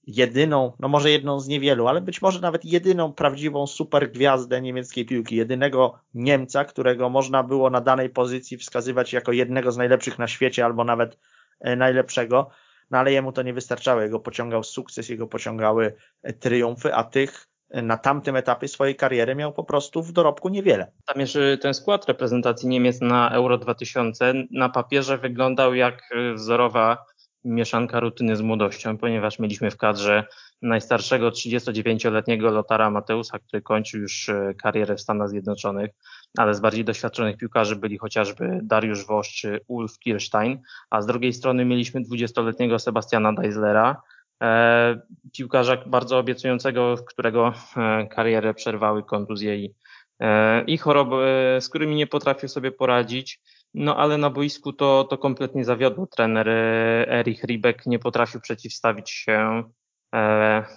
jedyną, 0.07 0.73
no 0.81 0.89
może 0.89 1.11
jedną 1.11 1.41
z 1.41 1.49
niewielu, 1.49 1.89
ale 1.89 2.01
być 2.01 2.23
może 2.23 2.41
nawet 2.41 2.65
jedyną 2.65 3.13
prawdziwą 3.13 3.67
super 3.67 4.13
gwiazdę 4.13 4.61
niemieckiej 4.61 5.07
piłki, 5.07 5.37
jedynego 5.37 5.99
Niemca, 6.15 6.65
którego 6.65 7.11
można 7.11 7.43
było 7.43 7.71
na 7.71 7.81
danej 7.81 8.11
pozycji 8.11 8.57
wskazywać 8.57 9.13
jako 9.13 9.33
jednego 9.33 9.73
z 9.73 9.77
najlepszych 9.77 10.19
na 10.19 10.29
świecie 10.29 10.65
albo 10.65 10.85
nawet 10.85 11.19
e, 11.61 11.77
najlepszego 11.77 12.51
no 12.91 12.99
ale 12.99 13.13
jemu 13.13 13.33
to 13.33 13.43
nie 13.43 13.55
wystarczało. 13.55 14.01
Jego 14.01 14.21
pociągał 14.21 14.65
sukces, 14.65 15.09
jego 15.09 15.27
pociągały 15.27 15.95
e, 16.23 16.33
triumfy, 16.33 16.95
a 16.95 17.05
tych 17.05 17.47
e, 17.71 17.83
na 17.83 17.97
tamtym 17.97 18.37
etapie 18.37 18.69
swojej 18.69 18.97
kariery 18.97 19.35
miał 19.35 19.53
po 19.53 19.65
prostu 19.65 20.03
w 20.03 20.13
dorobku 20.13 20.49
niewiele. 20.49 20.93
Tam 21.07 21.21
jeszcze 21.21 21.59
ten 21.59 21.75
skład 21.75 22.07
reprezentacji 22.07 22.69
Niemiec 22.69 23.01
na 23.01 23.31
Euro 23.31 23.59
2000 23.59 24.35
na 24.51 24.69
papierze 24.69 25.19
wyglądał 25.19 25.75
jak 25.75 26.03
e, 26.13 26.35
wzorowa 26.35 27.05
mieszanka 27.45 28.01
rutyny 28.01 28.37
z 28.37 28.41
młodością, 28.41 28.99
ponieważ 28.99 29.39
mieliśmy 29.39 29.71
w 29.71 29.77
kadrze 29.77 30.25
najstarszego 30.63 31.31
39-letniego 31.31 32.51
Lotara 32.51 32.91
Mateusa, 32.91 33.39
który 33.39 33.63
kończył 33.63 34.01
już 34.01 34.31
karierę 34.63 34.97
w 34.97 35.01
Stanach 35.01 35.29
Zjednoczonych, 35.29 35.91
ale 36.39 36.55
z 36.55 36.61
bardziej 36.61 36.85
doświadczonych 36.85 37.37
piłkarzy 37.37 37.77
byli 37.77 37.99
chociażby 37.99 38.61
Dariusz 38.63 39.07
Wosz 39.07 39.35
czy 39.35 39.61
Ulf 39.69 39.99
Kirstein, 39.99 40.59
a 40.91 41.03
z 41.03 41.07
drugiej 41.07 41.33
strony 41.33 41.65
mieliśmy 41.65 42.01
20-letniego 42.01 42.79
Sebastiana 42.79 43.33
Deislera, 43.33 44.03
e, 44.43 45.01
piłkarza 45.37 45.77
bardzo 45.87 46.19
obiecującego, 46.19 46.95
którego 47.09 47.53
e, 47.77 48.07
karierę 48.07 48.55
przerwały 48.55 49.03
kontuzje 49.03 49.57
i, 49.57 49.75
e, 50.21 50.65
i 50.65 50.79
choroby, 50.79 51.17
e, 51.17 51.61
z 51.61 51.69
którymi 51.69 51.97
nie 51.97 52.07
potrafił 52.07 52.49
sobie 52.49 52.73
poradzić. 52.73 53.41
No 53.75 53.97
ale 53.97 54.19
na 54.19 54.31
boisku 54.31 54.73
to, 54.73 55.05
to 55.05 55.19
kompletnie 55.19 55.65
zawiodło. 55.65 56.07
Trener 56.07 56.49
e, 56.49 57.09
Erich 57.09 57.45
Ribek 57.45 57.87
nie 57.87 57.99
potrafił 57.99 58.41
przeciwstawić 58.41 59.11
się 59.11 59.65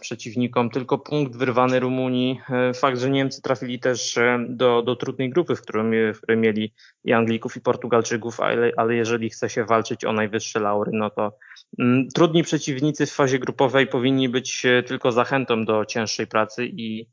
przeciwnikom, 0.02 0.70
tylko 0.70 0.98
punkt 0.98 1.36
wyrwany 1.36 1.80
Rumunii. 1.80 2.42
E, 2.50 2.74
fakt, 2.74 3.00
że 3.00 3.10
Niemcy 3.10 3.42
trafili 3.42 3.80
też 3.80 4.18
e, 4.18 4.46
do, 4.50 4.82
do 4.82 4.96
trudnej 4.96 5.30
grupy, 5.30 5.56
w, 5.56 5.62
którym, 5.62 6.14
w 6.14 6.18
której 6.18 6.38
mieli 6.38 6.74
i 7.04 7.14
Anglików, 7.14 7.58
i 7.58 7.62
Portugalczyków, 7.62 8.40
ale, 8.40 8.72
ale 8.78 8.96
jeżeli 8.96 9.30
chce 9.30 9.50
się 9.50 9.66
walczyć 9.66 10.06
o 10.06 10.14
najwyższe 10.14 10.60
laury, 10.60 10.92
no 10.94 11.10
to 11.10 11.38
mm, 11.80 12.08
trudni 12.16 12.44
przeciwnicy 12.44 13.06
w 13.06 13.12
fazie 13.12 13.40
grupowej 13.40 13.88
powinni 13.88 14.30
być 14.30 14.66
tylko 14.88 15.12
zachętą 15.12 15.66
do 15.66 15.86
cięższej 15.86 16.28
pracy 16.28 16.66
i, 16.66 17.08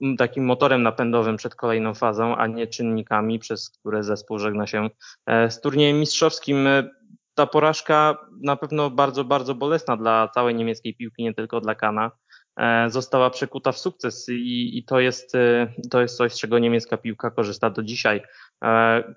i 0.00 0.16
takim 0.18 0.44
motorem 0.44 0.82
napędowym 0.82 1.36
przed 1.36 1.54
kolejną 1.54 1.94
fazą, 1.94 2.36
a 2.36 2.46
nie 2.46 2.66
czynnikami, 2.66 3.38
przez 3.38 3.70
które 3.70 4.02
zespół 4.02 4.38
żegna 4.38 4.66
się 4.66 4.90
z 5.48 5.60
turniejem 5.60 6.00
mistrzowskim 6.00 6.68
ta 7.36 7.46
porażka 7.46 8.18
na 8.42 8.56
pewno 8.56 8.90
bardzo, 8.90 9.24
bardzo 9.24 9.54
bolesna 9.54 9.96
dla 9.96 10.28
całej 10.34 10.54
niemieckiej 10.54 10.94
piłki, 10.94 11.22
nie 11.22 11.34
tylko 11.34 11.60
dla 11.60 11.74
Kana. 11.74 12.10
E, 12.60 12.90
została 12.90 13.30
przekuta 13.30 13.72
w 13.72 13.78
sukces 13.78 14.28
i, 14.28 14.78
i 14.78 14.84
to, 14.84 15.00
jest, 15.00 15.34
e, 15.34 15.72
to 15.90 16.00
jest 16.00 16.16
coś, 16.16 16.32
z 16.32 16.40
czego 16.40 16.58
niemiecka 16.58 16.96
piłka 16.96 17.30
korzysta 17.30 17.70
do 17.70 17.82
dzisiaj. 17.82 18.22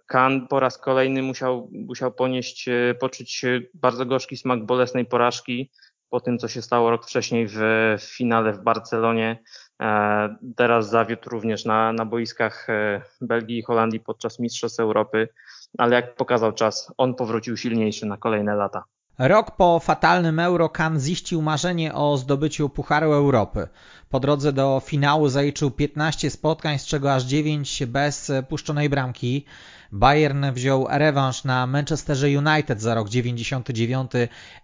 Kan 0.08 0.47
po 0.47 0.60
raz 0.60 0.78
kolejny 0.78 1.22
musiał, 1.22 1.70
musiał 1.72 2.11
ponieść, 2.11 2.70
poczuć 2.99 3.45
bardzo 3.74 4.05
gorzki 4.05 4.38
smak 4.38 4.65
bolesnej 4.65 5.05
porażki 5.05 5.72
po 6.09 6.20
tym, 6.20 6.38
co 6.38 6.47
się 6.47 6.61
stało 6.61 6.89
rok 6.89 7.05
wcześniej 7.05 7.47
w, 7.47 7.57
w 7.99 8.03
finale 8.03 8.53
w 8.53 8.63
Barcelonie. 8.63 9.43
E, 9.82 10.36
teraz 10.55 10.89
zawiódł 10.89 11.30
również 11.30 11.65
na, 11.65 11.93
na 11.93 12.05
boiskach 12.05 12.70
e, 12.70 13.01
Belgii 13.22 13.57
i 13.57 13.63
Holandii 13.63 13.99
podczas 13.99 14.39
Mistrzostw 14.39 14.80
Europy, 14.80 15.30
ale 15.78 15.95
jak 15.95 16.15
pokazał 16.15 16.51
czas, 16.51 16.93
on 16.97 17.15
powrócił 17.15 17.57
silniejszy 17.57 18.05
na 18.05 18.17
kolejne 18.17 18.55
lata. 18.55 18.84
Rok 19.20 19.51
po 19.51 19.80
fatalnym 19.80 20.39
Euro 20.39 20.70
Kan 20.70 20.99
ziścił 20.99 21.41
marzenie 21.41 21.93
o 21.93 22.17
zdobyciu 22.17 22.70
Pucharu 22.70 23.13
Europy. 23.13 23.67
Po 24.09 24.20
drodze 24.20 24.53
do 24.53 24.82
finału 24.86 25.30
zaliczył 25.30 25.72
15 25.72 26.30
spotkań, 26.30 26.80
z 26.80 26.86
czego 26.86 27.13
aż 27.13 27.24
9 27.24 27.86
bez 27.86 28.32
puszczonej 28.49 28.89
bramki. 28.89 29.45
Bayern 29.91 30.45
wziął 30.51 30.88
rewanż 30.89 31.43
na 31.43 31.67
Manchesterze 31.67 32.28
United 32.28 32.82
za 32.82 32.95
rok 32.95 33.09
99, 33.09 34.11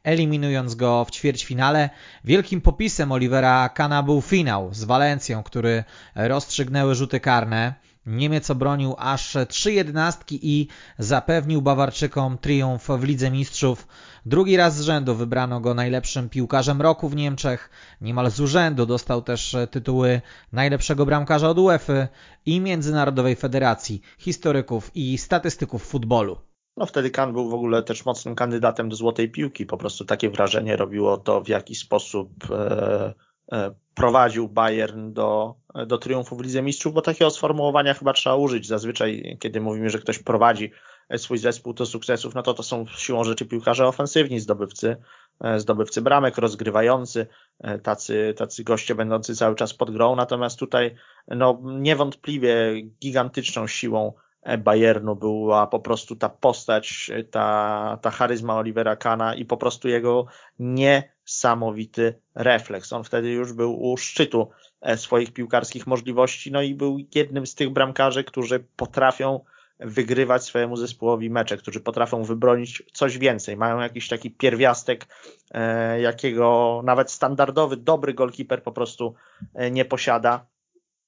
eliminując 0.04 0.76
go 0.76 1.06
w 1.06 1.12
ćwierćfinale. 1.12 1.90
Wielkim 2.24 2.62
popisem 2.62 3.12
Olivera 3.12 3.70
Kana 3.70 4.04
był 4.04 4.22
finał 4.22 4.70
z 4.74 4.84
Walencją, 4.84 5.44
który 5.44 5.84
rozstrzygnęły 6.16 6.96
rzuty 6.96 7.20
karne. 7.20 7.74
Niemiec 8.06 8.50
obronił 8.50 8.96
aż 8.98 9.38
trzy 9.48 9.72
jedenastki 9.74 10.40
i 10.44 10.68
zapewnił 11.00 11.62
Bawarczykom 11.62 12.38
triumf 12.38 12.88
w 12.88 13.04
Lidze 13.04 13.32
Mistrzów. 13.32 13.88
Drugi 14.26 14.58
raz 14.58 14.78
z 14.78 14.82
rzędu 14.82 15.16
wybrano 15.16 15.60
go 15.60 15.74
najlepszym 15.74 16.30
piłkarzem 16.30 16.82
roku 16.82 17.10
w 17.10 17.16
Niemczech. 17.16 17.70
Niemal 18.02 18.32
z 18.32 18.40
urzędu 18.40 18.86
dostał 18.86 19.22
też 19.22 19.56
tytuły 19.72 20.22
najlepszego 20.52 21.06
bramkarza 21.06 21.50
od 21.50 21.60
UEFA 21.60 22.08
i 22.46 22.62
Międzynarodowej 22.62 23.36
Federacji 23.36 24.02
Historyków 24.18 24.92
i 24.96 25.18
Statystyków 25.18 25.86
Futbolu. 25.86 26.38
No 26.78 26.86
wtedy 26.86 27.12
Kan 27.12 27.34
był 27.34 27.50
w 27.50 27.54
ogóle 27.54 27.84
też 27.84 28.06
mocnym 28.06 28.36
kandydatem 28.36 28.90
do 28.90 28.96
złotej 28.96 29.32
piłki. 29.32 29.66
Po 29.66 29.78
prostu 29.78 30.06
takie 30.06 30.30
wrażenie 30.30 30.78
robiło 30.78 31.18
to, 31.18 31.42
w 31.42 31.48
jaki 31.48 31.76
sposób 31.76 32.52
e, 32.52 33.14
e, 33.52 33.76
prowadził 33.96 34.50
Bayern 34.50 35.14
do, 35.14 35.56
do 35.88 35.98
triumfu 35.98 36.36
w 36.36 36.42
Lidze 36.42 36.62
Mistrzów, 36.62 36.94
bo 36.94 37.02
takiego 37.02 37.32
sformułowania 37.32 37.94
chyba 37.94 38.14
trzeba 38.14 38.36
użyć. 38.36 38.68
Zazwyczaj, 38.68 39.38
kiedy 39.40 39.62
mówimy, 39.62 39.90
że 39.90 40.00
ktoś 40.00 40.20
prowadzi 40.20 40.72
swój 41.18 41.38
zespół 41.38 41.74
do 41.74 41.86
sukcesów, 41.86 42.36
no 42.36 42.44
to 42.44 42.54
to 42.54 42.64
są 42.64 42.86
siłą 42.86 43.24
rzeczy 43.24 43.46
piłkarze 43.46 43.88
ofensywni, 43.88 44.40
zdobywcy, 44.40 44.98
e, 45.42 45.60
zdobywcy 45.60 46.02
bramek, 46.02 46.38
rozgrywający, 46.38 47.28
e, 47.60 47.80
tacy, 47.80 48.34
tacy 48.38 48.64
goście 48.64 48.96
będący 48.96 49.36
cały 49.36 49.56
czas 49.56 49.74
pod 49.74 49.92
grą. 49.92 50.16
Natomiast 50.16 50.60
tutaj, 50.60 50.96
no, 51.28 51.62
niewątpliwie 51.64 52.82
gigantyczną 53.02 53.68
siłą 53.68 54.14
Bayernu 54.58 55.16
była 55.16 55.68
po 55.68 55.80
prostu 55.80 56.16
ta 56.16 56.30
postać, 56.30 57.12
ta, 57.32 58.00
ta 58.02 58.12
charyzma 58.12 58.58
Olivera 58.58 58.96
Kana 58.96 59.36
i 59.36 59.46
po 59.46 59.58
prostu 59.58 59.88
jego 59.88 60.26
niesamowity 60.60 62.20
refleks. 62.36 62.94
On 62.94 63.04
wtedy 63.04 63.30
już 63.30 63.54
był 63.54 63.84
u 63.84 63.98
szczytu 63.98 64.50
e, 64.82 64.98
swoich 64.98 65.34
piłkarskich 65.34 65.88
możliwości, 65.88 66.52
no 66.52 66.62
i 66.62 66.76
był 66.76 66.98
jednym 67.16 67.48
z 67.48 67.56
tych 67.56 67.70
bramkarzy, 67.70 68.24
którzy 68.24 68.66
potrafią 68.76 69.40
wygrywać 69.80 70.44
swojemu 70.44 70.78
zespołowi 70.78 71.30
mecze, 71.30 71.58
którzy 71.58 71.80
potrafią 71.80 72.24
wybronić 72.24 72.84
coś 72.94 73.18
więcej, 73.18 73.58
mają 73.58 73.80
jakiś 73.80 74.08
taki 74.08 74.32
pierwiastek, 74.32 75.06
e, 75.52 76.02
jakiego 76.02 76.82
nawet 76.84 77.12
standardowy, 77.12 77.78
dobry 77.78 78.14
golkiper 78.14 78.64
po 78.64 78.72
prostu 78.72 79.16
e, 79.54 79.72
nie 79.72 79.86
posiada. 79.86 80.46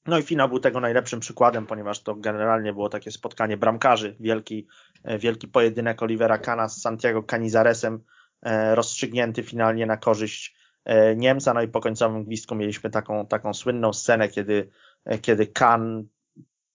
No 0.07 0.17
i 0.17 0.23
finał 0.23 0.49
był 0.49 0.59
tego 0.59 0.79
najlepszym 0.79 1.19
przykładem, 1.19 1.65
ponieważ 1.65 2.03
to 2.03 2.15
generalnie 2.15 2.73
było 2.73 2.89
takie 2.89 3.11
spotkanie 3.11 3.57
bramkarzy, 3.57 4.15
wielki, 4.19 4.67
e, 5.03 5.19
wielki 5.19 5.47
pojedynek 5.47 6.03
Olivera 6.03 6.37
Kana 6.37 6.69
z 6.69 6.81
Santiago 6.81 7.23
Canizaresem, 7.23 8.03
e, 8.41 8.75
rozstrzygnięty 8.75 9.43
finalnie 9.43 9.85
na 9.85 9.97
korzyść 9.97 10.55
e, 10.85 11.15
Niemca. 11.15 11.53
No 11.53 11.61
i 11.61 11.67
po 11.67 11.81
końcowym 11.81 12.25
gwizdku 12.25 12.55
mieliśmy 12.55 12.89
taką, 12.89 13.27
taką 13.27 13.53
słynną 13.53 13.93
scenę, 13.93 14.29
kiedy, 14.29 14.69
kiedy 15.21 15.47
Kan, 15.47 16.07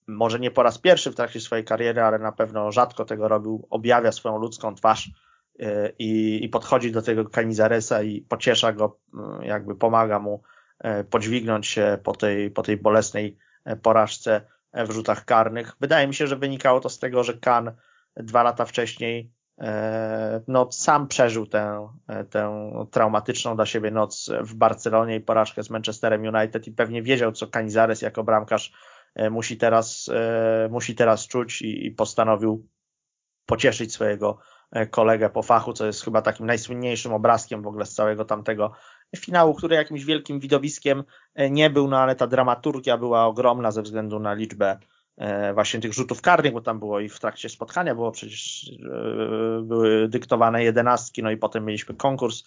może 0.07 0.39
nie 0.39 0.51
po 0.51 0.63
raz 0.63 0.77
pierwszy 0.77 1.11
w 1.11 1.15
trakcie 1.15 1.39
swojej 1.39 1.65
kariery, 1.65 2.01
ale 2.01 2.19
na 2.19 2.31
pewno 2.31 2.71
rzadko 2.71 3.05
tego 3.05 3.27
robił, 3.27 3.67
objawia 3.69 4.11
swoją 4.11 4.37
ludzką 4.37 4.75
twarz 4.75 5.09
i, 5.99 6.39
i 6.43 6.49
podchodzi 6.49 6.91
do 6.91 7.01
tego 7.01 7.25
Canizaresa 7.25 8.03
i 8.03 8.21
pociesza 8.21 8.73
go, 8.73 8.99
jakby 9.43 9.75
pomaga 9.75 10.19
mu 10.19 10.43
podźwignąć 11.09 11.67
się 11.67 11.97
po 12.03 12.15
tej, 12.15 12.51
po 12.51 12.63
tej 12.63 12.77
bolesnej 12.77 13.37
e, 13.65 13.75
porażce 13.75 14.41
w 14.73 14.91
rzutach 14.91 15.25
karnych. 15.25 15.71
Wydaje 15.79 16.07
mi 16.07 16.13
się, 16.13 16.27
że 16.27 16.35
wynikało 16.35 16.79
to 16.79 16.89
z 16.89 16.99
tego, 16.99 17.23
że 17.23 17.33
Kan 17.33 17.71
dwa 18.17 18.43
lata 18.43 18.65
wcześniej 18.65 19.31
e, 19.61 20.41
no, 20.47 20.71
sam 20.71 21.07
przeżył 21.07 21.45
tę, 21.47 21.89
tę 22.29 22.71
traumatyczną 22.91 23.55
dla 23.55 23.65
siebie 23.65 23.91
noc 23.91 24.29
w 24.41 24.53
Barcelonie 24.53 25.15
i 25.15 25.21
porażkę 25.21 25.63
z 25.63 25.69
Manchesterem 25.69 26.35
United 26.35 26.67
i 26.67 26.71
pewnie 26.71 27.03
wiedział, 27.03 27.31
co 27.31 27.47
Canizares 27.47 28.01
jako 28.01 28.23
bramkarz 28.23 28.73
musi 29.31 29.57
teraz, 29.57 30.09
musi 30.69 30.95
teraz 30.95 31.27
czuć 31.27 31.61
i, 31.61 31.87
i 31.87 31.91
postanowił 31.91 32.67
pocieszyć 33.45 33.93
swojego 33.93 34.39
kolegę 34.89 35.29
po 35.29 35.43
fachu, 35.43 35.73
co 35.73 35.85
jest 35.85 36.03
chyba 36.03 36.21
takim 36.21 36.45
najsłynniejszym 36.45 37.13
obrazkiem 37.13 37.61
w 37.61 37.67
ogóle 37.67 37.85
z 37.85 37.93
całego 37.93 38.25
tamtego 38.25 38.71
finału, 39.17 39.53
który 39.53 39.75
jakimś 39.75 40.05
wielkim 40.05 40.39
widowiskiem 40.39 41.03
e, 41.35 41.49
nie 41.49 41.69
był, 41.69 41.87
no 41.87 41.97
ale 41.97 42.15
ta 42.15 42.27
dramaturgia 42.27 42.97
była 42.97 43.25
ogromna 43.25 43.71
ze 43.71 43.81
względu 43.81 44.19
na 44.19 44.33
liczbę 44.33 44.77
e, 45.17 45.53
właśnie 45.53 45.79
tych 45.79 45.93
rzutów 45.93 46.21
karnych, 46.21 46.53
bo 46.53 46.61
tam 46.61 46.79
było 46.79 46.99
i 46.99 47.09
w 47.09 47.19
trakcie 47.19 47.49
spotkania 47.49 47.95
było 47.95 48.11
przecież 48.11 48.71
e, 48.83 49.61
były 49.61 50.07
dyktowane 50.07 50.63
jedenastki, 50.63 51.23
no 51.23 51.31
i 51.31 51.37
potem 51.37 51.65
mieliśmy 51.65 51.95
konkurs 51.95 52.43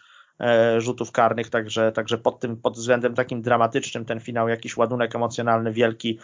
rzutów 0.79 1.13
karnych, 1.13 1.51
także, 1.51 1.93
także 1.93 2.19
pod 2.19 2.41
tym, 2.41 2.57
pod 2.57 2.77
względem 2.77 3.15
takim 3.15 3.43
dramatycznym 3.43 4.05
ten 4.05 4.21
finał, 4.21 4.49
jakiś 4.49 4.77
ładunek 4.77 5.15
emocjonalny 5.15 5.73
wielki 5.73 6.19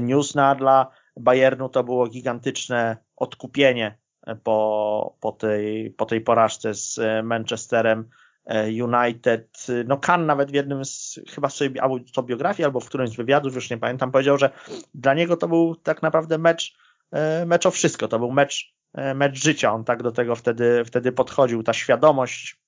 news, 0.00 0.34
no 0.34 0.44
a 0.44 0.54
dla 0.54 0.90
Bayernu 1.16 1.68
to 1.68 1.84
było 1.84 2.06
gigantyczne 2.06 2.96
odkupienie 3.16 3.98
po, 4.42 5.16
po, 5.20 5.32
tej, 5.32 5.90
po 5.90 6.06
tej 6.06 6.20
porażce 6.20 6.74
z 6.74 7.00
Manchesterem 7.22 8.08
United, 8.50 9.66
no 9.86 9.96
Kan 9.96 10.26
nawet 10.26 10.50
w 10.50 10.54
jednym 10.54 10.84
z 10.84 11.20
chyba 11.28 11.48
sobie 11.48 11.82
autobiografii 11.82 12.64
albo 12.64 12.80
w 12.80 12.86
którymś 12.86 13.10
z 13.10 13.16
wywiadów, 13.16 13.54
już 13.54 13.70
nie 13.70 13.78
pamiętam, 13.78 14.10
powiedział, 14.10 14.38
że 14.38 14.50
dla 14.94 15.14
niego 15.14 15.36
to 15.36 15.48
był 15.48 15.76
tak 15.76 16.02
naprawdę 16.02 16.38
mecz, 16.38 16.76
e, 17.12 17.46
mecz 17.46 17.66
o 17.66 17.70
wszystko, 17.70 18.08
to 18.08 18.18
był 18.18 18.32
mecz, 18.32 18.74
e, 18.94 19.14
mecz 19.14 19.42
życia, 19.44 19.72
on 19.72 19.84
tak 19.84 20.02
do 20.02 20.12
tego 20.12 20.36
wtedy, 20.36 20.84
wtedy 20.84 21.12
podchodził, 21.12 21.62
ta 21.62 21.72
świadomość, 21.72 22.60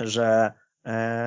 że 0.00 0.52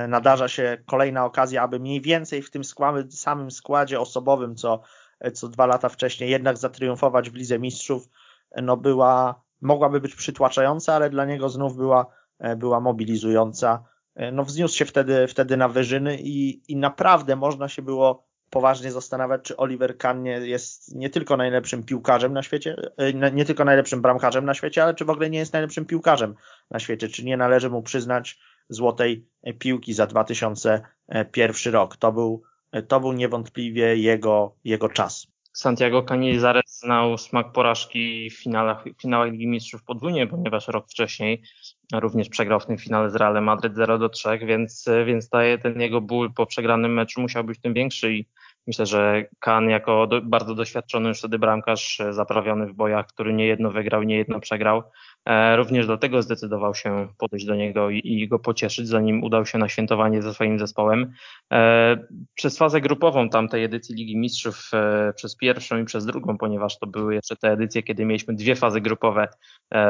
nadarza 0.07 0.47
się 0.47 0.77
kolejna 0.85 1.25
okazja, 1.25 1.61
aby 1.61 1.79
mniej 1.79 2.01
więcej 2.01 2.41
w 2.41 2.51
tym 2.51 2.61
samym 3.09 3.51
składzie 3.51 3.99
osobowym, 3.99 4.55
co, 4.55 4.81
co 5.33 5.47
dwa 5.47 5.65
lata 5.65 5.89
wcześniej 5.89 6.29
jednak 6.29 6.57
zatriumfować 6.57 7.29
w 7.29 7.35
Lidze 7.35 7.59
Mistrzów, 7.59 8.09
no 8.61 8.77
była, 8.77 9.43
mogłaby 9.61 10.01
być 10.01 10.15
przytłaczająca, 10.15 10.95
ale 10.95 11.09
dla 11.09 11.25
niego 11.25 11.49
znów 11.49 11.75
była 11.75 12.05
E, 12.05 12.20
była 12.57 12.79
mobilizująca. 12.79 13.83
E, 14.15 14.31
no 14.31 14.43
wzniósł 14.43 14.77
się 14.77 14.85
wtedy, 14.85 15.27
wtedy 15.27 15.57
na 15.57 15.69
wyżyny 15.69 16.17
i, 16.21 16.61
i 16.71 16.75
naprawdę 16.75 17.35
można 17.35 17.69
się 17.69 17.81
było 17.81 18.31
poważnie 18.49 18.91
zastanawiać, 18.91 19.41
czy 19.41 19.57
Oliver 19.57 19.97
Kahn 19.97 20.21
nie 20.21 20.31
jest 20.31 20.95
nie 20.95 21.09
tylko 21.09 21.37
najlepszym 21.37 21.83
piłkarzem 21.83 22.33
na 22.33 22.43
świecie, 22.43 22.75
e, 22.97 23.31
nie 23.31 23.45
tylko 23.45 23.65
najlepszym 23.65 24.01
bramkarzem 24.01 24.45
na 24.45 24.53
świecie, 24.53 24.83
ale 24.83 24.93
czy 24.93 25.05
w 25.05 25.09
ogóle 25.09 25.29
nie 25.29 25.39
jest 25.39 25.53
najlepszym 25.53 25.85
piłkarzem 25.85 26.35
na 26.69 26.79
świecie, 26.79 27.07
czy 27.07 27.25
nie 27.25 27.37
należy 27.37 27.69
mu 27.69 27.81
przyznać 27.81 28.39
złotej 28.69 29.27
piłki 29.59 29.93
za 29.93 30.07
2001 30.07 31.73
rok. 31.73 31.97
To 31.97 32.11
był, 32.11 32.43
to 32.87 32.99
był 32.99 33.13
niewątpliwie 33.13 33.97
jego, 33.97 34.55
jego 34.63 34.89
czas. 34.89 35.30
Santiago 35.53 36.03
Canizares 36.03 36.79
znał 36.79 37.17
smak 37.17 37.51
porażki 37.51 38.29
w 38.29 38.43
finałach, 38.43 38.83
w 38.97 39.01
finałach 39.01 39.31
Ligi 39.31 39.47
Mistrzów 39.47 39.83
podwójnie, 39.83 40.27
ponieważ 40.27 40.67
rok 40.67 40.89
wcześniej 40.89 41.43
również 41.93 42.29
przegrał 42.29 42.59
w 42.59 42.65
tym 42.65 42.77
finale 42.77 43.09
z 43.09 43.15
Realem 43.15 43.43
Madryt 43.43 43.75
0 43.75 43.99
do 43.99 44.09
3, 44.09 44.39
więc, 44.45 44.85
więc 45.05 45.29
ten 45.63 45.81
jego 45.81 46.01
ból 46.01 46.33
po 46.33 46.45
przegranym 46.45 46.93
meczu 46.93 47.21
musiał 47.21 47.43
być 47.43 47.59
tym 47.61 47.73
większy 47.73 48.13
i 48.13 48.25
myślę, 48.67 48.85
że 48.85 49.25
Kan 49.39 49.69
jako 49.69 50.07
do, 50.07 50.21
bardzo 50.21 50.55
doświadczony 50.55 51.09
już 51.09 51.19
wtedy 51.19 51.39
bramkarz, 51.39 52.01
zaprawiony 52.09 52.67
w 52.67 52.73
bojach, 52.73 53.07
który 53.07 53.33
niejedno 53.33 53.71
wygrał, 53.71 54.03
niejedno 54.03 54.39
przegrał, 54.39 54.83
E, 55.25 55.55
również 55.55 55.85
dlatego 55.85 56.21
zdecydował 56.21 56.75
się 56.75 57.07
podejść 57.17 57.45
do 57.45 57.55
niego 57.55 57.89
i, 57.89 58.01
i, 58.03 58.27
go 58.27 58.39
pocieszyć, 58.39 58.87
zanim 58.87 59.23
udał 59.23 59.45
się 59.45 59.57
na 59.57 59.69
świętowanie 59.69 60.21
ze 60.21 60.33
swoim 60.33 60.59
zespołem. 60.59 61.13
E, 61.53 61.97
przez 62.33 62.57
fazę 62.57 62.81
grupową 62.81 63.29
tamtej 63.29 63.63
edycji 63.63 63.95
Ligi 63.95 64.17
Mistrzów, 64.17 64.69
e, 64.73 65.13
przez 65.13 65.35
pierwszą 65.35 65.77
i 65.77 65.85
przez 65.85 66.05
drugą, 66.05 66.37
ponieważ 66.37 66.79
to 66.79 66.87
były 66.87 67.15
jeszcze 67.15 67.35
te 67.35 67.51
edycje, 67.51 67.83
kiedy 67.83 68.05
mieliśmy 68.05 68.33
dwie 68.35 68.55
fazy 68.55 68.81
grupowe, 68.81 69.27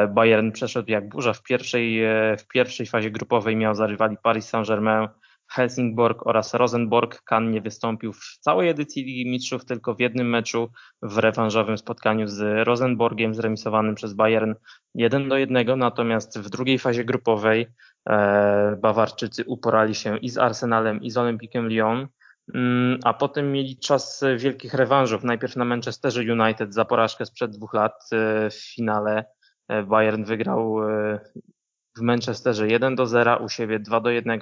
Bayern 0.10 0.52
przeszedł 0.52 0.92
jak 0.92 1.10
burza. 1.10 1.34
W 1.34 1.44
pierwszej, 1.44 2.02
w 2.38 2.48
pierwszej 2.54 2.86
fazie 2.86 3.12
grupowej 3.12 3.56
miał 3.56 3.76
za 3.76 3.88
rywali 3.88 4.18
Paris 4.24 4.50
Saint-Germain, 4.50 5.08
Helsingborg 5.52 6.28
oraz 6.28 6.54
Rosenborg. 6.54 7.22
Kan 7.24 7.52
nie 7.52 7.62
wystąpił 7.62 8.14
w 8.14 8.38
całej 8.40 8.70
edycji 8.70 9.04
Ligi 9.04 9.30
Mistrzów, 9.30 9.66
tylko 9.66 9.96
w 9.96 10.00
jednym 10.00 10.30
meczu 10.30 10.72
w 11.02 11.18
rewanżowym 11.18 11.78
spotkaniu 11.78 12.28
z 12.28 12.68
Rosenborgiem 12.68 13.36
zremisowanym 13.36 13.96
przez 13.96 14.14
Bayern 14.14 14.54
1 14.96 15.30
do 15.30 15.38
1. 15.38 15.80
Natomiast 15.80 16.40
w 16.40 16.50
drugiej 16.50 16.80
fazie 16.80 17.06
grupowej 17.06 17.68
e, 18.10 18.78
Bawarczycy 18.82 19.44
uporali 19.46 19.96
się 19.96 20.18
i 20.18 20.30
z 20.30 20.38
Arsenalem, 20.38 21.02
i 21.02 21.12
z 21.12 21.18
Olympikiem 21.18 21.68
Lyon. 21.68 22.08
Mm, 22.54 23.00
a 23.04 23.14
potem 23.14 23.52
mieli 23.52 23.78
czas 23.78 24.24
wielkich 24.38 24.74
rewanżów. 24.74 25.24
Najpierw 25.24 25.56
na 25.56 25.66
Manchesterze 25.66 26.22
United 26.22 26.74
za 26.74 26.86
porażkę 26.86 27.26
sprzed 27.26 27.52
dwóch 27.52 27.74
lat 27.74 28.10
e, 28.14 28.50
w 28.50 28.74
finale. 28.76 29.26
E, 29.70 29.84
Bayern 29.84 30.24
wygrał 30.24 30.76
w 31.98 32.02
Manchesterze 32.02 32.68
1 32.68 32.96
do 32.96 33.06
0, 33.06 33.38
u 33.38 33.50
siebie 33.50 33.80
2 33.80 34.00
do 34.00 34.10
1. 34.10 34.40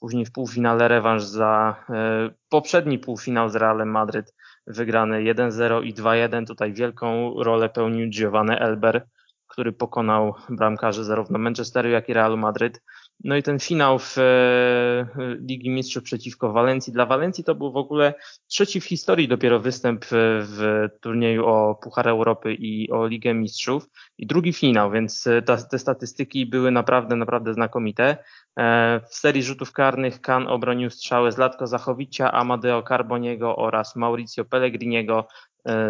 Później 0.00 0.24
w 0.26 0.32
półfinale 0.32 0.88
rewanż 0.88 1.22
za 1.22 1.76
e, 1.90 2.30
poprzedni 2.48 2.98
półfinał 2.98 3.48
z 3.48 3.56
Realem 3.56 3.90
Madryt 3.90 4.34
wygrany 4.66 5.18
1-0 5.18 5.84
i 5.84 5.94
2-1. 5.94 6.46
Tutaj 6.46 6.72
wielką 6.72 7.34
rolę 7.42 7.68
pełnił 7.68 8.10
Giovanni 8.10 8.56
Elber, 8.58 9.06
który 9.46 9.72
pokonał 9.72 10.34
bramkarzy 10.48 11.04
zarówno 11.04 11.38
Manchesteru, 11.38 11.88
jak 11.88 12.08
i 12.08 12.12
Realu 12.12 12.36
Madryt. 12.36 12.82
No 13.24 13.36
i 13.36 13.42
ten 13.42 13.58
finał 13.58 13.98
w 13.98 14.18
e, 14.18 15.06
Ligi 15.40 15.70
Mistrzów 15.70 16.02
przeciwko 16.02 16.52
Walencji. 16.52 16.92
Dla 16.92 17.06
Walencji 17.06 17.44
to 17.44 17.54
był 17.54 17.72
w 17.72 17.76
ogóle 17.76 18.14
trzeci 18.46 18.80
w 18.80 18.84
historii 18.84 19.28
dopiero 19.28 19.60
występ 19.60 20.04
w 20.10 20.88
turnieju 21.00 21.46
o 21.46 21.74
Puchar 21.74 22.08
Europy 22.08 22.54
i 22.54 22.90
o 22.90 23.06
Ligę 23.06 23.34
Mistrzów 23.34 23.88
i 24.18 24.26
drugi 24.26 24.52
finał, 24.52 24.90
więc 24.90 25.26
e, 25.26 25.42
te 25.42 25.78
statystyki 25.78 26.46
były 26.46 26.70
naprawdę, 26.70 27.16
naprawdę 27.16 27.54
znakomite. 27.54 28.16
E, 28.58 29.00
w 29.10 29.14
serii 29.14 29.42
rzutów 29.42 29.72
karnych 29.72 30.20
Kan 30.20 30.46
obronił 30.46 30.90
strzały 30.90 31.32
Zlatko 31.32 31.66
Zachowicza, 31.66 32.32
Amadeo 32.32 32.82
Carboniego 32.82 33.56
oraz 33.56 33.96
Mauricio 33.96 34.44
Pellegriniego. 34.44 35.28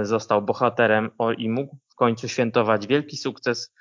Został 0.03 0.43
bohaterem 0.43 1.11
i 1.39 1.49
mógł 1.49 1.77
w 1.89 1.95
końcu 1.95 2.29
świętować 2.29 2.87
wielki 2.87 3.17
sukces 3.17 3.75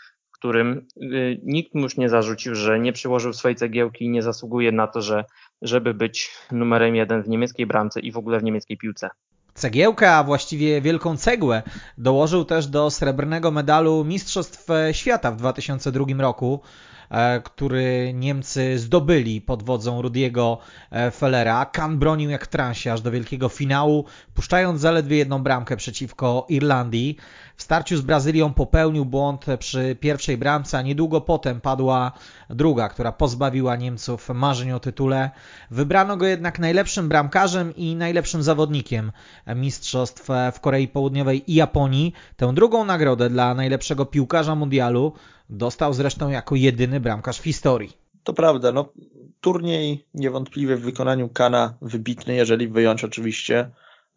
którym 0.43 0.87
y, 1.01 1.39
nikt 1.43 1.75
mu 1.75 1.81
już 1.81 1.97
nie 1.97 2.09
zarzucił, 2.09 2.55
że 2.55 2.79
nie 2.79 2.93
przyłożył 2.93 3.33
swojej 3.33 3.55
cegiełki 3.55 4.05
i 4.05 4.09
nie 4.09 4.23
zasługuje 4.23 4.71
na 4.71 4.87
to, 4.87 5.01
że, 5.01 5.25
żeby 5.61 5.93
być 5.93 6.31
numerem 6.51 6.95
jeden 6.95 7.23
w 7.23 7.29
niemieckiej 7.29 7.65
bramce 7.65 7.99
i 7.99 8.11
w 8.11 8.17
ogóle 8.17 8.39
w 8.39 8.43
niemieckiej 8.43 8.77
piłce. 8.77 9.09
Cegiełkę, 9.53 10.11
a 10.11 10.23
właściwie 10.23 10.81
wielką 10.81 11.17
cegłę 11.17 11.63
dołożył 11.97 12.45
też 12.45 12.67
do 12.67 12.89
srebrnego 12.89 13.51
medalu 13.51 14.05
Mistrzostw 14.05 14.67
Świata 14.91 15.31
w 15.31 15.37
2002 15.37 16.05
roku. 16.17 16.61
E, 17.09 17.41
który 17.41 18.11
Niemcy 18.13 18.79
zdobyli 18.79 19.41
pod 19.41 19.63
wodzą 19.63 20.01
Rudiego 20.01 20.57
e, 20.91 21.11
Fellera. 21.11 21.65
Kan 21.65 21.99
bronił 21.99 22.29
jak 22.29 22.47
transie 22.47 22.93
aż 22.93 23.01
do 23.01 23.11
wielkiego 23.11 23.49
finału, 23.49 24.05
puszczając 24.33 24.81
zaledwie 24.81 25.17
jedną 25.17 25.43
bramkę 25.43 25.77
przeciwko 25.77 26.45
Irlandii. 26.49 27.17
W 27.55 27.63
starciu 27.63 27.97
z 27.97 28.01
Brazylią 28.01 28.53
popełnił 28.53 29.05
błąd 29.05 29.45
przy 29.59 29.95
pierwszej 29.99 30.37
bramce, 30.37 30.77
a 30.77 30.81
niedługo 30.81 31.21
potem 31.21 31.61
padła 31.61 32.11
druga, 32.49 32.89
która 32.89 33.11
pozbawiła 33.11 33.75
Niemców 33.75 34.29
marzeń 34.29 34.71
o 34.71 34.79
tytule. 34.79 35.31
Wybrano 35.71 36.17
go 36.17 36.25
jednak 36.25 36.59
najlepszym 36.59 37.09
bramkarzem 37.09 37.75
i 37.75 37.95
najlepszym 37.95 38.43
zawodnikiem 38.43 39.11
mistrzostw 39.55 40.27
w 40.53 40.59
Korei 40.59 40.87
Południowej 40.87 41.51
i 41.51 41.55
Japonii. 41.55 42.13
Tę 42.37 42.53
drugą 42.53 42.85
nagrodę 42.85 43.29
dla 43.29 43.53
najlepszego 43.53 44.05
piłkarza 44.05 44.55
mundialu 44.55 45.13
Dostał 45.53 45.93
zresztą 45.93 46.29
jako 46.29 46.55
jedyny 46.55 46.99
bramkarz 46.99 47.39
w 47.39 47.43
historii. 47.43 47.97
To 48.23 48.33
prawda, 48.33 48.71
no 48.71 48.93
turniej 49.41 50.05
niewątpliwie 50.13 50.75
w 50.75 50.81
wykonaniu 50.81 51.29
Kana 51.29 51.77
wybitny, 51.81 52.35
jeżeli 52.35 52.67
wyjąć 52.67 53.03
oczywiście 53.03 53.69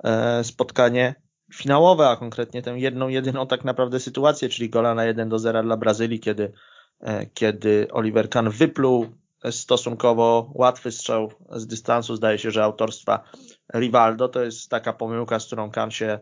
e, 0.04 0.44
spotkanie 0.44 1.14
finałowe, 1.54 2.08
a 2.08 2.16
konkretnie 2.16 2.62
tę 2.62 2.78
jedną, 2.78 3.08
jedyną 3.08 3.46
tak 3.46 3.64
naprawdę 3.64 4.00
sytuację, 4.00 4.48
czyli 4.48 4.70
gola 4.70 4.94
na 4.94 5.04
1 5.04 5.28
do 5.28 5.38
0 5.38 5.62
dla 5.62 5.76
Brazylii, 5.76 6.20
kiedy, 6.20 6.52
e, 7.00 7.26
kiedy 7.26 7.88
Oliver 7.92 8.28
Kahn 8.30 8.48
wypluł 8.48 9.06
stosunkowo 9.50 10.50
łatwy 10.54 10.92
strzał 10.92 11.32
z 11.50 11.66
dystansu, 11.66 12.16
zdaje 12.16 12.38
się, 12.38 12.50
że 12.50 12.64
autorstwa 12.64 13.24
Rivaldo. 13.74 14.28
To 14.28 14.44
jest 14.44 14.70
taka 14.70 14.92
pomyłka, 14.92 15.40
z 15.40 15.46
którą 15.46 15.70
Kahn 15.70 15.90
się 15.90 16.18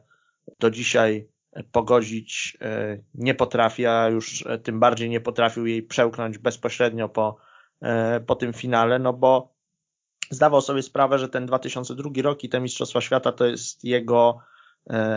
do 0.60 0.70
dzisiaj 0.70 1.28
pogodzić 1.72 2.58
e, 2.60 2.98
nie 3.14 3.34
potrafi, 3.34 3.86
a 3.86 4.08
już 4.08 4.46
e, 4.46 4.58
tym 4.58 4.80
bardziej 4.80 5.10
nie 5.10 5.20
potrafił 5.20 5.66
jej 5.66 5.82
przełknąć 5.82 6.38
bezpośrednio 6.38 7.08
po, 7.08 7.36
e, 7.82 8.20
po 8.20 8.36
tym 8.36 8.52
finale, 8.52 8.98
no 8.98 9.12
bo 9.12 9.54
zdawał 10.30 10.60
sobie 10.60 10.82
sprawę, 10.82 11.18
że 11.18 11.28
ten 11.28 11.46
2002 11.46 12.10
rok 12.22 12.44
i 12.44 12.48
te 12.48 12.60
Mistrzostwa 12.60 13.00
Świata 13.00 13.32
to 13.32 13.46
jest 13.46 13.84
jego 13.84 14.38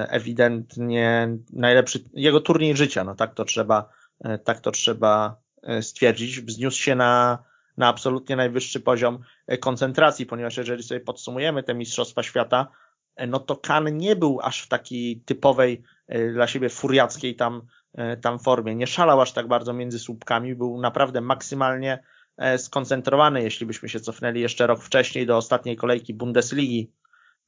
ewidentnie 0.10 1.38
najlepszy, 1.54 2.04
jego 2.14 2.42
turniej 2.42 2.78
życia, 2.78 3.04
no 3.04 3.16
tak 3.16 3.34
to 3.34 3.46
trzeba, 3.46 3.90
tak 4.44 4.60
to 4.60 4.72
trzeba 4.72 5.36
stwierdzić. 5.82 6.42
Wzniósł 6.42 6.82
się 6.82 6.96
na, 6.96 7.44
na 7.78 7.88
absolutnie 7.88 8.36
najwyższy 8.36 8.80
poziom 8.80 9.20
koncentracji, 9.60 10.26
ponieważ 10.26 10.58
jeżeli 10.58 10.84
sobie 10.84 11.00
podsumujemy 11.00 11.64
te 11.64 11.74
Mistrzostwa 11.74 12.24
Świata, 12.24 12.68
no 13.28 13.40
to 13.40 13.56
Kan 13.56 13.98
nie 13.98 14.16
był 14.16 14.40
aż 14.42 14.62
w 14.62 14.68
takiej 14.68 15.22
typowej 15.26 15.84
E, 16.08 16.32
dla 16.32 16.48
siebie 16.48 16.70
furiackiej 16.70 17.36
tam, 17.36 17.62
e, 17.94 18.18
tam 18.18 18.40
formie. 18.40 18.76
Nie 18.76 18.88
szalał 18.88 19.22
aż 19.22 19.32
tak 19.32 19.48
bardzo 19.48 19.74
między 19.74 20.00
słupkami, 20.00 20.56
był 20.56 20.82
naprawdę 20.82 21.22
maksymalnie 21.22 22.04
e, 22.38 22.58
skoncentrowany, 22.58 23.44
jeśli 23.44 23.66
byśmy 23.66 23.90
się 23.90 24.00
cofnęli 24.00 24.42
jeszcze 24.42 24.68
rok 24.68 24.84
wcześniej 24.84 25.26
do 25.26 25.38
ostatniej 25.38 25.76
kolejki 25.76 26.14
Bundesligi 26.14 26.92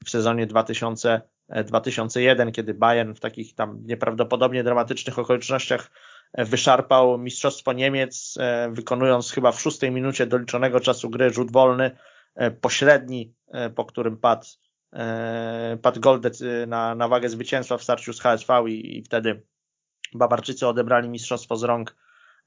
w 0.05 0.09
sezonie 0.09 0.47
2000, 0.47 1.21
2001, 1.65 2.51
kiedy 2.51 2.73
Bayern 2.73 3.13
w 3.13 3.19
takich 3.19 3.55
tam 3.55 3.79
nieprawdopodobnie 3.85 4.63
dramatycznych 4.63 5.19
okolicznościach 5.19 5.91
wyszarpał 6.37 7.17
Mistrzostwo 7.17 7.73
Niemiec, 7.73 8.37
wykonując 8.71 9.31
chyba 9.31 9.51
w 9.51 9.61
szóstej 9.61 9.91
minucie 9.91 10.27
doliczonego 10.27 10.79
czasu 10.79 11.09
gry 11.09 11.29
rzut 11.29 11.51
wolny, 11.51 11.91
pośredni, 12.61 13.33
po 13.75 13.85
którym 13.85 14.17
padł 14.17 14.45
E, 14.45 14.68
Pat 15.81 15.99
Goldet 15.99 16.39
na, 16.67 16.95
na 16.95 17.07
wagę 17.07 17.29
zwycięstwa 17.29 17.77
w 17.77 17.83
starciu 17.83 18.13
z 18.13 18.21
HSV 18.21 18.63
i, 18.67 18.97
i 18.97 19.03
wtedy 19.03 19.41
Bawarczycy 20.13 20.67
odebrali 20.67 21.09
mistrzostwo 21.09 21.55
z 21.55 21.63
rąk, 21.63 21.95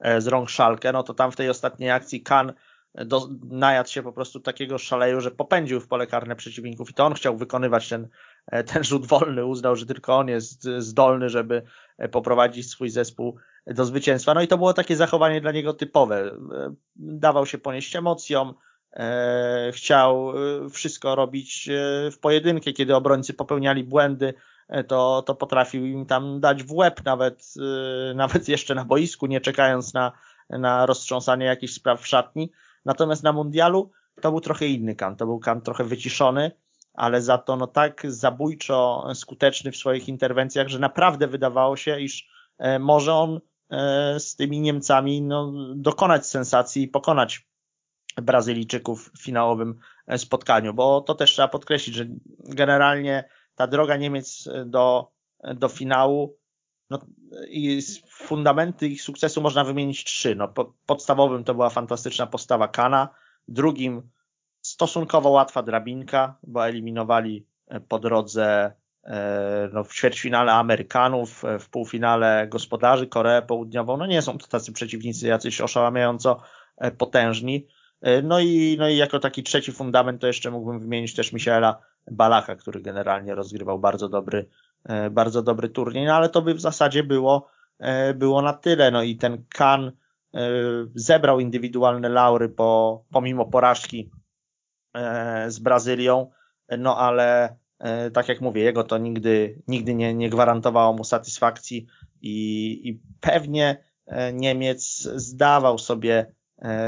e, 0.00 0.20
z 0.20 0.26
rąk 0.26 0.50
Szalkę, 0.50 0.92
no 0.92 1.02
to 1.02 1.14
tam 1.14 1.32
w 1.32 1.36
tej 1.36 1.48
ostatniej 1.48 1.90
akcji 1.90 2.22
Kan 2.22 2.52
do, 2.94 3.28
najadł 3.50 3.88
się 3.88 4.02
po 4.02 4.12
prostu 4.12 4.40
takiego 4.40 4.78
szaleju, 4.78 5.20
że 5.20 5.30
popędził 5.30 5.80
w 5.80 5.88
pole 5.88 6.06
karne 6.06 6.36
przeciwników 6.36 6.90
i 6.90 6.94
to 6.94 7.06
on 7.06 7.14
chciał 7.14 7.36
wykonywać 7.36 7.88
ten, 7.88 8.08
e, 8.46 8.64
ten 8.64 8.84
rzut 8.84 9.06
wolny, 9.06 9.44
uznał, 9.44 9.76
że 9.76 9.86
tylko 9.86 10.18
on 10.18 10.28
jest 10.28 10.68
zdolny, 10.78 11.28
żeby 11.28 11.62
poprowadzić 12.10 12.70
swój 12.70 12.90
zespół 12.90 13.36
do 13.66 13.84
zwycięstwa. 13.84 14.34
No 14.34 14.42
i 14.42 14.48
to 14.48 14.58
było 14.58 14.74
takie 14.74 14.96
zachowanie 14.96 15.40
dla 15.40 15.52
niego 15.52 15.74
typowe. 15.74 16.30
Dawał 16.96 17.46
się 17.46 17.58
ponieść 17.58 17.96
emocjom, 17.96 18.54
E, 18.54 18.71
chciał 19.72 20.30
e, 20.30 20.70
wszystko 20.70 21.14
robić 21.14 21.68
e, 21.68 22.10
w 22.10 22.18
pojedynkę, 22.18 22.72
kiedy 22.72 22.96
obrońcy 22.96 23.34
popełniali 23.34 23.84
błędy, 23.84 24.34
to, 24.88 25.22
to 25.26 25.34
potrafił 25.34 25.86
im 25.86 26.06
tam 26.06 26.40
dać 26.40 26.62
w 26.62 26.72
łeb, 26.72 27.04
nawet, 27.04 27.54
nawet 28.14 28.48
jeszcze 28.48 28.74
na 28.74 28.84
boisku, 28.84 29.26
nie 29.26 29.40
czekając 29.40 29.94
na, 29.94 30.12
na 30.50 30.86
roztrząsanie 30.86 31.46
jakichś 31.46 31.72
spraw 31.72 32.00
w 32.00 32.06
szatni. 32.06 32.52
Natomiast 32.84 33.22
na 33.22 33.32
mundialu 33.32 33.90
to 34.20 34.30
był 34.30 34.40
trochę 34.40 34.66
inny 34.66 34.94
kan, 34.94 35.16
to 35.16 35.26
był 35.26 35.38
kan 35.38 35.60
trochę 35.60 35.84
wyciszony, 35.84 36.50
ale 36.94 37.22
za 37.22 37.38
to 37.38 37.56
no 37.56 37.66
tak 37.66 38.02
zabójczo 38.04 39.06
skuteczny 39.14 39.72
w 39.72 39.76
swoich 39.76 40.08
interwencjach, 40.08 40.68
że 40.68 40.78
naprawdę 40.78 41.26
wydawało 41.26 41.76
się, 41.76 42.00
iż 42.00 42.28
może 42.80 43.14
on 43.14 43.40
z 44.18 44.36
tymi 44.36 44.60
Niemcami 44.60 45.22
no, 45.22 45.52
dokonać 45.74 46.26
sensacji 46.26 46.82
i 46.82 46.88
pokonać 46.88 47.46
Brazylijczyków 48.16 49.10
w 49.14 49.22
finałowym 49.22 49.78
e, 50.06 50.18
spotkaniu, 50.18 50.74
bo 50.74 51.00
to 51.00 51.14
też 51.14 51.32
trzeba 51.32 51.48
podkreślić, 51.48 51.96
że 51.96 52.04
generalnie 52.38 53.24
ta 53.54 53.66
droga 53.66 53.96
Niemiec 53.96 54.48
do, 54.66 55.10
do 55.54 55.68
finału 55.68 56.36
no, 56.90 56.98
i 57.48 57.82
fundamenty 58.10 58.88
ich 58.88 59.02
sukcesu 59.02 59.40
można 59.40 59.64
wymienić 59.64 60.04
trzy. 60.04 60.34
No, 60.34 60.48
podstawowym 60.86 61.44
to 61.44 61.54
była 61.54 61.70
fantastyczna 61.70 62.26
postawa 62.26 62.68
Kana, 62.68 63.08
drugim 63.48 64.10
stosunkowo 64.60 65.30
łatwa 65.30 65.62
drabinka, 65.62 66.38
bo 66.42 66.68
eliminowali 66.68 67.46
e, 67.68 67.80
po 67.80 67.98
drodze 67.98 68.72
e, 69.04 69.68
no, 69.72 69.84
w 69.84 69.94
ćwierćfinale 69.94 70.52
Amerykanów, 70.52 71.42
w 71.60 71.68
półfinale 71.68 72.46
gospodarzy 72.48 73.06
Koreę 73.06 73.42
Południową. 73.42 73.96
No 73.96 74.06
nie 74.06 74.22
są 74.22 74.38
to 74.38 74.46
tacy 74.46 74.72
przeciwnicy 74.72 75.26
jacyś 75.26 75.60
oszałamiająco 75.60 76.40
potężni. 76.98 77.66
E, 78.02 78.22
no 78.22 78.40
i, 78.40 78.76
no 78.78 78.88
i 78.88 78.96
jako 78.96 79.18
taki 79.18 79.42
trzeci 79.42 79.72
fundament 79.72 80.20
to 80.20 80.26
jeszcze 80.26 80.50
mógłbym 80.50 80.80
wymienić 80.80 81.14
też 81.14 81.32
Michaela 81.32 81.78
Balaka, 82.10 82.56
który 82.56 82.80
generalnie 82.80 83.34
rozgrywał 83.34 83.78
bardzo 83.78 84.08
dobry, 84.08 84.48
e, 84.84 85.10
bardzo 85.10 85.42
dobry 85.42 85.68
turniej, 85.68 86.06
no 86.06 86.14
ale 86.14 86.28
to 86.28 86.42
by 86.42 86.54
w 86.54 86.60
zasadzie 86.60 87.02
było, 87.02 87.48
e, 87.78 88.14
było 88.14 88.42
na 88.42 88.52
tyle. 88.52 88.90
No 88.90 89.02
i 89.02 89.16
ten 89.16 89.44
Kan 89.48 89.92
zebrał 90.94 91.40
indywidualne 91.40 92.08
laury 92.08 92.48
po, 92.48 93.04
pomimo 93.10 93.46
porażki 93.46 94.10
z 95.48 95.58
Brazylią, 95.58 96.30
no 96.78 96.98
ale 96.98 97.56
tak 98.12 98.28
jak 98.28 98.40
mówię, 98.40 98.62
jego 98.62 98.84
to 98.84 98.98
nigdy, 98.98 99.62
nigdy 99.68 99.94
nie, 99.94 100.14
nie 100.14 100.30
gwarantowało 100.30 100.92
mu 100.92 101.04
satysfakcji 101.04 101.86
i, 102.22 102.80
i 102.88 103.00
pewnie 103.20 103.84
Niemiec 104.32 105.02
zdawał 105.02 105.78
sobie, 105.78 106.34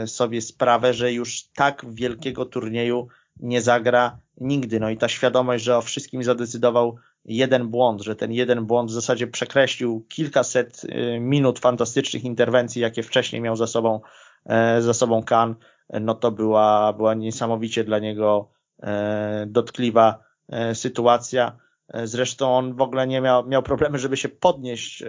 sobie 0.07 0.41
sprawę, 0.41 0.95
że 0.95 1.12
już 1.12 1.43
tak 1.55 1.85
wielkiego 1.89 2.45
turnieju 2.45 3.09
nie 3.41 3.62
zagra 3.62 4.18
nigdy. 4.41 4.81
No 4.81 4.91
i 4.91 4.97
ta 4.97 5.09
świadomość, 5.09 5.64
że 5.64 5.77
o 5.77 5.83
wszystkim 5.83 6.25
zadecydował 6.25 6.97
jeden 7.25 7.68
błąd, 7.68 8.03
że 8.03 8.16
ten 8.16 8.33
jeden 8.33 8.64
błąd 8.64 8.91
w 8.91 8.95
zasadzie 8.95 9.27
przekreślił 9.27 10.07
kilkaset 10.09 10.85
y, 10.85 11.20
minut 11.20 11.59
fantastycznych 11.59 12.25
interwencji, 12.25 12.83
jakie 12.83 13.03
wcześniej 13.03 13.43
miał 13.43 13.57
za 13.57 13.66
sobą, 13.66 14.01
e, 14.47 14.83
za 14.83 14.95
sobą 14.95 15.22
Kan, 15.22 15.55
no 16.01 16.14
to 16.14 16.31
była, 16.31 16.93
była 16.93 17.14
niesamowicie 17.14 17.85
dla 17.85 17.99
niego 17.99 18.49
e, 18.83 19.47
dotkliwa 19.49 20.18
e, 20.49 20.75
sytuacja. 20.75 21.64
Zresztą 22.05 22.57
on 22.57 22.74
w 22.74 22.80
ogóle 22.80 23.07
nie 23.07 23.20
miał, 23.20 23.49
miał 23.49 23.62
problemy, 23.62 23.99
żeby 23.99 24.16
się 24.16 24.28
podnieść 24.28 25.05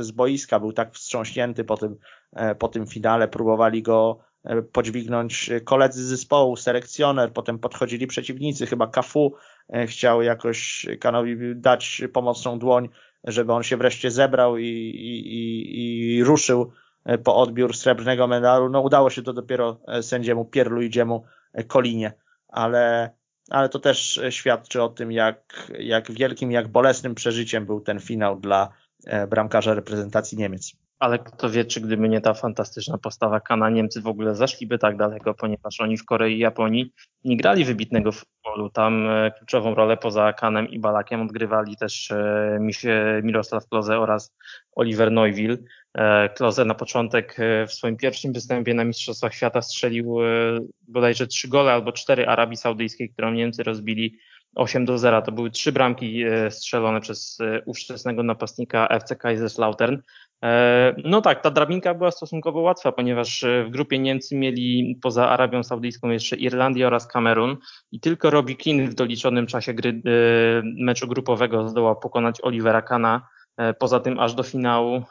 z 0.00 0.10
boiska. 0.10 0.60
Był 0.60 0.72
tak 0.72 0.94
wstrząśnięty 0.94 1.64
po 1.64 1.76
tym, 1.76 1.96
po 2.58 2.68
tym 2.68 2.86
finale. 2.86 3.28
Próbowali 3.28 3.82
go 3.82 4.20
E, 4.46 4.62
podźwignąć 4.62 5.50
koledzy 5.64 6.04
zespołu, 6.04 6.56
selekcjoner, 6.56 7.32
potem 7.32 7.58
podchodzili 7.58 8.06
przeciwnicy, 8.06 8.66
chyba 8.66 8.86
Kafu 8.86 9.34
e, 9.68 9.86
chciał 9.86 10.22
jakoś 10.22 10.86
Kanowi 11.00 11.36
dać 11.54 12.02
pomocną 12.12 12.58
dłoń, 12.58 12.88
żeby 13.24 13.52
on 13.52 13.62
się 13.62 13.76
wreszcie 13.76 14.10
zebrał 14.10 14.58
i, 14.58 14.64
i, 14.64 15.34
i, 15.34 16.16
i 16.16 16.24
ruszył 16.24 16.72
e, 17.04 17.18
po 17.18 17.36
odbiór 17.36 17.76
srebrnego 17.76 18.26
medalu. 18.26 18.68
No 18.68 18.80
udało 18.80 19.10
się 19.10 19.22
to 19.22 19.32
dopiero 19.32 19.80
sędziemu 20.00 20.44
Pierluigiemu 20.44 21.24
Kolinie, 21.66 22.12
ale, 22.48 23.10
ale 23.50 23.68
to 23.68 23.78
też 23.78 24.20
świadczy 24.30 24.82
o 24.82 24.88
tym, 24.88 25.12
jak, 25.12 25.70
jak 25.78 26.12
wielkim, 26.12 26.52
jak 26.52 26.68
bolesnym 26.68 27.14
przeżyciem 27.14 27.66
był 27.66 27.80
ten 27.80 28.00
finał 28.00 28.40
dla 28.40 28.68
bramkarza 29.28 29.74
reprezentacji 29.74 30.38
Niemiec. 30.38 30.72
Ale 30.98 31.18
kto 31.18 31.50
wie, 31.50 31.64
czy 31.64 31.80
gdyby 31.80 32.08
nie 32.08 32.20
ta 32.20 32.34
fantastyczna 32.34 32.98
postawa 32.98 33.40
Kana, 33.40 33.70
Niemcy 33.70 34.00
w 34.00 34.06
ogóle 34.06 34.34
zeszliby 34.34 34.78
tak 34.78 34.96
daleko, 34.96 35.34
ponieważ 35.34 35.80
oni 35.80 35.96
w 35.96 36.04
Korei 36.04 36.36
i 36.36 36.38
Japonii 36.38 36.92
nie 37.24 37.36
grali 37.36 37.64
wybitnego 37.64 38.12
futbolu. 38.12 38.70
Tam 38.70 39.10
e, 39.10 39.30
kluczową 39.30 39.74
rolę 39.74 39.96
poza 39.96 40.32
Kanem 40.32 40.68
i 40.68 40.78
Balakiem 40.78 41.22
odgrywali 41.22 41.76
też 41.76 42.10
e, 42.10 42.58
Mirosław 43.22 43.68
Kloze 43.68 43.98
oraz 43.98 44.34
Oliver 44.72 45.12
Neuville. 45.12 45.56
E, 45.96 46.28
Kloze 46.28 46.64
na 46.64 46.74
początek 46.74 47.36
w 47.68 47.72
swoim 47.72 47.96
pierwszym 47.96 48.32
występie 48.32 48.74
na 48.74 48.84
Mistrzostwach 48.84 49.34
Świata 49.34 49.62
strzelił 49.62 50.16
bodajże 50.88 51.26
trzy 51.26 51.48
gole 51.48 51.72
albo 51.72 51.92
cztery 51.92 52.26
Arabii 52.26 52.56
Saudyjskiej, 52.56 53.10
którą 53.10 53.30
Niemcy 53.30 53.62
rozbili 53.62 54.18
8 54.54 54.84
do 54.84 54.98
0. 54.98 55.22
To 55.22 55.32
były 55.32 55.50
trzy 55.50 55.72
bramki 55.72 56.24
strzelone 56.50 57.00
przez 57.00 57.38
ówczesnego 57.66 58.22
napastnika 58.22 58.86
FC 58.88 59.16
Kaiserslautern. 59.16 59.98
E, 60.44 60.94
no 61.04 61.22
tak, 61.22 61.42
ta 61.42 61.50
drabinka 61.50 61.94
była 61.94 62.10
stosunkowo 62.10 62.60
łatwa, 62.60 62.92
ponieważ 62.92 63.44
e, 63.44 63.64
w 63.64 63.70
grupie 63.70 63.98
Niemcy 63.98 64.36
mieli 64.36 64.98
poza 65.02 65.28
Arabią 65.28 65.62
Saudyjską 65.62 66.10
jeszcze 66.10 66.36
Irlandię 66.36 66.86
oraz 66.86 67.06
Kamerun 67.06 67.56
i 67.92 68.00
tylko 68.00 68.30
Robbie 68.30 68.56
Keane 68.56 68.86
w 68.86 68.94
doliczonym 68.94 69.46
czasie 69.46 69.74
gry 69.74 69.90
e, 69.90 69.92
meczu 70.64 71.08
grupowego 71.08 71.68
zdołał 71.68 72.00
pokonać 72.00 72.40
Olivera 72.42 72.82
Kana. 72.82 73.28
Poza 73.78 74.00
tym 74.00 74.18
aż 74.18 74.34
do 74.34 74.42
finału 74.42 75.02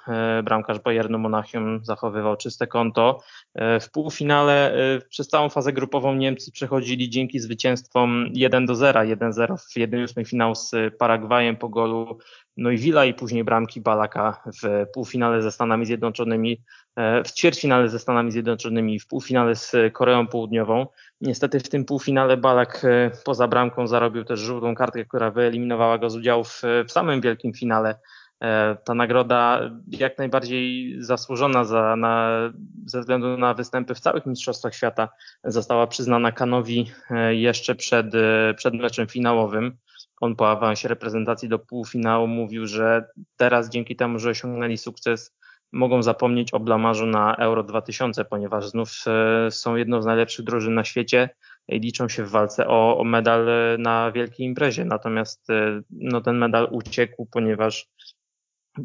bramkarz 0.43 0.80
Bayernu 0.80 1.20
Monachium 1.20 1.80
zachowywał 1.84 2.38
czyste 2.38 2.68
konto. 2.68 3.20
W 3.56 3.91
półfinale 3.91 4.78
przez 5.10 5.28
całą 5.28 5.50
fazę 5.50 5.74
grupową 5.74 6.16
Niemcy 6.16 6.52
przechodzili 6.52 7.10
dzięki 7.10 7.39
zwycięstwom 7.39 8.26
1 8.34 8.66
do 8.66 8.76
0, 8.76 9.00
1-0 9.00 9.58
w 9.58 9.76
1-8 9.78 10.26
finał 10.26 10.56
z 10.56 10.72
Paragwajem 10.98 11.58
po 11.58 11.70
golu 11.70 12.20
no 12.58 12.72
i 13.06 13.14
później 13.14 13.43
bramki 13.43 13.82
Balaka 13.82 14.43
w 14.64 14.86
półfinale 14.93 15.41
ze 15.41 15.52
Stanami 15.52 15.86
Zjednoczonymi, 15.86 16.64
e, 16.96 17.24
w 17.24 17.32
ćwierćfinale 17.32 17.89
ze 17.89 18.00
Stanami 18.00 18.32
Zjednoczonymi, 18.32 19.00
w 19.00 19.08
półfinale 19.08 19.56
z 19.56 19.76
Koreą 19.93 20.28
Południową. 20.28 20.88
Niestety 21.22 21.60
w 21.60 21.70
tym 21.70 21.86
półfinale 21.86 22.38
Balak 22.38 22.86
e, 22.86 23.12
poza 23.26 23.48
bramką 23.48 23.88
zarobił 23.88 24.24
też 24.24 24.39
żółtą 24.39 24.76
kartkę, 24.76 25.06
która 25.06 25.32
wyeliminowała 25.32 25.98
go 25.98 26.10
z 26.10 26.16
udziału 26.16 26.43
w, 26.43 26.62
w 26.88 26.91
samym 26.91 27.22
wielkim 27.22 27.54
finale. 27.54 27.96
E, 28.44 28.76
ta 28.86 28.94
nagroda 28.94 29.62
jak 29.88 30.18
najbardziej 30.18 30.96
zasłużona 31.00 31.64
za, 31.64 31.96
na, 31.96 32.40
ze 32.86 33.00
względu 33.00 33.38
na 33.38 33.54
występy 33.54 33.96
w 33.96 34.00
całych 34.00 34.26
Mistrzostwach 34.26 34.76
Świata 34.76 35.10
została 35.44 35.88
przyznana 35.88 36.32
Kanowi 36.32 36.92
jeszcze 37.30 37.76
przed, 37.76 38.08
przed 38.56 38.74
meczem 38.74 39.08
finałowym 39.08 39.78
on 40.22 40.36
po 40.36 40.50
awansie 40.50 40.88
reprezentacji 40.88 41.50
do 41.50 41.60
półfinału 41.60 42.28
mówił, 42.28 42.68
że 42.68 43.08
teraz 43.38 43.70
dzięki 43.70 43.96
temu, 43.96 44.20
że 44.20 44.30
osiągnęli 44.30 44.78
sukces, 44.78 45.36
mogą 45.74 46.04
zapomnieć 46.04 46.54
o 46.54 46.60
blamarzu 46.60 47.06
na 47.06 47.36
Euro 47.36 47.64
2000, 47.64 48.26
ponieważ 48.26 48.68
znów 48.68 48.90
e, 49.08 49.52
są 49.52 49.76
jedną 49.76 50.02
z 50.02 50.06
najlepszych 50.06 50.46
drużyn 50.46 50.74
na 50.74 50.84
świecie 50.84 51.30
i 51.68 51.80
liczą 51.80 52.10
się 52.10 52.24
w 52.24 52.30
walce 52.30 52.68
o, 52.68 52.98
o 52.98 53.04
medal 53.04 53.48
na 53.80 54.12
wielkiej 54.12 54.46
imprezie. 54.46 54.86
Natomiast 54.86 55.50
e, 55.50 55.82
no, 55.90 56.22
ten 56.22 56.38
medal 56.38 56.68
uciekł, 56.72 57.26
ponieważ 57.26 57.88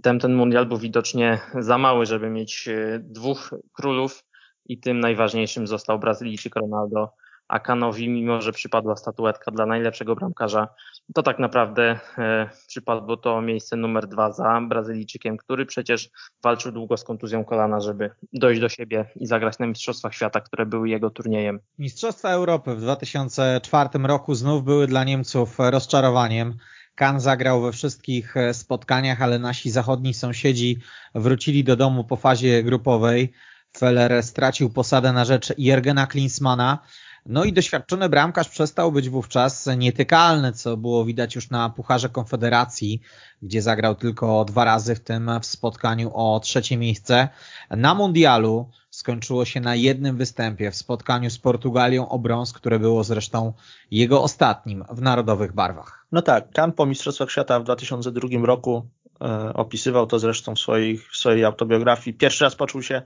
ten, 0.03 0.19
ten 0.19 0.35
mundial 0.35 0.67
był 0.67 0.79
widocznie 0.79 1.41
za 1.59 1.79
mały, 1.79 2.07
żeby 2.07 2.31
mieć 2.31 2.69
e, 2.69 2.99
dwóch 2.99 3.51
królów 3.73 4.25
i 4.67 4.81
tym 4.81 5.01
najważniejszym 5.01 5.67
został 5.67 5.99
Brazylijczyk 5.99 6.57
Ronaldo 6.57 7.13
a 7.51 7.61
Kanowi, 7.61 8.09
mimo 8.09 8.43
że 8.43 8.53
przypadła 8.53 8.97
statuetka 8.97 9.51
dla 9.51 9.67
najlepszego 9.67 10.17
bramkarza, 10.17 10.69
to 11.15 11.23
tak 11.23 11.39
naprawdę 11.39 12.01
e, 12.19 12.51
przypadło 12.67 13.17
to 13.17 13.41
miejsce 13.41 13.77
numer 13.77 14.07
dwa 14.07 14.33
za 14.33 14.61
Brazylijczykiem, 14.69 15.37
który 15.37 15.67
przecież 15.67 16.11
walczył 16.43 16.73
długo 16.73 16.97
z 16.97 17.05
kontuzją 17.05 17.45
kolana, 17.45 17.81
żeby 17.81 18.11
dojść 18.33 18.61
do 18.61 18.69
siebie 18.69 19.05
i 19.17 19.27
zagrać 19.27 19.59
na 19.59 19.67
Mistrzostwach 19.67 20.15
Świata, 20.15 20.41
które 20.41 20.67
były 20.67 20.89
jego 20.89 21.11
turniejem. 21.11 21.61
Mistrzostwa 21.79 22.29
Europy 22.29 22.75
w 22.75 22.81
2004 22.81 23.89
roku 24.03 24.35
znów 24.35 24.65
były 24.65 24.87
dla 24.87 25.05
Niemców 25.05 25.59
rozczarowaniem. 25.59 26.55
Kan 26.95 27.21
zagrał 27.21 27.63
we 27.63 27.73
wszystkich 27.73 28.35
spotkaniach, 28.53 29.23
ale 29.23 29.39
nasi 29.39 29.71
zachodni 29.71 30.15
sąsiedzi 30.15 30.79
wrócili 31.15 31.65
do 31.65 31.77
domu 31.77 32.05
po 32.05 32.17
fazie 32.17 32.63
grupowej. 32.63 33.33
Feller 33.77 34.23
stracił 34.23 34.71
posadę 34.71 35.13
na 35.13 35.25
rzecz 35.25 35.55
Jergena 35.59 36.07
Klinsmana. 36.07 36.79
No 37.27 37.45
i 37.45 37.53
doświadczony 37.53 38.09
bramkarz 38.09 38.49
przestał 38.49 38.93
być 38.93 39.09
wówczas 39.09 39.69
nietykalny, 39.77 40.53
co 40.53 40.77
było 40.77 41.05
widać 41.05 41.35
już 41.35 41.51
na 41.51 41.71
Pucharze 41.71 42.09
Konfederacji, 42.09 43.01
gdzie 43.43 43.63
zagrał 43.63 43.95
tylko 43.95 44.45
dwa 44.45 44.65
razy, 44.65 44.95
w 44.95 45.01
tym 45.01 45.31
w 45.43 45.47
spotkaniu 45.47 46.11
o 46.15 46.41
trzecie 46.41 46.77
miejsce. 46.77 47.29
Na 47.71 47.95
Mundialu 47.95 48.71
skończyło 48.91 49.45
się 49.45 49.61
na 49.61 49.75
jednym 49.75 50.17
występie 50.17 50.71
w 50.71 50.77
spotkaniu 50.77 51.31
z 51.31 51.39
Portugalią 51.39 52.09
o 52.09 52.19
brąz, 52.19 52.53
które 52.53 52.79
było 52.79 53.05
zresztą 53.05 53.53
jego 53.91 54.23
ostatnim 54.23 54.85
w 54.91 55.03
narodowych 55.03 55.53
barwach. 55.53 56.00
No 56.13 56.23
tak, 56.23 56.51
Kan 56.51 56.73
po 56.73 56.87
Mistrzostwach 56.87 57.31
Świata 57.31 57.61
w 57.61 57.65
2002 57.65 58.47
roku 58.47 58.89
e, 59.21 59.53
opisywał 59.55 60.07
to 60.07 60.19
zresztą 60.19 60.55
w, 60.55 60.59
swoich, 60.59 61.11
w 61.11 61.17
swojej 61.17 61.45
autobiografii. 61.45 62.17
Pierwszy 62.17 62.45
raz 62.45 62.57
poczuł 62.57 62.83
się 62.83 63.03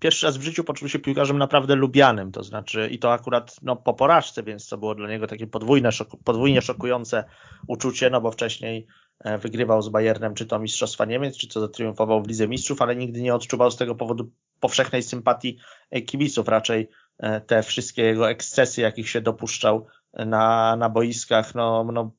pierwszy 0.00 0.26
raz 0.26 0.36
w 0.36 0.42
życiu 0.42 0.64
poczuł 0.64 0.88
się 0.88 0.98
piłkarzem 0.98 1.38
naprawdę 1.38 1.74
lubianym, 1.74 2.32
to 2.32 2.42
znaczy 2.42 2.88
i 2.88 2.98
to 2.98 3.12
akurat 3.12 3.56
no, 3.62 3.76
po 3.76 3.94
porażce, 3.94 4.42
więc 4.42 4.68
to 4.68 4.78
było 4.78 4.94
dla 4.94 5.08
niego 5.08 5.26
takie 5.26 5.46
podwójne, 5.46 5.92
szoku, 5.92 6.18
podwójnie 6.24 6.62
szokujące 6.62 7.24
uczucie, 7.66 8.10
no 8.10 8.20
bo 8.20 8.30
wcześniej 8.30 8.86
e, 9.20 9.38
wygrywał 9.38 9.82
z 9.82 9.88
Bayernem 9.88 10.34
czy 10.34 10.46
to 10.46 10.58
Mistrzostwa 10.58 11.04
Niemiec, 11.04 11.36
czy 11.36 11.48
to 11.48 11.60
zatriumfował 11.60 12.22
w 12.22 12.28
Lidze 12.28 12.48
Mistrzów, 12.48 12.82
ale 12.82 12.96
nigdy 12.96 13.22
nie 13.22 13.34
odczuwał 13.34 13.70
z 13.70 13.76
tego 13.76 13.94
powodu 13.94 14.30
powszechnej 14.60 15.02
sympatii 15.02 15.58
e, 15.90 16.02
kibiców, 16.02 16.48
raczej 16.48 16.88
e, 17.18 17.40
te 17.40 17.62
wszystkie 17.62 18.02
jego 18.02 18.30
ekscesy, 18.30 18.80
jakich 18.80 19.08
się 19.08 19.20
dopuszczał 19.20 19.86
na, 20.12 20.76
na 20.76 20.88
boiskach, 20.88 21.54
no, 21.54 21.84
no, 21.92 22.10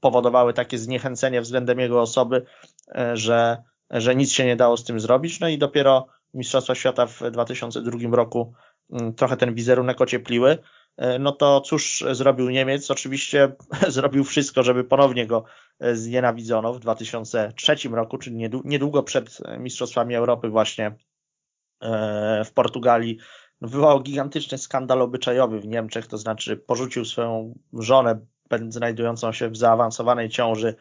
powodowały 0.00 0.52
takie 0.52 0.78
zniechęcenie 0.78 1.40
względem 1.40 1.78
jego 1.78 2.00
osoby, 2.00 2.46
że, 3.14 3.62
że 3.90 4.16
nic 4.16 4.32
się 4.32 4.44
nie 4.46 4.56
dało 4.56 4.76
z 4.76 4.84
tym 4.84 5.00
zrobić, 5.00 5.40
no 5.40 5.48
i 5.48 5.58
dopiero 5.58 6.06
Mistrzostwa 6.34 6.74
Świata 6.74 7.06
w 7.06 7.22
2002 7.30 8.16
roku 8.16 8.54
mm, 8.92 9.14
trochę 9.14 9.36
ten 9.36 9.54
wizerunek 9.54 10.00
ociepliły, 10.00 10.58
e, 10.96 11.18
no 11.18 11.32
to 11.32 11.60
cóż 11.60 12.04
zrobił 12.10 12.50
Niemiec? 12.50 12.90
Oczywiście 12.90 13.52
zrobił 13.88 14.24
wszystko, 14.24 14.62
żeby 14.62 14.84
ponownie 14.84 15.26
go 15.26 15.44
e, 15.80 15.96
znienawidzono 15.96 16.74
w 16.74 16.80
2003 16.80 17.76
roku, 17.88 18.18
czyli 18.18 18.36
niedługo 18.64 19.02
przed 19.02 19.38
Mistrzostwami 19.58 20.14
Europy 20.14 20.48
właśnie 20.48 20.96
e, 21.80 22.44
w 22.44 22.52
Portugalii. 22.52 23.18
Wywołał 23.60 24.02
gigantyczny 24.02 24.58
skandal 24.58 25.02
obyczajowy 25.02 25.60
w 25.60 25.66
Niemczech, 25.66 26.06
to 26.06 26.18
znaczy 26.18 26.56
porzucił 26.56 27.04
swoją 27.04 27.58
żonę 27.72 28.26
znajdującą 28.68 29.32
się 29.32 29.48
w 29.48 29.56
zaawansowanej 29.56 30.28
ciąży 30.28 30.74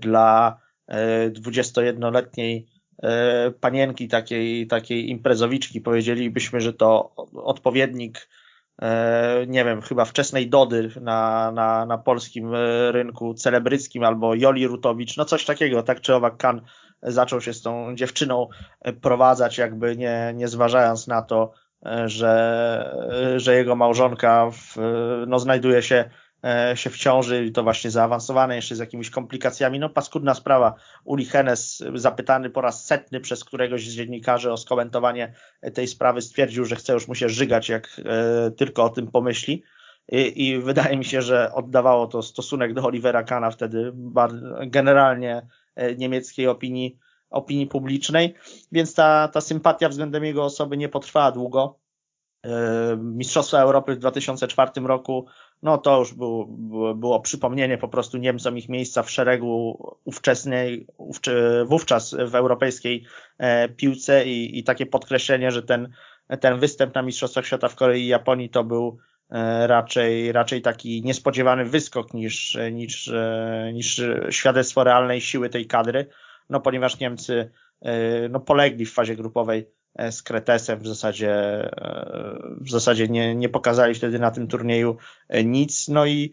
dla 0.00 0.60
21-letniej 1.30 2.66
E, 3.02 3.50
panienki 3.50 4.08
takiej, 4.08 4.66
takiej 4.66 5.10
imprezowiczki. 5.10 5.80
Powiedzielibyśmy, 5.80 6.60
że 6.60 6.72
to 6.72 7.14
odpowiednik 7.34 8.28
e, 8.82 9.46
nie 9.48 9.64
wiem, 9.64 9.82
chyba 9.82 10.04
wczesnej 10.04 10.48
Dody 10.48 10.90
na, 11.00 11.52
na, 11.52 11.86
na 11.86 11.98
polskim 11.98 12.54
e, 12.54 12.92
rynku 12.92 13.34
celebryckim 13.34 14.04
albo 14.04 14.34
Joli 14.34 14.66
Rutowicz, 14.66 15.16
no 15.16 15.24
coś 15.24 15.44
takiego, 15.44 15.82
tak 15.82 16.00
czy 16.00 16.14
owak 16.14 16.36
Kan 16.36 16.60
zaczął 17.02 17.40
się 17.40 17.52
z 17.52 17.62
tą 17.62 17.94
dziewczyną 17.94 18.48
prowadzać, 19.00 19.58
jakby 19.58 19.96
nie, 19.96 20.32
nie 20.34 20.48
zważając 20.48 21.06
na 21.06 21.22
to, 21.22 21.52
że, 22.06 23.34
że 23.36 23.54
jego 23.54 23.76
małżonka 23.76 24.50
w, 24.50 24.76
no, 25.26 25.38
znajduje 25.38 25.82
się 25.82 26.04
E, 26.04 26.25
się 26.74 26.90
w 26.90 26.96
ciąży 26.96 27.44
i 27.44 27.52
to 27.52 27.62
właśnie 27.62 27.90
zaawansowane 27.90 28.56
jeszcze 28.56 28.76
z 28.76 28.78
jakimiś 28.78 29.10
komplikacjami. 29.10 29.78
No 29.78 29.88
paskudna 29.88 30.34
sprawa. 30.34 30.74
Uli 31.04 31.24
Hennes 31.24 31.84
zapytany 31.94 32.50
po 32.50 32.60
raz 32.60 32.86
setny 32.86 33.20
przez 33.20 33.44
któregoś 33.44 33.88
z 33.88 33.92
dziennikarzy 33.92 34.52
o 34.52 34.56
skomentowanie 34.56 35.34
tej 35.74 35.86
sprawy 35.88 36.22
stwierdził, 36.22 36.64
że 36.64 36.76
chce 36.76 36.92
już 36.92 37.08
mu 37.08 37.14
się 37.14 37.28
żygać 37.28 37.68
jak 37.68 38.00
e, 38.04 38.50
tylko 38.50 38.84
o 38.84 38.88
tym 38.88 39.06
pomyśli. 39.06 39.62
I, 40.12 40.48
I, 40.48 40.58
wydaje 40.58 40.96
mi 40.96 41.04
się, 41.04 41.22
że 41.22 41.52
oddawało 41.52 42.06
to 42.06 42.22
stosunek 42.22 42.74
do 42.74 42.84
Olivera 42.84 43.22
Kana 43.22 43.50
wtedy 43.50 43.92
generalnie 44.66 45.46
e, 45.74 45.94
niemieckiej 45.94 46.48
opinii, 46.48 46.98
opinii 47.30 47.66
publicznej, 47.66 48.34
więc 48.72 48.94
ta, 48.94 49.28
ta 49.28 49.40
sympatia 49.40 49.88
względem 49.88 50.24
jego 50.24 50.44
osoby 50.44 50.76
nie 50.76 50.88
potrwała 50.88 51.32
długo. 51.32 51.78
Mistrzostwa 52.98 53.58
Europy 53.58 53.94
w 53.94 53.98
2004 53.98 54.70
roku 54.84 55.26
no 55.62 55.78
to 55.78 55.98
już 55.98 56.14
było, 56.14 56.46
było, 56.94 57.20
przypomnienie 57.20 57.78
po 57.78 57.88
prostu 57.88 58.18
Niemcom 58.18 58.58
ich 58.58 58.68
miejsca 58.68 59.02
w 59.02 59.10
szeregu 59.10 59.78
ówczesnej, 60.04 60.86
wówczas 61.66 62.14
w 62.14 62.34
europejskiej 62.34 63.04
e, 63.38 63.68
piłce 63.68 64.26
i, 64.26 64.58
i 64.58 64.64
takie 64.64 64.86
podkreślenie, 64.86 65.50
że 65.50 65.62
ten, 65.62 65.88
ten 66.40 66.58
występ 66.58 66.94
na 66.94 67.02
Mistrzostwach 67.02 67.46
Świata 67.46 67.68
w 67.68 67.76
Korei 67.76 68.02
i 68.02 68.06
Japonii 68.06 68.50
to 68.50 68.64
był 68.64 68.98
e, 69.30 69.66
raczej, 69.66 70.32
raczej 70.32 70.62
taki 70.62 71.02
niespodziewany 71.04 71.64
wyskok 71.64 72.14
niż, 72.14 72.58
niż, 72.72 73.08
e, 73.08 73.70
niż 73.74 74.02
świadectwo 74.30 74.84
realnej 74.84 75.20
siły 75.20 75.48
tej 75.48 75.66
kadry, 75.66 76.06
no 76.50 76.60
ponieważ 76.60 77.00
Niemcy 77.00 77.50
no, 78.30 78.40
polegli 78.40 78.86
w 78.86 78.92
fazie 78.92 79.16
grupowej 79.16 79.66
z 80.10 80.22
Kretesem 80.22 80.80
w 80.80 80.86
zasadzie, 80.86 81.32
e, 81.32 82.38
w 82.60 82.70
zasadzie 82.70 83.08
nie, 83.08 83.34
nie 83.34 83.48
pokazali 83.48 83.94
wtedy 83.94 84.18
na 84.18 84.30
tym 84.30 84.48
turnieju 84.48 84.96
e, 85.28 85.44
nic. 85.44 85.88
No 85.88 86.06
i, 86.06 86.32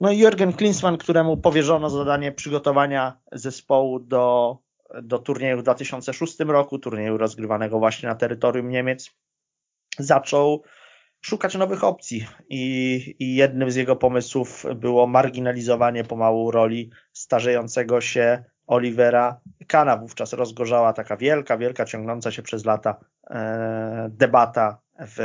no 0.00 0.10
i 0.10 0.24
Jürgen 0.24 0.52
Klinsmann, 0.52 0.98
któremu 0.98 1.36
powierzono 1.36 1.90
zadanie 1.90 2.32
przygotowania 2.32 3.20
zespołu 3.32 4.00
do, 4.00 4.58
do 5.02 5.18
turnieju 5.18 5.58
w 5.58 5.62
2006 5.62 6.38
roku, 6.38 6.78
turnieju 6.78 7.18
rozgrywanego 7.18 7.78
właśnie 7.78 8.08
na 8.08 8.14
terytorium 8.14 8.68
Niemiec, 8.68 9.10
zaczął 9.98 10.62
szukać 11.20 11.54
nowych 11.54 11.84
opcji 11.84 12.26
i, 12.48 13.14
i 13.18 13.34
jednym 13.34 13.70
z 13.70 13.74
jego 13.74 13.96
pomysłów 13.96 14.64
było 14.76 15.06
marginalizowanie 15.06 16.04
pomału 16.04 16.50
roli 16.50 16.90
starzejącego 17.12 18.00
się 18.00 18.44
Olivera 18.66 19.40
Kana. 19.66 19.96
Wówczas 19.96 20.32
rozgorzała 20.32 20.92
taka 20.92 21.16
wielka, 21.16 21.58
wielka, 21.58 21.84
ciągnąca 21.84 22.30
się 22.30 22.42
przez 22.42 22.64
lata 22.64 22.96
e, 23.30 24.08
debata 24.10 24.80
w, 24.98 25.16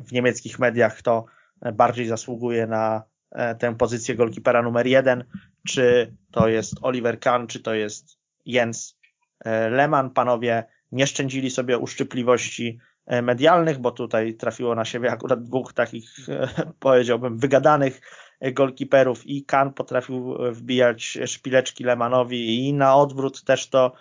w 0.00 0.12
niemieckich 0.12 0.58
mediach, 0.58 0.96
kto 0.96 1.24
bardziej 1.72 2.06
zasługuje 2.06 2.66
na 2.66 3.02
e, 3.30 3.54
tę 3.54 3.76
pozycję 3.76 4.14
golkipera 4.14 4.62
numer 4.62 4.86
jeden, 4.86 5.24
czy 5.68 6.16
to 6.32 6.48
jest 6.48 6.74
Oliver 6.82 7.20
Kahn, 7.20 7.46
czy 7.46 7.60
to 7.60 7.74
jest 7.74 8.18
Jens 8.44 8.98
e, 9.44 9.70
Lehmann. 9.70 10.10
Panowie 10.10 10.64
nie 10.92 11.06
szczędzili 11.06 11.50
sobie 11.50 11.78
uszczypliwości 11.78 12.78
medialnych, 13.22 13.78
bo 13.78 13.90
tutaj 13.90 14.34
trafiło 14.34 14.74
na 14.74 14.84
siebie 14.84 15.12
akurat 15.12 15.44
dwóch 15.44 15.72
takich, 15.72 16.10
powiedziałbym, 16.80 17.38
wygadanych 17.38 18.00
golkiperów 18.40 19.26
i 19.26 19.44
Kan 19.44 19.72
potrafił 19.72 20.36
wbijać 20.50 21.18
szpileczki 21.26 21.84
Lemanowi 21.84 22.68
i 22.68 22.72
na 22.72 22.96
odwrót 22.96 23.44
też 23.44 23.68
to, 23.68 23.92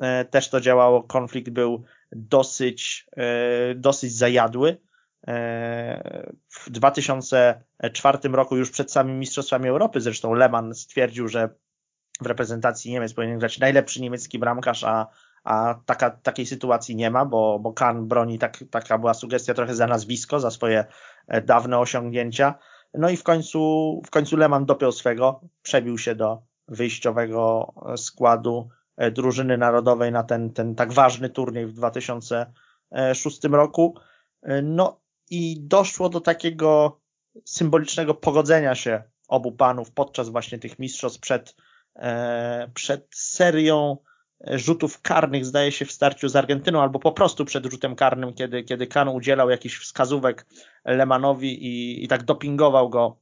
e, 0.00 0.24
też 0.24 0.48
to 0.48 0.60
działało. 0.60 1.02
Konflikt 1.02 1.50
był 1.50 1.84
dosyć, 2.12 3.06
e, 3.16 3.74
dosyć 3.74 4.12
zajadły. 4.12 4.78
E, 5.28 6.32
w 6.48 6.70
2004 6.70 8.34
roku, 8.34 8.56
już 8.56 8.70
przed 8.70 8.92
samymi 8.92 9.18
Mistrzostwami 9.18 9.68
Europy, 9.68 10.00
zresztą 10.00 10.34
Leman 10.34 10.74
stwierdził, 10.74 11.28
że 11.28 11.48
w 12.20 12.26
reprezentacji 12.26 12.92
Niemiec 12.92 13.14
powinien 13.14 13.38
grać 13.38 13.58
najlepszy 13.58 14.02
niemiecki 14.02 14.38
bramkarz, 14.38 14.84
a, 14.84 15.06
a 15.44 15.74
taka, 15.86 16.10
takiej 16.10 16.46
sytuacji 16.46 16.96
nie 16.96 17.10
ma, 17.10 17.24
bo, 17.24 17.58
bo 17.58 17.72
Kan 17.72 18.08
broni, 18.08 18.38
tak, 18.38 18.64
taka 18.70 18.98
była 18.98 19.14
sugestia 19.14 19.54
trochę 19.54 19.74
za 19.74 19.86
nazwisko, 19.86 20.40
za 20.40 20.50
swoje 20.50 20.84
dawne 21.44 21.78
osiągnięcia. 21.78 22.54
No 22.96 23.08
i 23.10 23.16
w 23.16 23.22
końcu, 23.22 24.02
w 24.06 24.10
końcu 24.10 24.36
Lehmann 24.36 24.66
dopiął 24.66 24.92
swego, 24.92 25.40
przebił 25.62 25.98
się 25.98 26.14
do 26.14 26.42
wyjściowego 26.68 27.72
składu 27.96 28.68
e, 28.96 29.10
drużyny 29.10 29.58
narodowej 29.58 30.12
na 30.12 30.22
ten, 30.22 30.52
ten 30.52 30.74
tak 30.74 30.92
ważny 30.92 31.30
turniej 31.30 31.66
w 31.66 31.72
2006 31.72 33.44
roku. 33.44 33.98
E, 34.42 34.62
no 34.62 35.00
i 35.30 35.60
doszło 35.60 36.08
do 36.08 36.20
takiego 36.20 37.00
symbolicznego 37.44 38.14
pogodzenia 38.14 38.74
się 38.74 39.02
obu 39.28 39.52
panów 39.52 39.90
podczas 39.90 40.28
właśnie 40.28 40.58
tych 40.58 40.78
mistrzostw 40.78 41.20
przed, 41.20 41.56
e, 41.96 42.70
przed 42.74 43.06
serią 43.14 43.96
rzutów 44.44 45.02
karnych, 45.02 45.44
zdaje 45.44 45.72
się, 45.72 45.84
w 45.84 45.92
starciu 45.92 46.28
z 46.28 46.36
Argentyną, 46.36 46.82
albo 46.82 46.98
po 46.98 47.12
prostu 47.12 47.44
przed 47.44 47.66
rzutem 47.66 47.96
karnym, 47.96 48.34
kiedy, 48.34 48.62
kiedy 48.62 48.86
Kan 48.86 49.08
udzielał 49.08 49.50
jakichś 49.50 49.78
wskazówek 49.78 50.46
Lemanowi 50.84 51.64
i, 51.64 52.04
i 52.04 52.08
tak 52.08 52.24
dopingował 52.24 52.88
go, 52.88 53.16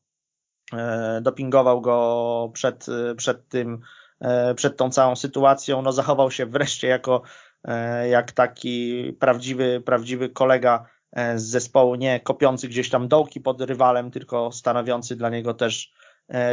e, 0.73 1.21
dopingował 1.23 1.81
go 1.81 2.51
przed, 2.55 2.87
przed 3.17 3.49
tym, 3.49 3.81
e, 4.21 4.55
przed 4.55 4.77
tą 4.77 4.91
całą 4.91 5.17
sytuacją. 5.17 5.83
No, 5.83 5.93
zachował 5.93 6.31
się 6.31 6.47
wreszcie 6.47 6.89
jako, 6.89 7.23
e, 7.65 8.09
jak 8.09 8.33
taki 8.33 9.13
prawdziwy, 9.21 9.83
prawdziwy 9.87 10.29
kolega 10.29 10.87
z 11.35 11.43
zespołu, 11.43 11.95
nie 11.95 12.21
kopiący 12.21 12.69
gdzieś 12.69 12.91
tam 12.91 13.09
dołki 13.09 13.41
pod 13.41 13.61
rywalem, 13.61 14.11
tylko 14.11 14.53
stanowiący 14.53 15.17
dla 15.17 15.31
niego 15.31 15.55
też, 15.55 15.93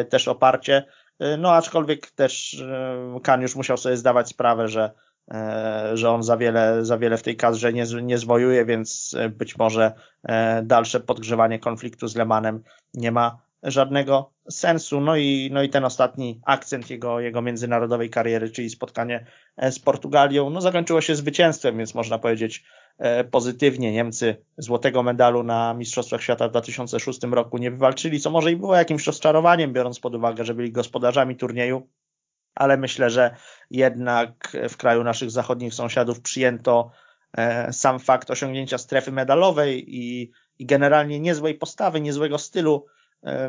też 0.10 0.28
oparcie. 0.28 0.84
No 1.38 1.54
aczkolwiek 1.54 2.12
też 2.12 2.62
e, 2.62 3.20
Kan 3.24 3.42
już 3.42 3.56
musiał 3.56 3.78
sobie 3.78 3.98
zdawać 3.98 4.30
sprawę, 4.30 4.68
że, 4.68 4.92
e, 5.32 5.92
że 5.94 6.10
on 6.10 6.24
za 6.24 6.38
wiele, 6.38 6.86
za 6.86 6.98
wiele 6.98 7.18
w 7.18 7.24
tej 7.24 7.36
kadrze 7.36 7.74
nie, 7.74 7.86
nie 8.04 8.18
zwojuje, 8.18 8.66
więc 8.66 9.16
e, 9.20 9.30
być 9.30 9.58
może 9.58 9.94
dalsze 10.64 11.00
podgrzewanie 11.00 11.60
konfliktu 11.60 12.08
z 12.08 12.16
Lemanem 12.16 12.64
nie 12.94 13.12
ma 13.12 13.42
żadnego 13.64 14.32
sensu. 14.50 15.02
No 15.02 15.16
i, 15.16 15.50
no 15.54 15.64
i 15.64 15.70
ten 15.70 15.86
ostatni 15.86 16.42
akcent 16.46 16.90
jego, 16.90 17.20
jego 17.20 17.42
międzynarodowej 17.42 18.10
kariery, 18.10 18.50
czyli 18.50 18.70
spotkanie 18.70 19.26
z 19.72 19.80
Portugalią, 19.80 20.50
no 20.50 20.62
zakończyło 20.62 21.02
się 21.02 21.16
zwycięstwem, 21.16 21.78
więc 21.78 21.96
można 21.96 22.18
powiedzieć 22.20 22.64
E, 22.64 22.81
pozytywnie. 23.32 23.92
Niemcy 23.92 24.46
złotego 24.58 25.04
medalu 25.04 25.44
na 25.44 25.74
Mistrzostwach 25.74 26.22
Świata 26.22 26.48
w 26.48 26.52
2006 26.52 27.20
roku 27.24 27.58
nie 27.58 27.72
wywalczyli, 27.72 28.20
co 28.20 28.30
może 28.30 28.52
i 28.52 28.56
było 28.56 28.76
jakimś 28.76 29.08
rozczarowaniem, 29.08 29.74
biorąc 29.74 30.00
pod 30.00 30.16
uwagę, 30.16 30.46
że 30.46 30.54
byli 30.54 30.72
gospodarzami 30.72 31.36
turnieju, 31.36 31.90
ale 32.56 32.78
myślę, 32.78 33.10
że 33.10 33.36
jednak 33.70 34.58
w 34.70 34.78
kraju 34.78 35.04
naszych 35.04 35.32
zachodnich 35.32 35.74
sąsiadów 35.74 36.22
przyjęto 36.22 36.92
e, 37.38 37.74
sam 37.74 38.00
fakt 38.00 38.32
osiągnięcia 38.32 38.78
strefy 38.78 39.12
medalowej 39.12 39.96
i, 39.96 40.32
i 40.60 40.66
generalnie 40.66 41.20
niezłej 41.20 41.56
postawy, 41.56 42.02
niezłego 42.02 42.38
stylu 42.38 42.86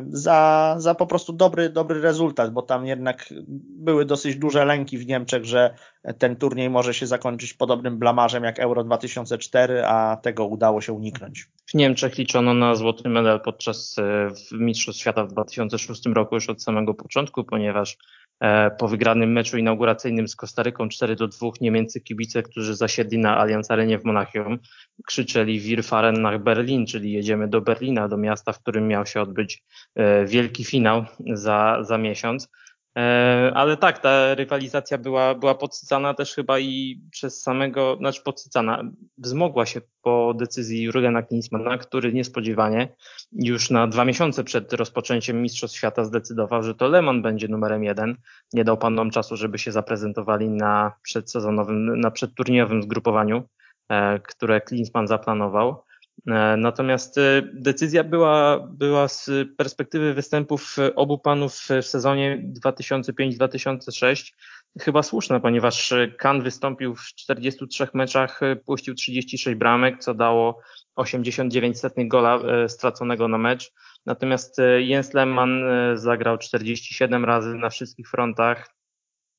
za, 0.09 0.75
za 0.77 0.95
po 0.95 1.07
prostu 1.07 1.33
dobry, 1.33 1.69
dobry 1.69 2.01
rezultat, 2.01 2.53
bo 2.53 2.61
tam 2.61 2.85
jednak 2.85 3.33
były 3.69 4.05
dosyć 4.05 4.35
duże 4.35 4.65
lęki 4.65 4.97
w 4.97 5.07
Niemczech, 5.07 5.45
że 5.45 5.75
ten 6.17 6.35
turniej 6.35 6.69
może 6.69 6.93
się 6.93 7.07
zakończyć 7.07 7.53
podobnym 7.53 7.99
blamarzem 7.99 8.43
jak 8.43 8.59
Euro 8.59 8.83
2004, 8.83 9.85
a 9.85 10.17
tego 10.21 10.45
udało 10.45 10.81
się 10.81 10.93
uniknąć. 10.93 11.49
W 11.65 11.73
Niemczech 11.73 12.17
liczono 12.17 12.53
na 12.53 12.75
złoty 12.75 13.09
medal 13.09 13.41
podczas 13.41 13.95
e, 13.97 14.31
Mistrzostw 14.51 15.01
Świata 15.01 15.23
w 15.23 15.31
2006 15.31 16.05
roku 16.05 16.35
już 16.35 16.49
od 16.49 16.63
samego 16.63 16.93
początku, 16.93 17.43
ponieważ 17.43 17.97
po 18.77 18.87
wygranym 18.87 19.31
meczu 19.31 19.57
inauguracyjnym 19.57 20.27
z 20.27 20.35
Kostaryką 20.35 20.89
4 20.89 21.15
do 21.15 21.27
2 21.27 21.47
niemieccy 21.61 22.01
kibice, 22.01 22.43
którzy 22.43 22.75
zasiedli 22.75 23.17
na 23.17 23.37
Allianz 23.37 23.71
Arenie 23.71 23.99
w 23.99 24.05
Monachium, 24.05 24.59
krzyczeli 25.05 25.59
Wir 25.59 25.83
fahren 25.83 26.21
nach 26.21 26.43
Berlin, 26.43 26.85
czyli 26.85 27.11
jedziemy 27.11 27.47
do 27.47 27.61
Berlina, 27.61 28.07
do 28.07 28.17
miasta, 28.17 28.53
w 28.53 28.59
którym 28.59 28.87
miał 28.87 29.05
się 29.05 29.21
odbyć 29.21 29.63
e, 29.95 30.25
wielki 30.25 30.65
finał 30.65 31.05
za, 31.33 31.77
za 31.81 31.97
miesiąc. 31.97 32.49
E, 32.97 33.51
ale 33.55 33.77
tak, 33.77 33.99
ta 33.99 34.35
rywalizacja 34.35 34.97
była, 34.97 35.35
była 35.35 35.55
podsycana 35.55 36.13
też 36.13 36.35
chyba 36.35 36.59
i 36.59 37.01
przez 37.11 37.41
samego, 37.41 37.97
znaczy 37.97 38.21
podsycana, 38.23 38.83
wzmogła 39.17 39.65
się 39.65 39.81
po 40.01 40.33
decyzji 40.37 40.83
Jurgena 40.83 41.21
Klinsmana, 41.21 41.77
który 41.77 42.13
niespodziewanie 42.13 42.95
już 43.31 43.69
na 43.69 43.87
dwa 43.87 44.05
miesiące 44.05 44.43
przed 44.43 44.73
rozpoczęciem 44.73 45.41
Mistrzostw 45.41 45.77
Świata 45.77 46.03
zdecydował, 46.03 46.63
że 46.63 46.75
to 46.75 46.87
Lehmann 46.87 47.21
będzie 47.21 47.47
numerem 47.47 47.83
jeden. 47.83 48.17
Nie 48.53 48.63
dał 48.63 48.77
panom 48.77 49.11
czasu, 49.11 49.37
żeby 49.37 49.59
się 49.59 49.71
zaprezentowali 49.71 50.49
na 50.49 50.91
przedsezonowym, 51.03 51.99
na 51.99 52.11
przedturniejowym 52.11 52.83
zgrupowaniu, 52.83 53.43
e, 53.89 54.19
które 54.19 54.61
Klinsman 54.61 55.07
zaplanował. 55.07 55.83
Natomiast 56.57 57.19
decyzja 57.53 58.03
była, 58.03 58.67
była 58.71 59.07
z 59.07 59.29
perspektywy 59.57 60.13
występów 60.13 60.75
obu 60.95 61.19
panów 61.19 61.53
w 61.81 61.85
sezonie 61.85 62.43
2005-2006 62.65 64.33
chyba 64.79 65.03
słuszna, 65.03 65.39
ponieważ 65.39 65.93
Kan 66.17 66.41
wystąpił 66.41 66.95
w 66.95 67.01
43 67.01 67.87
meczach, 67.93 68.39
puścił 68.65 68.95
36 68.95 69.55
bramek, 69.55 69.99
co 69.99 70.13
dało 70.13 70.59
89 70.95 71.79
setnych 71.79 72.07
gola 72.07 72.39
straconego 72.67 73.27
na 73.27 73.37
mecz. 73.37 73.71
Natomiast 74.05 74.57
Jens 74.79 75.13
Lehmann 75.13 75.63
zagrał 75.95 76.37
47 76.37 77.25
razy 77.25 77.55
na 77.55 77.69
wszystkich 77.69 78.09
frontach, 78.09 78.73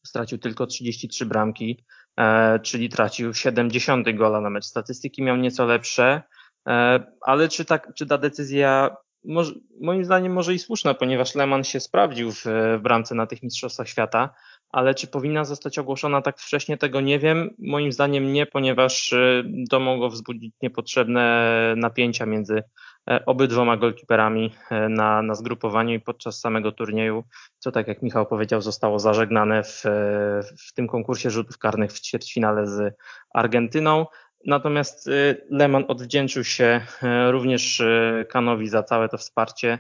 stracił 0.06 0.38
tylko 0.38 0.66
33 0.66 1.26
bramki, 1.26 1.84
e, 2.18 2.60
czyli 2.60 2.88
tracił 2.88 3.34
70 3.34 4.16
gola 4.16 4.40
na 4.40 4.50
mecz. 4.50 4.64
Statystyki 4.64 5.22
miał 5.22 5.36
nieco 5.36 5.66
lepsze, 5.66 6.04
e, 6.06 6.22
ale 7.20 7.48
czy, 7.48 7.64
tak, 7.64 7.92
czy 7.94 8.06
ta 8.06 8.18
decyzja 8.18 8.96
może, 9.24 9.52
moim 9.80 10.04
zdaniem 10.04 10.32
może 10.32 10.54
i 10.54 10.58
słuszna, 10.58 10.94
ponieważ 10.94 11.34
Lehmann 11.34 11.64
się 11.64 11.80
sprawdził 11.80 12.32
w, 12.32 12.44
w 12.78 12.78
bramce 12.82 13.14
na 13.14 13.26
tych 13.26 13.42
Mistrzostwach 13.42 13.88
Świata, 13.88 14.34
ale 14.70 14.94
czy 14.94 15.06
powinna 15.06 15.44
zostać 15.44 15.78
ogłoszona 15.78 16.22
tak 16.22 16.38
wcześnie, 16.38 16.78
tego 16.78 17.00
nie 17.00 17.18
wiem. 17.18 17.54
Moim 17.58 17.92
zdaniem 17.92 18.32
nie, 18.32 18.46
ponieważ 18.46 19.12
y, 19.12 19.44
to 19.70 19.80
mogło 19.80 20.10
wzbudzić 20.10 20.54
niepotrzebne 20.62 21.74
napięcia 21.76 22.26
między 22.26 22.62
e, 23.10 23.24
obydwoma 23.26 23.76
golkiperami 23.76 24.54
e, 24.70 24.88
na, 24.88 25.22
na 25.22 25.34
zgrupowaniu 25.34 25.94
i 25.94 26.00
podczas 26.00 26.40
samego 26.40 26.72
turnieju, 26.72 27.24
co 27.58 27.72
tak 27.72 27.88
jak 27.88 28.02
Michał 28.02 28.26
powiedział, 28.26 28.60
zostało 28.60 28.98
zażegnane 28.98 29.62
w, 29.62 29.82
w 30.68 30.72
tym 30.74 30.88
konkursie 30.88 31.30
rzutów 31.30 31.58
karnych 31.58 31.92
w 31.92 32.00
ćwierćfinale 32.00 32.66
z 32.66 32.94
Argentyną. 33.34 34.06
Natomiast 34.46 35.06
y, 35.06 35.46
Lehmann 35.50 35.84
odwdzięczył 35.88 36.44
się 36.44 36.80
e, 37.02 37.30
również 37.30 37.82
Kanowi 38.28 38.68
za 38.68 38.82
całe 38.82 39.08
to 39.08 39.18
wsparcie 39.18 39.78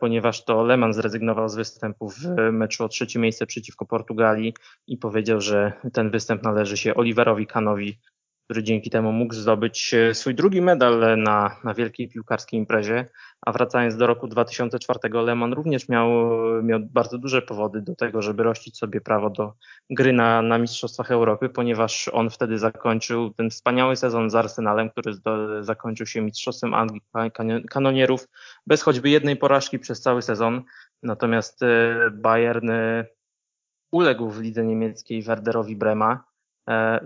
ponieważ 0.00 0.44
to 0.44 0.62
Lehmann 0.62 0.92
zrezygnował 0.92 1.48
z 1.48 1.54
występu 1.54 2.08
w 2.08 2.24
meczu 2.52 2.84
o 2.84 2.88
trzecie 2.88 3.18
miejsce 3.18 3.46
przeciwko 3.46 3.86
Portugalii 3.86 4.54
i 4.86 4.96
powiedział, 4.96 5.40
że 5.40 5.72
ten 5.92 6.10
występ 6.10 6.42
należy 6.42 6.76
się 6.76 6.94
Oliverowi 6.94 7.46
Kanowi, 7.46 7.98
który 8.52 8.62
dzięki 8.62 8.90
temu 8.90 9.12
mógł 9.12 9.34
zdobyć 9.34 9.94
e, 9.94 10.14
swój 10.14 10.34
drugi 10.34 10.62
medal 10.62 11.18
na, 11.18 11.56
na 11.64 11.74
wielkiej 11.74 12.08
piłkarskiej 12.08 12.60
imprezie. 12.60 13.08
A 13.46 13.52
wracając 13.52 13.96
do 13.96 14.06
roku 14.06 14.28
2004, 14.28 14.98
Lehmann 15.12 15.52
również 15.52 15.88
miał, 15.88 16.10
miał 16.62 16.80
bardzo 16.80 17.18
duże 17.18 17.42
powody 17.42 17.82
do 17.82 17.94
tego, 17.94 18.22
żeby 18.22 18.42
rościć 18.42 18.78
sobie 18.78 19.00
prawo 19.00 19.30
do 19.30 19.52
gry 19.90 20.12
na, 20.12 20.42
na 20.42 20.58
Mistrzostwach 20.58 21.10
Europy, 21.10 21.48
ponieważ 21.48 22.08
on 22.08 22.30
wtedy 22.30 22.58
zakończył 22.58 23.30
ten 23.30 23.50
wspaniały 23.50 23.96
sezon 23.96 24.30
z 24.30 24.34
Arsenalem, 24.34 24.90
który 24.90 25.12
zakończył 25.60 26.06
się 26.06 26.20
Mistrzostwem 26.20 26.74
Anglii 26.74 27.02
Kanonierów 27.70 28.28
bez 28.66 28.82
choćby 28.82 29.10
jednej 29.10 29.36
porażki 29.36 29.78
przez 29.78 30.00
cały 30.00 30.22
sezon. 30.22 30.62
Natomiast 31.02 31.62
e, 31.62 32.10
Bayern 32.10 32.70
e, 32.70 33.06
uległ 33.92 34.30
w 34.30 34.40
lidze 34.40 34.64
niemieckiej 34.64 35.22
Werderowi 35.22 35.76
Brema 35.76 36.31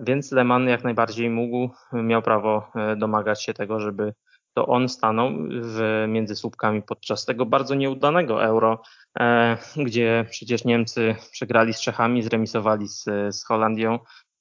więc 0.02 0.32
Lehmann 0.32 0.68
jak 0.68 0.84
najbardziej 0.84 1.30
mógł, 1.30 1.70
miał 1.92 2.22
prawo 2.22 2.70
e, 2.74 2.96
domagać 2.96 3.44
się 3.44 3.54
tego, 3.54 3.80
żeby 3.80 4.14
to 4.54 4.66
on 4.66 4.88
stanął 4.88 5.30
w, 5.50 6.04
między 6.08 6.36
słupkami 6.36 6.82
podczas 6.82 7.24
tego 7.24 7.46
bardzo 7.46 7.74
nieudanego 7.74 8.44
euro, 8.44 8.82
e, 9.18 9.56
gdzie 9.76 10.26
przecież 10.30 10.64
Niemcy 10.64 11.14
przegrali 11.32 11.74
z 11.74 11.80
Czechami, 11.80 12.22
zremisowali 12.22 12.88
z, 12.88 13.04
z 13.30 13.44
Holandią, 13.44 13.98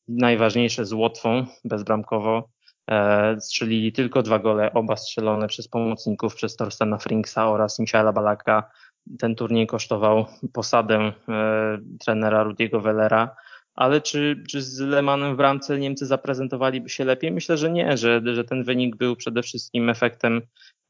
najważniejsze 0.07 0.85
z 0.85 0.93
Łotwą 0.93 1.45
bezbramkowo. 1.65 2.49
Strzelili 3.39 3.91
tylko 3.91 4.21
dwa 4.21 4.39
gole, 4.39 4.73
oba 4.73 4.95
strzelone 4.97 5.47
przez 5.47 5.67
pomocników, 5.67 6.35
przez 6.35 6.55
Torstena 6.55 6.97
Frinksa 6.97 7.47
oraz 7.47 7.79
Michaela 7.79 8.13
Balaka. 8.13 8.71
Ten 9.19 9.35
turniej 9.35 9.67
kosztował 9.67 10.25
posadę 10.53 11.11
trenera 11.99 12.43
Rudiego 12.43 12.81
Wellera 12.81 13.35
ale 13.75 14.01
czy, 14.01 14.43
czy 14.49 14.61
z 14.61 14.79
Lemanem 14.79 15.33
w 15.33 15.37
bramce 15.37 15.79
Niemcy 15.79 16.05
zaprezentowaliby 16.05 16.89
się 16.89 17.05
lepiej? 17.05 17.31
Myślę, 17.31 17.57
że 17.57 17.71
nie, 17.71 17.97
że, 17.97 18.21
że 18.35 18.43
ten 18.43 18.63
wynik 18.63 18.95
był 18.95 19.15
przede 19.15 19.43
wszystkim 19.43 19.89
efektem 19.89 20.41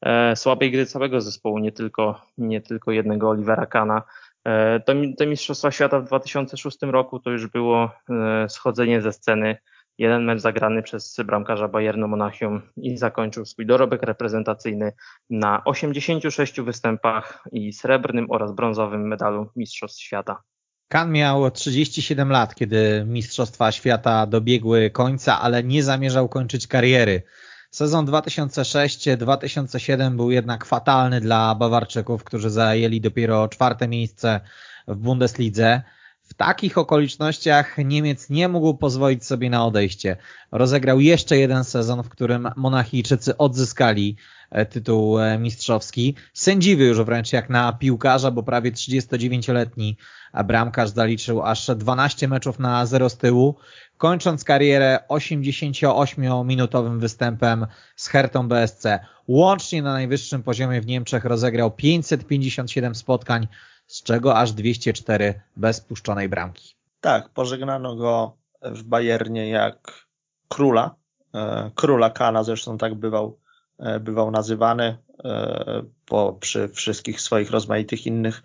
e, 0.02 0.36
słabej 0.36 0.70
gry 0.70 0.86
całego 0.86 1.20
zespołu, 1.20 1.58
nie 1.58 1.72
tylko, 1.72 2.20
nie 2.38 2.60
tylko 2.60 2.92
jednego 2.92 3.28
Olivera 3.28 3.66
Kana. 3.66 4.02
E, 4.44 4.80
to, 4.80 4.92
te 5.18 5.26
Mistrzostwa 5.26 5.70
Świata 5.70 6.00
w 6.00 6.04
2006 6.04 6.78
roku 6.82 7.20
to 7.20 7.30
już 7.30 7.46
było 7.46 7.90
e, 8.10 8.48
schodzenie 8.48 9.02
ze 9.02 9.12
sceny. 9.12 9.56
Jeden 9.98 10.24
mecz 10.24 10.40
zagrany 10.40 10.82
przez 10.82 11.16
bramkarza 11.24 11.68
Bayernu 11.68 12.08
Monachium 12.08 12.62
i 12.76 12.96
zakończył 12.96 13.44
swój 13.44 13.66
dorobek 13.66 14.02
reprezentacyjny 14.02 14.92
na 15.30 15.64
86 15.64 16.60
występach 16.60 17.44
i 17.52 17.72
srebrnym 17.72 18.26
oraz 18.30 18.52
brązowym 18.52 19.08
medalu 19.08 19.46
Mistrzostw 19.56 20.02
Świata. 20.02 20.42
Kan 20.88 21.12
miał 21.12 21.50
37 21.50 22.30
lat, 22.30 22.54
kiedy 22.54 23.04
Mistrzostwa 23.06 23.72
Świata 23.72 24.26
dobiegły 24.26 24.90
końca, 24.90 25.40
ale 25.40 25.64
nie 25.64 25.82
zamierzał 25.82 26.28
kończyć 26.28 26.66
kariery. 26.66 27.22
Sezon 27.70 28.06
2006-2007 28.06 30.16
był 30.16 30.30
jednak 30.30 30.64
fatalny 30.64 31.20
dla 31.20 31.54
Bawarczyków, 31.54 32.24
którzy 32.24 32.50
zajęli 32.50 33.00
dopiero 33.00 33.48
czwarte 33.48 33.88
miejsce 33.88 34.40
w 34.88 34.96
Bundeslidze. 34.96 35.82
W 36.26 36.34
takich 36.34 36.78
okolicznościach 36.78 37.78
Niemiec 37.78 38.30
nie 38.30 38.48
mógł 38.48 38.74
pozwolić 38.74 39.24
sobie 39.24 39.50
na 39.50 39.66
odejście. 39.66 40.16
Rozegrał 40.52 41.00
jeszcze 41.00 41.38
jeden 41.38 41.64
sezon, 41.64 42.02
w 42.02 42.08
którym 42.08 42.48
Monachijczycy 42.56 43.36
odzyskali 43.36 44.16
e, 44.50 44.66
tytuł 44.66 45.20
e, 45.20 45.38
mistrzowski. 45.38 46.14
Sędziwy 46.34 46.84
już 46.84 47.00
wręcz 47.02 47.32
jak 47.32 47.50
na 47.50 47.72
piłkarza, 47.72 48.30
bo 48.30 48.42
prawie 48.42 48.72
39-letni 48.72 49.96
bramkarz 50.44 50.90
zaliczył 50.90 51.42
aż 51.42 51.70
12 51.76 52.28
meczów 52.28 52.58
na 52.58 52.86
zero 52.86 53.10
z 53.10 53.16
tyłu, 53.16 53.56
kończąc 53.98 54.44
karierę 54.44 54.98
88-minutowym 55.08 56.98
występem 56.98 57.66
z 57.96 58.08
Hertą 58.08 58.48
BSC. 58.48 58.86
Łącznie 59.28 59.82
na 59.82 59.92
najwyższym 59.92 60.42
poziomie 60.42 60.80
w 60.80 60.86
Niemczech 60.86 61.24
rozegrał 61.24 61.70
557 61.70 62.94
spotkań, 62.94 63.48
z 63.86 64.02
czego 64.02 64.38
aż 64.38 64.52
204 64.52 65.40
bez 65.56 65.80
puszczonej 65.80 66.28
bramki. 66.28 66.76
Tak, 67.00 67.28
pożegnano 67.28 67.96
go 67.96 68.36
w 68.62 68.82
Bayernie 68.82 69.48
jak 69.48 70.06
króla, 70.48 70.94
e, 71.34 71.70
króla 71.74 72.10
Kana, 72.10 72.42
zresztą 72.42 72.78
tak 72.78 72.94
bywał, 72.94 73.38
e, 73.78 74.00
bywał 74.00 74.30
nazywany 74.30 74.98
e, 75.24 75.82
po, 76.06 76.32
przy 76.40 76.68
wszystkich 76.68 77.20
swoich 77.20 77.50
rozmaitych 77.50 78.06
innych 78.06 78.42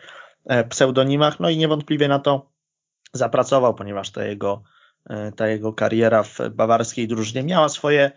pseudonimach, 0.69 1.39
no 1.39 1.49
i 1.49 1.57
niewątpliwie 1.57 2.07
na 2.07 2.19
to 2.19 2.51
zapracował, 3.13 3.73
ponieważ 3.73 4.11
ta 4.11 4.23
jego, 4.25 4.63
ta 5.35 5.47
jego 5.47 5.73
kariera 5.73 6.23
w 6.23 6.39
bawarskiej 6.51 7.07
drużynie 7.07 7.43
miała 7.43 7.69
swoje 7.69 8.11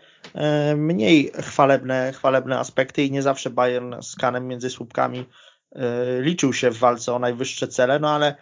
mniej 0.75 1.31
chwalebne, 1.41 2.11
chwalebne 2.15 2.59
aspekty 2.59 3.03
i 3.03 3.11
nie 3.11 3.21
zawsze 3.21 3.49
Bayern 3.49 4.01
z 4.01 4.15
Kanem 4.15 4.47
między 4.47 4.69
słupkami 4.69 5.25
liczył 6.21 6.53
się 6.53 6.71
w 6.71 6.77
walce 6.77 7.13
o 7.13 7.19
najwyższe 7.19 7.67
cele, 7.67 7.99
no 7.99 8.09
ale 8.09 8.35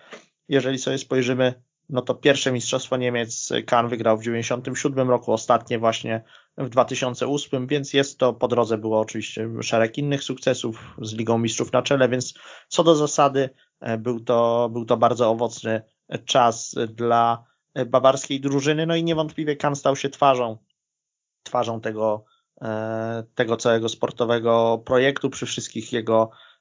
jeżeli 0.49 0.79
sobie 0.79 0.97
spojrzymy, 0.97 1.53
no 1.89 2.01
to 2.01 2.15
pierwsze 2.15 2.51
Mistrzostwo 2.51 2.97
Niemiec 2.97 3.49
Kan 3.65 3.87
wygrał 3.87 4.17
w 4.17 4.23
97 4.23 5.09
roku, 5.09 5.33
ostatnie 5.33 5.79
właśnie 5.79 6.23
w 6.57 6.69
2008, 6.69 7.67
więc 7.67 7.93
jest 7.93 8.17
to, 8.17 8.33
po 8.33 8.47
drodze 8.47 8.77
było 8.77 8.99
oczywiście 8.99 9.49
szereg 9.61 9.97
innych 9.97 10.23
sukcesów 10.23 10.95
z 11.01 11.13
Ligą 11.13 11.37
Mistrzów 11.37 11.73
na 11.73 11.81
czele, 11.81 12.09
więc 12.09 12.33
co 12.67 12.83
do 12.83 12.95
zasady 12.95 13.49
e, 13.79 13.97
był 13.97 14.19
to, 14.19 14.69
był 14.73 14.85
to 14.85 14.97
bardzo 14.97 15.29
owocny 15.29 15.81
czas 16.25 16.75
dla 16.87 17.43
bawarskiej 17.85 18.41
drużyny, 18.41 18.85
no 18.85 18.95
i 18.95 19.03
niewątpliwie 19.03 19.55
Kan 19.55 19.75
stał 19.75 19.95
się 19.95 20.09
twarzą, 20.09 20.57
twarzą 21.43 21.81
tego, 21.81 22.25
e, 22.61 23.23
tego 23.35 23.57
całego 23.57 23.89
sportowego 23.89 24.81
projektu 24.85 25.29
przy 25.29 25.45
wszystkich 25.45 25.93
jego 25.93 26.29
E, 26.29 26.52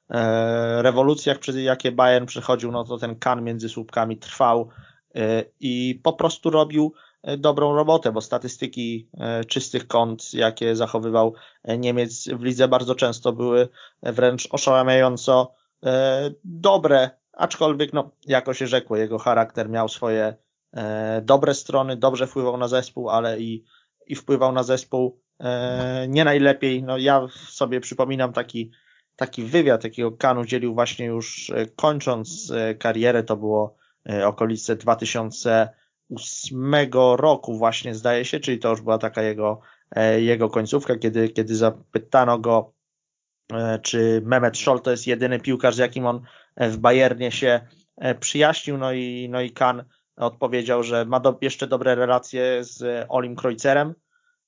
rewolucjach, 0.81 1.39
przez 1.39 1.55
jakie 1.55 1.91
Bayern 1.91 2.25
przechodził, 2.25 2.71
no 2.71 2.83
to 2.83 2.97
ten 2.97 3.15
kan 3.15 3.43
między 3.43 3.69
słupkami 3.69 4.17
trwał 4.17 4.69
e, 5.15 5.43
i 5.59 5.99
po 6.03 6.13
prostu 6.13 6.49
robił 6.49 6.93
e, 7.23 7.37
dobrą 7.37 7.75
robotę, 7.75 8.11
bo 8.11 8.21
statystyki 8.21 9.09
czystych 9.47 9.87
kąt, 9.87 10.33
jakie 10.33 10.75
zachowywał 10.75 11.33
Niemiec 11.77 12.29
w 12.29 12.43
lidze 12.43 12.67
bardzo 12.67 12.95
często 12.95 13.33
były 13.33 13.69
wręcz 14.03 14.47
oszałamiająco 14.51 15.53
dobre, 16.43 17.09
aczkolwiek 17.33 17.93
no, 17.93 18.11
jako 18.25 18.53
się 18.53 18.67
rzekło, 18.67 18.97
jego 18.97 19.19
charakter 19.19 19.69
miał 19.69 19.89
swoje 19.89 20.35
dobre 21.21 21.53
strony, 21.53 21.97
dobrze 21.97 22.27
wpływał 22.27 22.57
na 22.57 22.67
zespół, 22.67 23.09
ale 23.09 23.39
i, 23.39 23.63
i 24.07 24.15
wpływał 24.15 24.51
na 24.51 24.63
zespół 24.63 25.21
nie 26.07 26.23
najlepiej. 26.25 26.83
No 26.83 26.97
ja 26.97 27.27
sobie 27.49 27.79
przypominam 27.79 28.33
taki 28.33 28.71
taki 29.15 29.43
wywiad, 29.43 29.83
jakiego 29.83 30.11
Kanu 30.11 30.45
dzielił 30.45 30.73
właśnie 30.73 31.05
już 31.05 31.49
e, 31.49 31.65
kończąc 31.65 32.51
e, 32.51 32.75
karierę, 32.75 33.23
to 33.23 33.37
było 33.37 33.77
e, 34.09 34.27
okolice 34.27 34.75
2008 34.75 36.73
roku 37.17 37.57
właśnie 37.57 37.95
zdaje 37.95 38.25
się, 38.25 38.39
czyli 38.39 38.59
to 38.59 38.69
już 38.69 38.81
była 38.81 38.97
taka 38.97 39.21
jego 39.21 39.61
jego 40.17 40.49
końcówka, 40.49 40.97
kiedy, 40.97 41.29
kiedy 41.29 41.55
zapytano 41.55 42.39
go, 42.39 42.73
czy 43.81 44.21
Mehmet 44.25 44.57
Scholl 44.57 44.81
to 44.81 44.91
jest 44.91 45.07
jedyny 45.07 45.39
piłkarz, 45.39 45.75
z 45.75 45.77
jakim 45.77 46.05
on 46.05 46.21
w 46.57 46.77
Bayernie 46.77 47.31
się 47.31 47.67
przyjaźnił, 48.19 48.77
no 48.77 48.93
i, 48.93 49.27
no 49.31 49.41
i 49.41 49.51
Kan 49.51 49.83
odpowiedział, 50.17 50.83
że 50.83 51.05
ma 51.05 51.19
do, 51.19 51.37
jeszcze 51.41 51.67
dobre 51.67 51.95
relacje 51.95 52.63
z 52.63 53.05
Olim 53.09 53.35
Kreuzerem, 53.35 53.93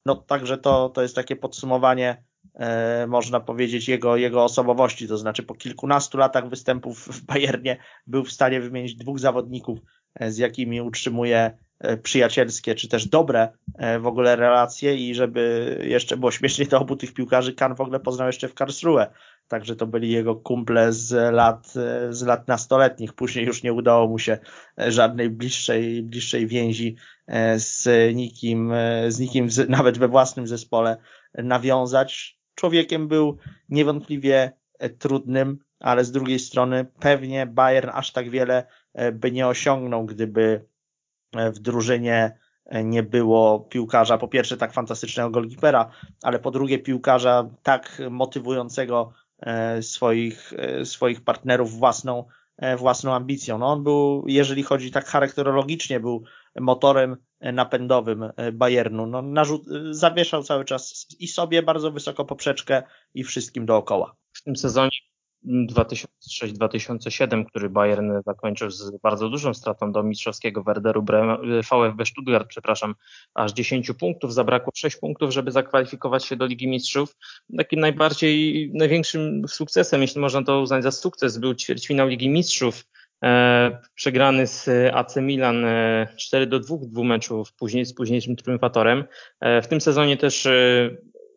no 0.06 0.16
także 0.16 0.58
to, 0.58 0.90
to 0.90 1.02
jest 1.02 1.16
takie 1.16 1.36
podsumowanie 1.36 2.24
można 3.08 3.40
powiedzieć, 3.40 3.90
jego, 3.90 4.18
jego 4.18 4.44
osobowości. 4.44 5.08
To 5.08 5.18
znaczy, 5.18 5.44
po 5.44 5.56
kilkunastu 5.56 6.18
latach 6.18 6.50
występów 6.50 7.08
w 7.08 7.26
Bayernie 7.26 7.78
był 8.08 8.24
w 8.24 8.32
stanie 8.32 8.62
wymienić 8.62 8.96
dwóch 8.96 9.20
zawodników, 9.20 9.80
e, 10.16 10.32
z 10.32 10.38
jakimi 10.38 10.82
utrzymuje 10.82 11.58
e, 11.80 11.98
przyjacielskie, 11.98 12.76
czy 12.76 12.88
też 12.88 13.08
dobre 13.08 13.50
e, 13.78 14.00
w 14.00 14.08
ogóle 14.08 14.36
relacje 14.36 14.96
i 14.96 15.16
żeby 15.16 15.80
jeszcze 15.84 16.18
było 16.18 16.32
śmiesznie, 16.32 16.68
to 16.68 16.80
obu 16.80 16.96
tych 16.96 17.14
piłkarzy 17.14 17.54
Kan 17.54 17.76
w 17.76 17.82
ogóle 17.82 18.00
poznał 18.00 18.28
jeszcze 18.28 18.48
w 18.48 18.54
Karlsruhe. 18.54 19.08
Także 19.48 19.76
to 19.76 19.88
byli 19.88 20.12
jego 20.12 20.36
kumple 20.36 20.94
z 20.94 21.34
lat, 21.34 21.74
z 22.10 22.24
lat 22.24 22.48
nastoletnich. 22.48 23.14
Później 23.14 23.46
już 23.46 23.64
nie 23.64 23.74
udało 23.74 24.08
mu 24.08 24.20
się 24.20 24.38
żadnej 24.78 25.30
bliższej, 25.30 26.04
bliższej 26.04 26.48
więzi 26.48 26.96
z 27.56 27.88
nikim, 28.16 28.74
z 29.08 29.20
nikim 29.20 29.48
nawet 29.70 29.98
we 29.98 30.08
własnym 30.08 30.48
zespole 30.48 30.98
nawiązać. 31.38 32.40
Człowiekiem 32.56 33.08
był 33.08 33.38
niewątpliwie 33.70 34.52
trudnym, 35.00 35.60
ale 35.80 36.06
z 36.06 36.12
drugiej 36.12 36.40
strony 36.40 36.86
pewnie 37.00 37.46
Bayern 37.46 37.90
aż 37.94 38.12
tak 38.12 38.30
wiele 38.30 38.68
by 39.14 39.32
nie 39.32 39.48
osiągnął, 39.48 40.06
gdyby 40.06 40.66
w 41.34 41.60
drużynie 41.60 42.38
nie 42.84 43.04
było 43.04 43.60
piłkarza, 43.60 44.18
po 44.18 44.28
pierwsze 44.28 44.58
tak 44.58 44.74
fantastycznego 44.74 45.30
golkipera, 45.30 45.92
ale 46.24 46.40
po 46.40 46.52
drugie 46.52 46.80
piłkarza 46.80 47.50
tak 47.64 48.02
motywującego 48.10 49.14
E, 49.40 49.82
swoich, 49.82 50.54
e, 50.58 50.86
swoich 50.86 51.24
partnerów 51.24 51.72
własną, 51.72 52.24
e, 52.58 52.78
własną 52.78 53.14
ambicją. 53.14 53.58
No 53.58 53.68
on 53.68 53.84
był, 53.84 54.24
jeżeli 54.28 54.64
chodzi 54.64 54.92
tak 54.92 55.06
charakterologicznie, 55.06 56.00
był 56.00 56.24
motorem 56.60 57.18
napędowym 57.42 58.30
Bayernu. 58.54 59.08
No, 59.08 59.22
narzut, 59.22 59.64
zawieszał 59.92 60.44
cały 60.44 60.66
czas 60.66 61.08
i 61.20 61.28
sobie 61.28 61.64
bardzo 61.64 61.92
wysoko 61.92 62.26
poprzeczkę 62.26 62.84
i 63.14 63.24
wszystkim 63.24 63.66
dookoła. 63.66 64.16
W 64.34 64.44
tym 64.44 64.56
sezonie 64.56 64.92
2006-2007, 65.48 67.46
który 67.46 67.70
Bayern 67.70 68.12
zakończył 68.26 68.72
z 68.72 68.98
bardzo 69.04 69.30
dużą 69.30 69.54
stratą 69.54 69.92
do 69.92 70.04
mistrzowskiego 70.04 70.64
Werderu 70.64 71.04
Bremen, 71.04 71.38
VfB 71.62 72.06
Stuttgart, 72.06 72.48
przepraszam, 72.48 72.96
aż 73.34 73.54
10 73.54 73.92
punktów, 74.00 74.34
zabrakło 74.34 74.72
6 74.76 74.98
punktów, 74.98 75.32
żeby 75.32 75.52
zakwalifikować 75.52 76.26
się 76.26 76.36
do 76.36 76.46
Ligi 76.46 76.68
Mistrzów. 76.68 77.16
Takim 77.58 77.80
najbardziej, 77.80 78.72
największym 78.74 79.42
sukcesem, 79.48 80.02
jeśli 80.02 80.22
można 80.22 80.44
to 80.44 80.62
uznać 80.62 80.84
za 80.84 80.92
sukces, 80.92 81.38
był 81.38 81.56
ćwierćfinał 81.56 82.08
Ligi 82.08 82.30
Mistrzów, 82.30 82.80
e, 82.80 82.95
przegrany 83.96 84.48
z 84.48 84.70
AC 84.94 85.16
Milan 85.16 85.66
e, 85.66 86.08
4 86.18 86.48
do 86.48 86.60
2 86.60 86.78
dwóch 86.78 87.06
meczów 87.06 87.54
później 87.54 87.86
z 87.86 87.94
późniejszym 87.94 88.36
triumfatorem. 88.36 89.04
E, 89.40 89.62
w 89.62 89.68
tym 89.68 89.82
sezonie 89.82 90.18
też 90.18 90.46
e, 90.46 90.90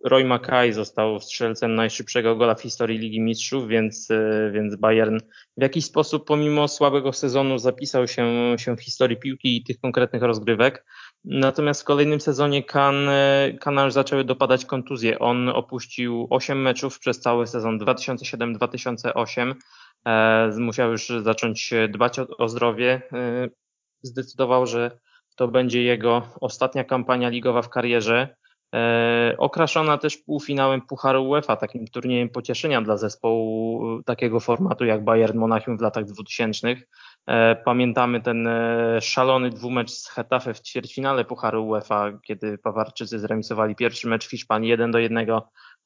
Roy 0.05 0.25
Mackay 0.25 0.73
został 0.73 1.21
strzelcem 1.21 1.75
najszybszego 1.75 2.37
gola 2.37 2.55
w 2.55 2.63
historii 2.63 2.99
Ligi 2.99 3.21
Mistrzów, 3.21 3.69
więc, 3.69 4.11
e, 4.11 4.51
więc 4.55 4.77
Bayern 4.77 5.19
w 5.57 5.63
jakiś 5.63 5.85
sposób 5.85 6.27
pomimo 6.27 6.69
słabego 6.69 7.13
sezonu 7.13 7.59
zapisał 7.59 8.09
się, 8.09 8.55
się 8.59 8.77
w 8.77 8.81
historii 8.81 9.17
piłki 9.17 9.57
i 9.57 9.65
tych 9.65 9.81
konkretnych 9.81 10.23
rozgrywek. 10.23 10.85
Natomiast 11.25 11.83
w 11.83 11.85
kolejnym 11.85 12.21
sezonie 12.21 12.63
kan, 12.63 13.09
e, 13.09 13.53
Kana 13.61 13.85
już 13.85 13.93
zaczęły 13.93 14.25
dopadać 14.25 14.65
kontuzje. 14.65 15.19
On 15.19 15.49
opuścił 15.49 16.27
8 16.31 16.63
meczów 16.63 16.99
przez 16.99 17.21
cały 17.21 17.47
sezon 17.47 17.79
2007-2008. 17.79 19.55
E, 20.07 20.51
musiał 20.59 20.91
już 20.91 21.09
zacząć 21.23 21.71
dbać 21.89 22.19
o, 22.19 22.27
o 22.39 22.49
zdrowie. 22.49 23.03
E, 23.13 23.49
zdecydował, 24.03 24.67
że 24.67 24.99
to 25.37 25.49
będzie 25.49 25.83
jego 25.83 26.23
ostatnia 26.41 26.85
kampania 26.85 27.29
ligowa 27.29 27.63
w 27.63 27.69
karierze. 27.69 28.37
E, 28.75 29.35
okraszona 29.39 29.99
też 29.99 30.17
półfinałem 30.17 30.81
Pucharu 30.81 31.29
UEFA, 31.29 31.57
takim 31.57 31.87
turniejem 31.87 32.29
pocieszenia 32.29 32.83
dla 32.83 32.97
zespołu 32.97 34.03
takiego 34.03 34.41
formatu 34.41 34.85
jak 34.85 35.05
Bayern 35.05 35.39
Monachium 35.39 35.79
w 35.79 35.81
latach 35.81 36.05
2000. 36.05 36.77
E, 37.27 37.57
pamiętamy 37.57 38.21
ten 38.21 38.47
e, 38.47 39.01
szalony 39.01 39.51
dwumecz 39.51 39.91
z 39.91 40.09
Hetafe 40.09 40.55
w 40.55 40.61
ćwierćfinale 40.61 41.25
Pucharu 41.25 41.67
UEFA, 41.67 42.19
kiedy 42.23 42.59
Pawarczycy 42.59 43.19
zremisowali 43.19 43.75
pierwszy 43.77 44.09
mecz 44.09 44.27
w 44.27 44.31
Hiszpanii 44.31 44.71
1 44.71 44.91
do 44.91 44.99
1 44.99 45.27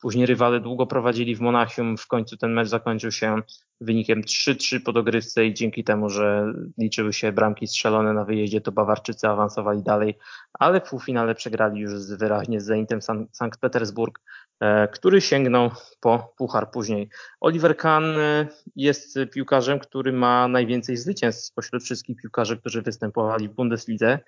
Później 0.02 0.26
rywale 0.26 0.60
długo 0.60 0.86
prowadzili 0.86 1.36
w 1.36 1.40
Monachium. 1.40 1.96
W 1.96 2.06
końcu 2.06 2.36
ten 2.36 2.52
mecz 2.52 2.68
zakończył 2.68 3.10
się 3.10 3.42
wynikiem 3.80 4.22
3-3 4.22 4.80
po 4.84 4.92
dogrywce 4.92 5.46
i 5.46 5.54
dzięki 5.54 5.84
temu, 5.84 6.08
że 6.08 6.52
liczyły 6.78 7.12
się 7.12 7.32
bramki 7.32 7.66
strzelone 7.66 8.12
na 8.12 8.24
wyjeździe, 8.24 8.60
to 8.60 8.72
Bawarczycy 8.72 9.28
awansowali 9.28 9.82
dalej, 9.82 10.18
ale 10.52 10.80
w 10.80 10.88
półfinale 10.88 11.34
przegrali 11.34 11.80
już 11.80 11.92
wyraźnie 12.18 12.60
z 12.60 12.64
Zenitem 12.64 13.02
San 13.02 13.26
Sankt 13.32 13.60
Petersburg, 13.60 14.20
e, 14.60 14.88
który 14.88 15.20
sięgnął 15.20 15.70
po 16.00 16.34
puchar 16.36 16.70
później. 16.70 17.08
Oliver 17.40 17.76
Kahn 17.76 18.04
e, 18.04 18.48
jest 18.76 19.18
piłkarzem, 19.32 19.78
który 19.78 20.12
ma 20.12 20.48
najwięcej 20.48 20.96
zwycięstw 20.96 21.44
spośród 21.44 21.82
wszystkich 21.82 22.16
piłkarzy, 22.16 22.56
którzy 22.56 22.82
występowali 22.82 23.48
w 23.48 23.54
Bundeslidze. 23.54 24.18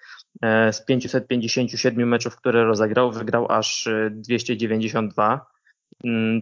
E, 0.42 0.72
z 0.72 0.84
557 0.84 2.08
meczów, 2.08 2.36
które 2.36 2.64
rozegrał, 2.64 3.12
wygrał 3.12 3.46
aż 3.52 3.88
292 4.10 5.54
Mm, 5.54 5.63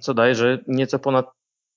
co 0.00 0.14
daje, 0.14 0.34
że 0.34 0.58
nieco 0.66 0.98
ponad 0.98 1.26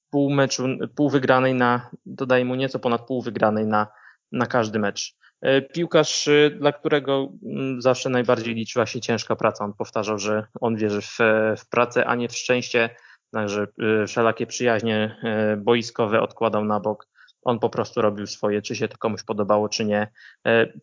pół 0.09 0.29
meczu, 0.29 0.67
pół 0.95 1.09
wygranej 1.09 1.53
na, 1.53 1.89
dodaje 2.05 2.45
mu 2.45 2.55
nieco 2.55 2.79
ponad 2.79 3.07
pół 3.07 3.21
wygranej 3.21 3.65
na, 3.65 3.87
na 4.31 4.45
każdy 4.45 4.79
mecz. 4.79 5.15
E, 5.41 5.61
piłkarz, 5.61 6.27
e, 6.27 6.49
dla 6.49 6.71
którego 6.71 7.29
mm, 7.43 7.81
zawsze 7.81 8.09
najbardziej 8.09 8.55
liczyła 8.55 8.85
się 8.85 9.01
ciężka 9.01 9.35
praca. 9.35 9.65
On 9.65 9.73
powtarzał, 9.73 10.19
że 10.19 10.47
on 10.61 10.75
wierzy 10.75 11.01
w, 11.01 11.17
w 11.57 11.69
pracę, 11.69 12.05
a 12.05 12.15
nie 12.15 12.29
w 12.29 12.35
szczęście, 12.35 12.89
także 13.31 13.67
e, 14.01 14.07
wszelakie 14.07 14.47
przyjaźnie 14.47 15.17
boiskowe 15.57 16.21
odkładał 16.21 16.65
na 16.65 16.79
bok. 16.79 17.07
On 17.41 17.59
po 17.59 17.69
prostu 17.69 18.01
robił 18.01 18.27
swoje, 18.27 18.61
czy 18.61 18.75
się 18.75 18.87
to 18.87 18.97
komuś 18.97 19.23
podobało, 19.23 19.69
czy 19.69 19.85
nie. 19.85 20.11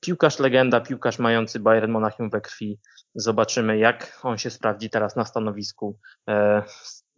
Piłkarz 0.00 0.38
legenda, 0.38 0.80
piłkarz 0.80 1.18
mający 1.18 1.60
Bayern 1.60 1.90
Monachium 1.90 2.30
we 2.30 2.40
krwi. 2.40 2.78
Zobaczymy, 3.14 3.78
jak 3.78 4.20
on 4.22 4.38
się 4.38 4.50
sprawdzi 4.50 4.90
teraz 4.90 5.16
na 5.16 5.24
stanowisku 5.24 5.98
e, 6.28 6.62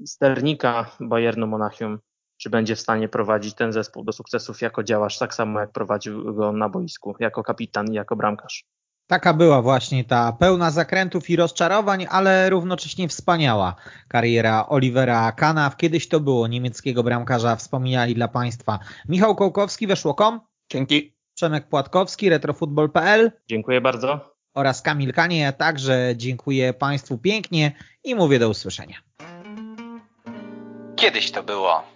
sternika 0.07 0.91
Bayernu 1.01 1.47
Monachium, 1.47 1.99
czy 2.37 2.51
będzie 2.51 2.77
w 2.77 2.81
stanie 2.81 3.09
prowadzić 3.09 3.55
ten 3.55 3.73
zespół 3.73 4.05
do 4.05 4.13
sukcesów 4.13 4.61
jako 4.61 4.83
działacz, 4.83 5.19
tak 5.19 5.35
samo 5.35 5.61
jak 5.61 5.73
prowadził 5.73 6.35
go 6.35 6.53
na 6.53 6.69
boisku, 6.69 7.17
jako 7.21 7.43
kapitan 7.43 7.93
i 7.93 7.95
jako 7.95 8.17
bramkarz. 8.17 8.65
Taka 9.07 9.35
była 9.35 9.63
właśnie 9.63 10.05
ta 10.05 10.33
pełna 10.33 10.71
zakrętów 10.71 11.31
i 11.31 11.37
rozczarowań, 11.37 12.07
ale 12.11 12.51
równocześnie 12.51 13.09
wspaniała 13.09 13.75
kariera 14.09 14.67
Olivera 14.69 15.33
Kana. 15.33 15.71
Kiedyś 15.77 16.09
to 16.09 16.21
było 16.21 16.47
niemieckiego 16.47 17.03
bramkarza, 17.03 17.57
wspominali 17.57 18.15
dla 18.15 18.29
Państwa 18.29 18.79
Michał 19.09 19.37
Kołkowski, 19.37 19.87
weszło.com. 19.87 20.41
Dzięki. 20.71 21.15
Przemek 21.35 21.69
Płatkowski, 21.69 22.29
retrofutbol.pl. 22.29 23.33
Dziękuję 23.49 23.81
bardzo 23.81 24.34
oraz 24.55 24.83
Kamil 24.83 25.13
Kanie. 25.13 25.53
Także 25.53 26.13
dziękuję 26.17 26.73
Państwu 26.73 27.19
pięknie 27.19 27.73
i 28.05 28.15
mówię 28.15 28.39
do 28.39 28.49
usłyszenia. 28.49 28.97
Kiedyś 30.97 31.31
to 31.31 31.43
było. 31.43 31.85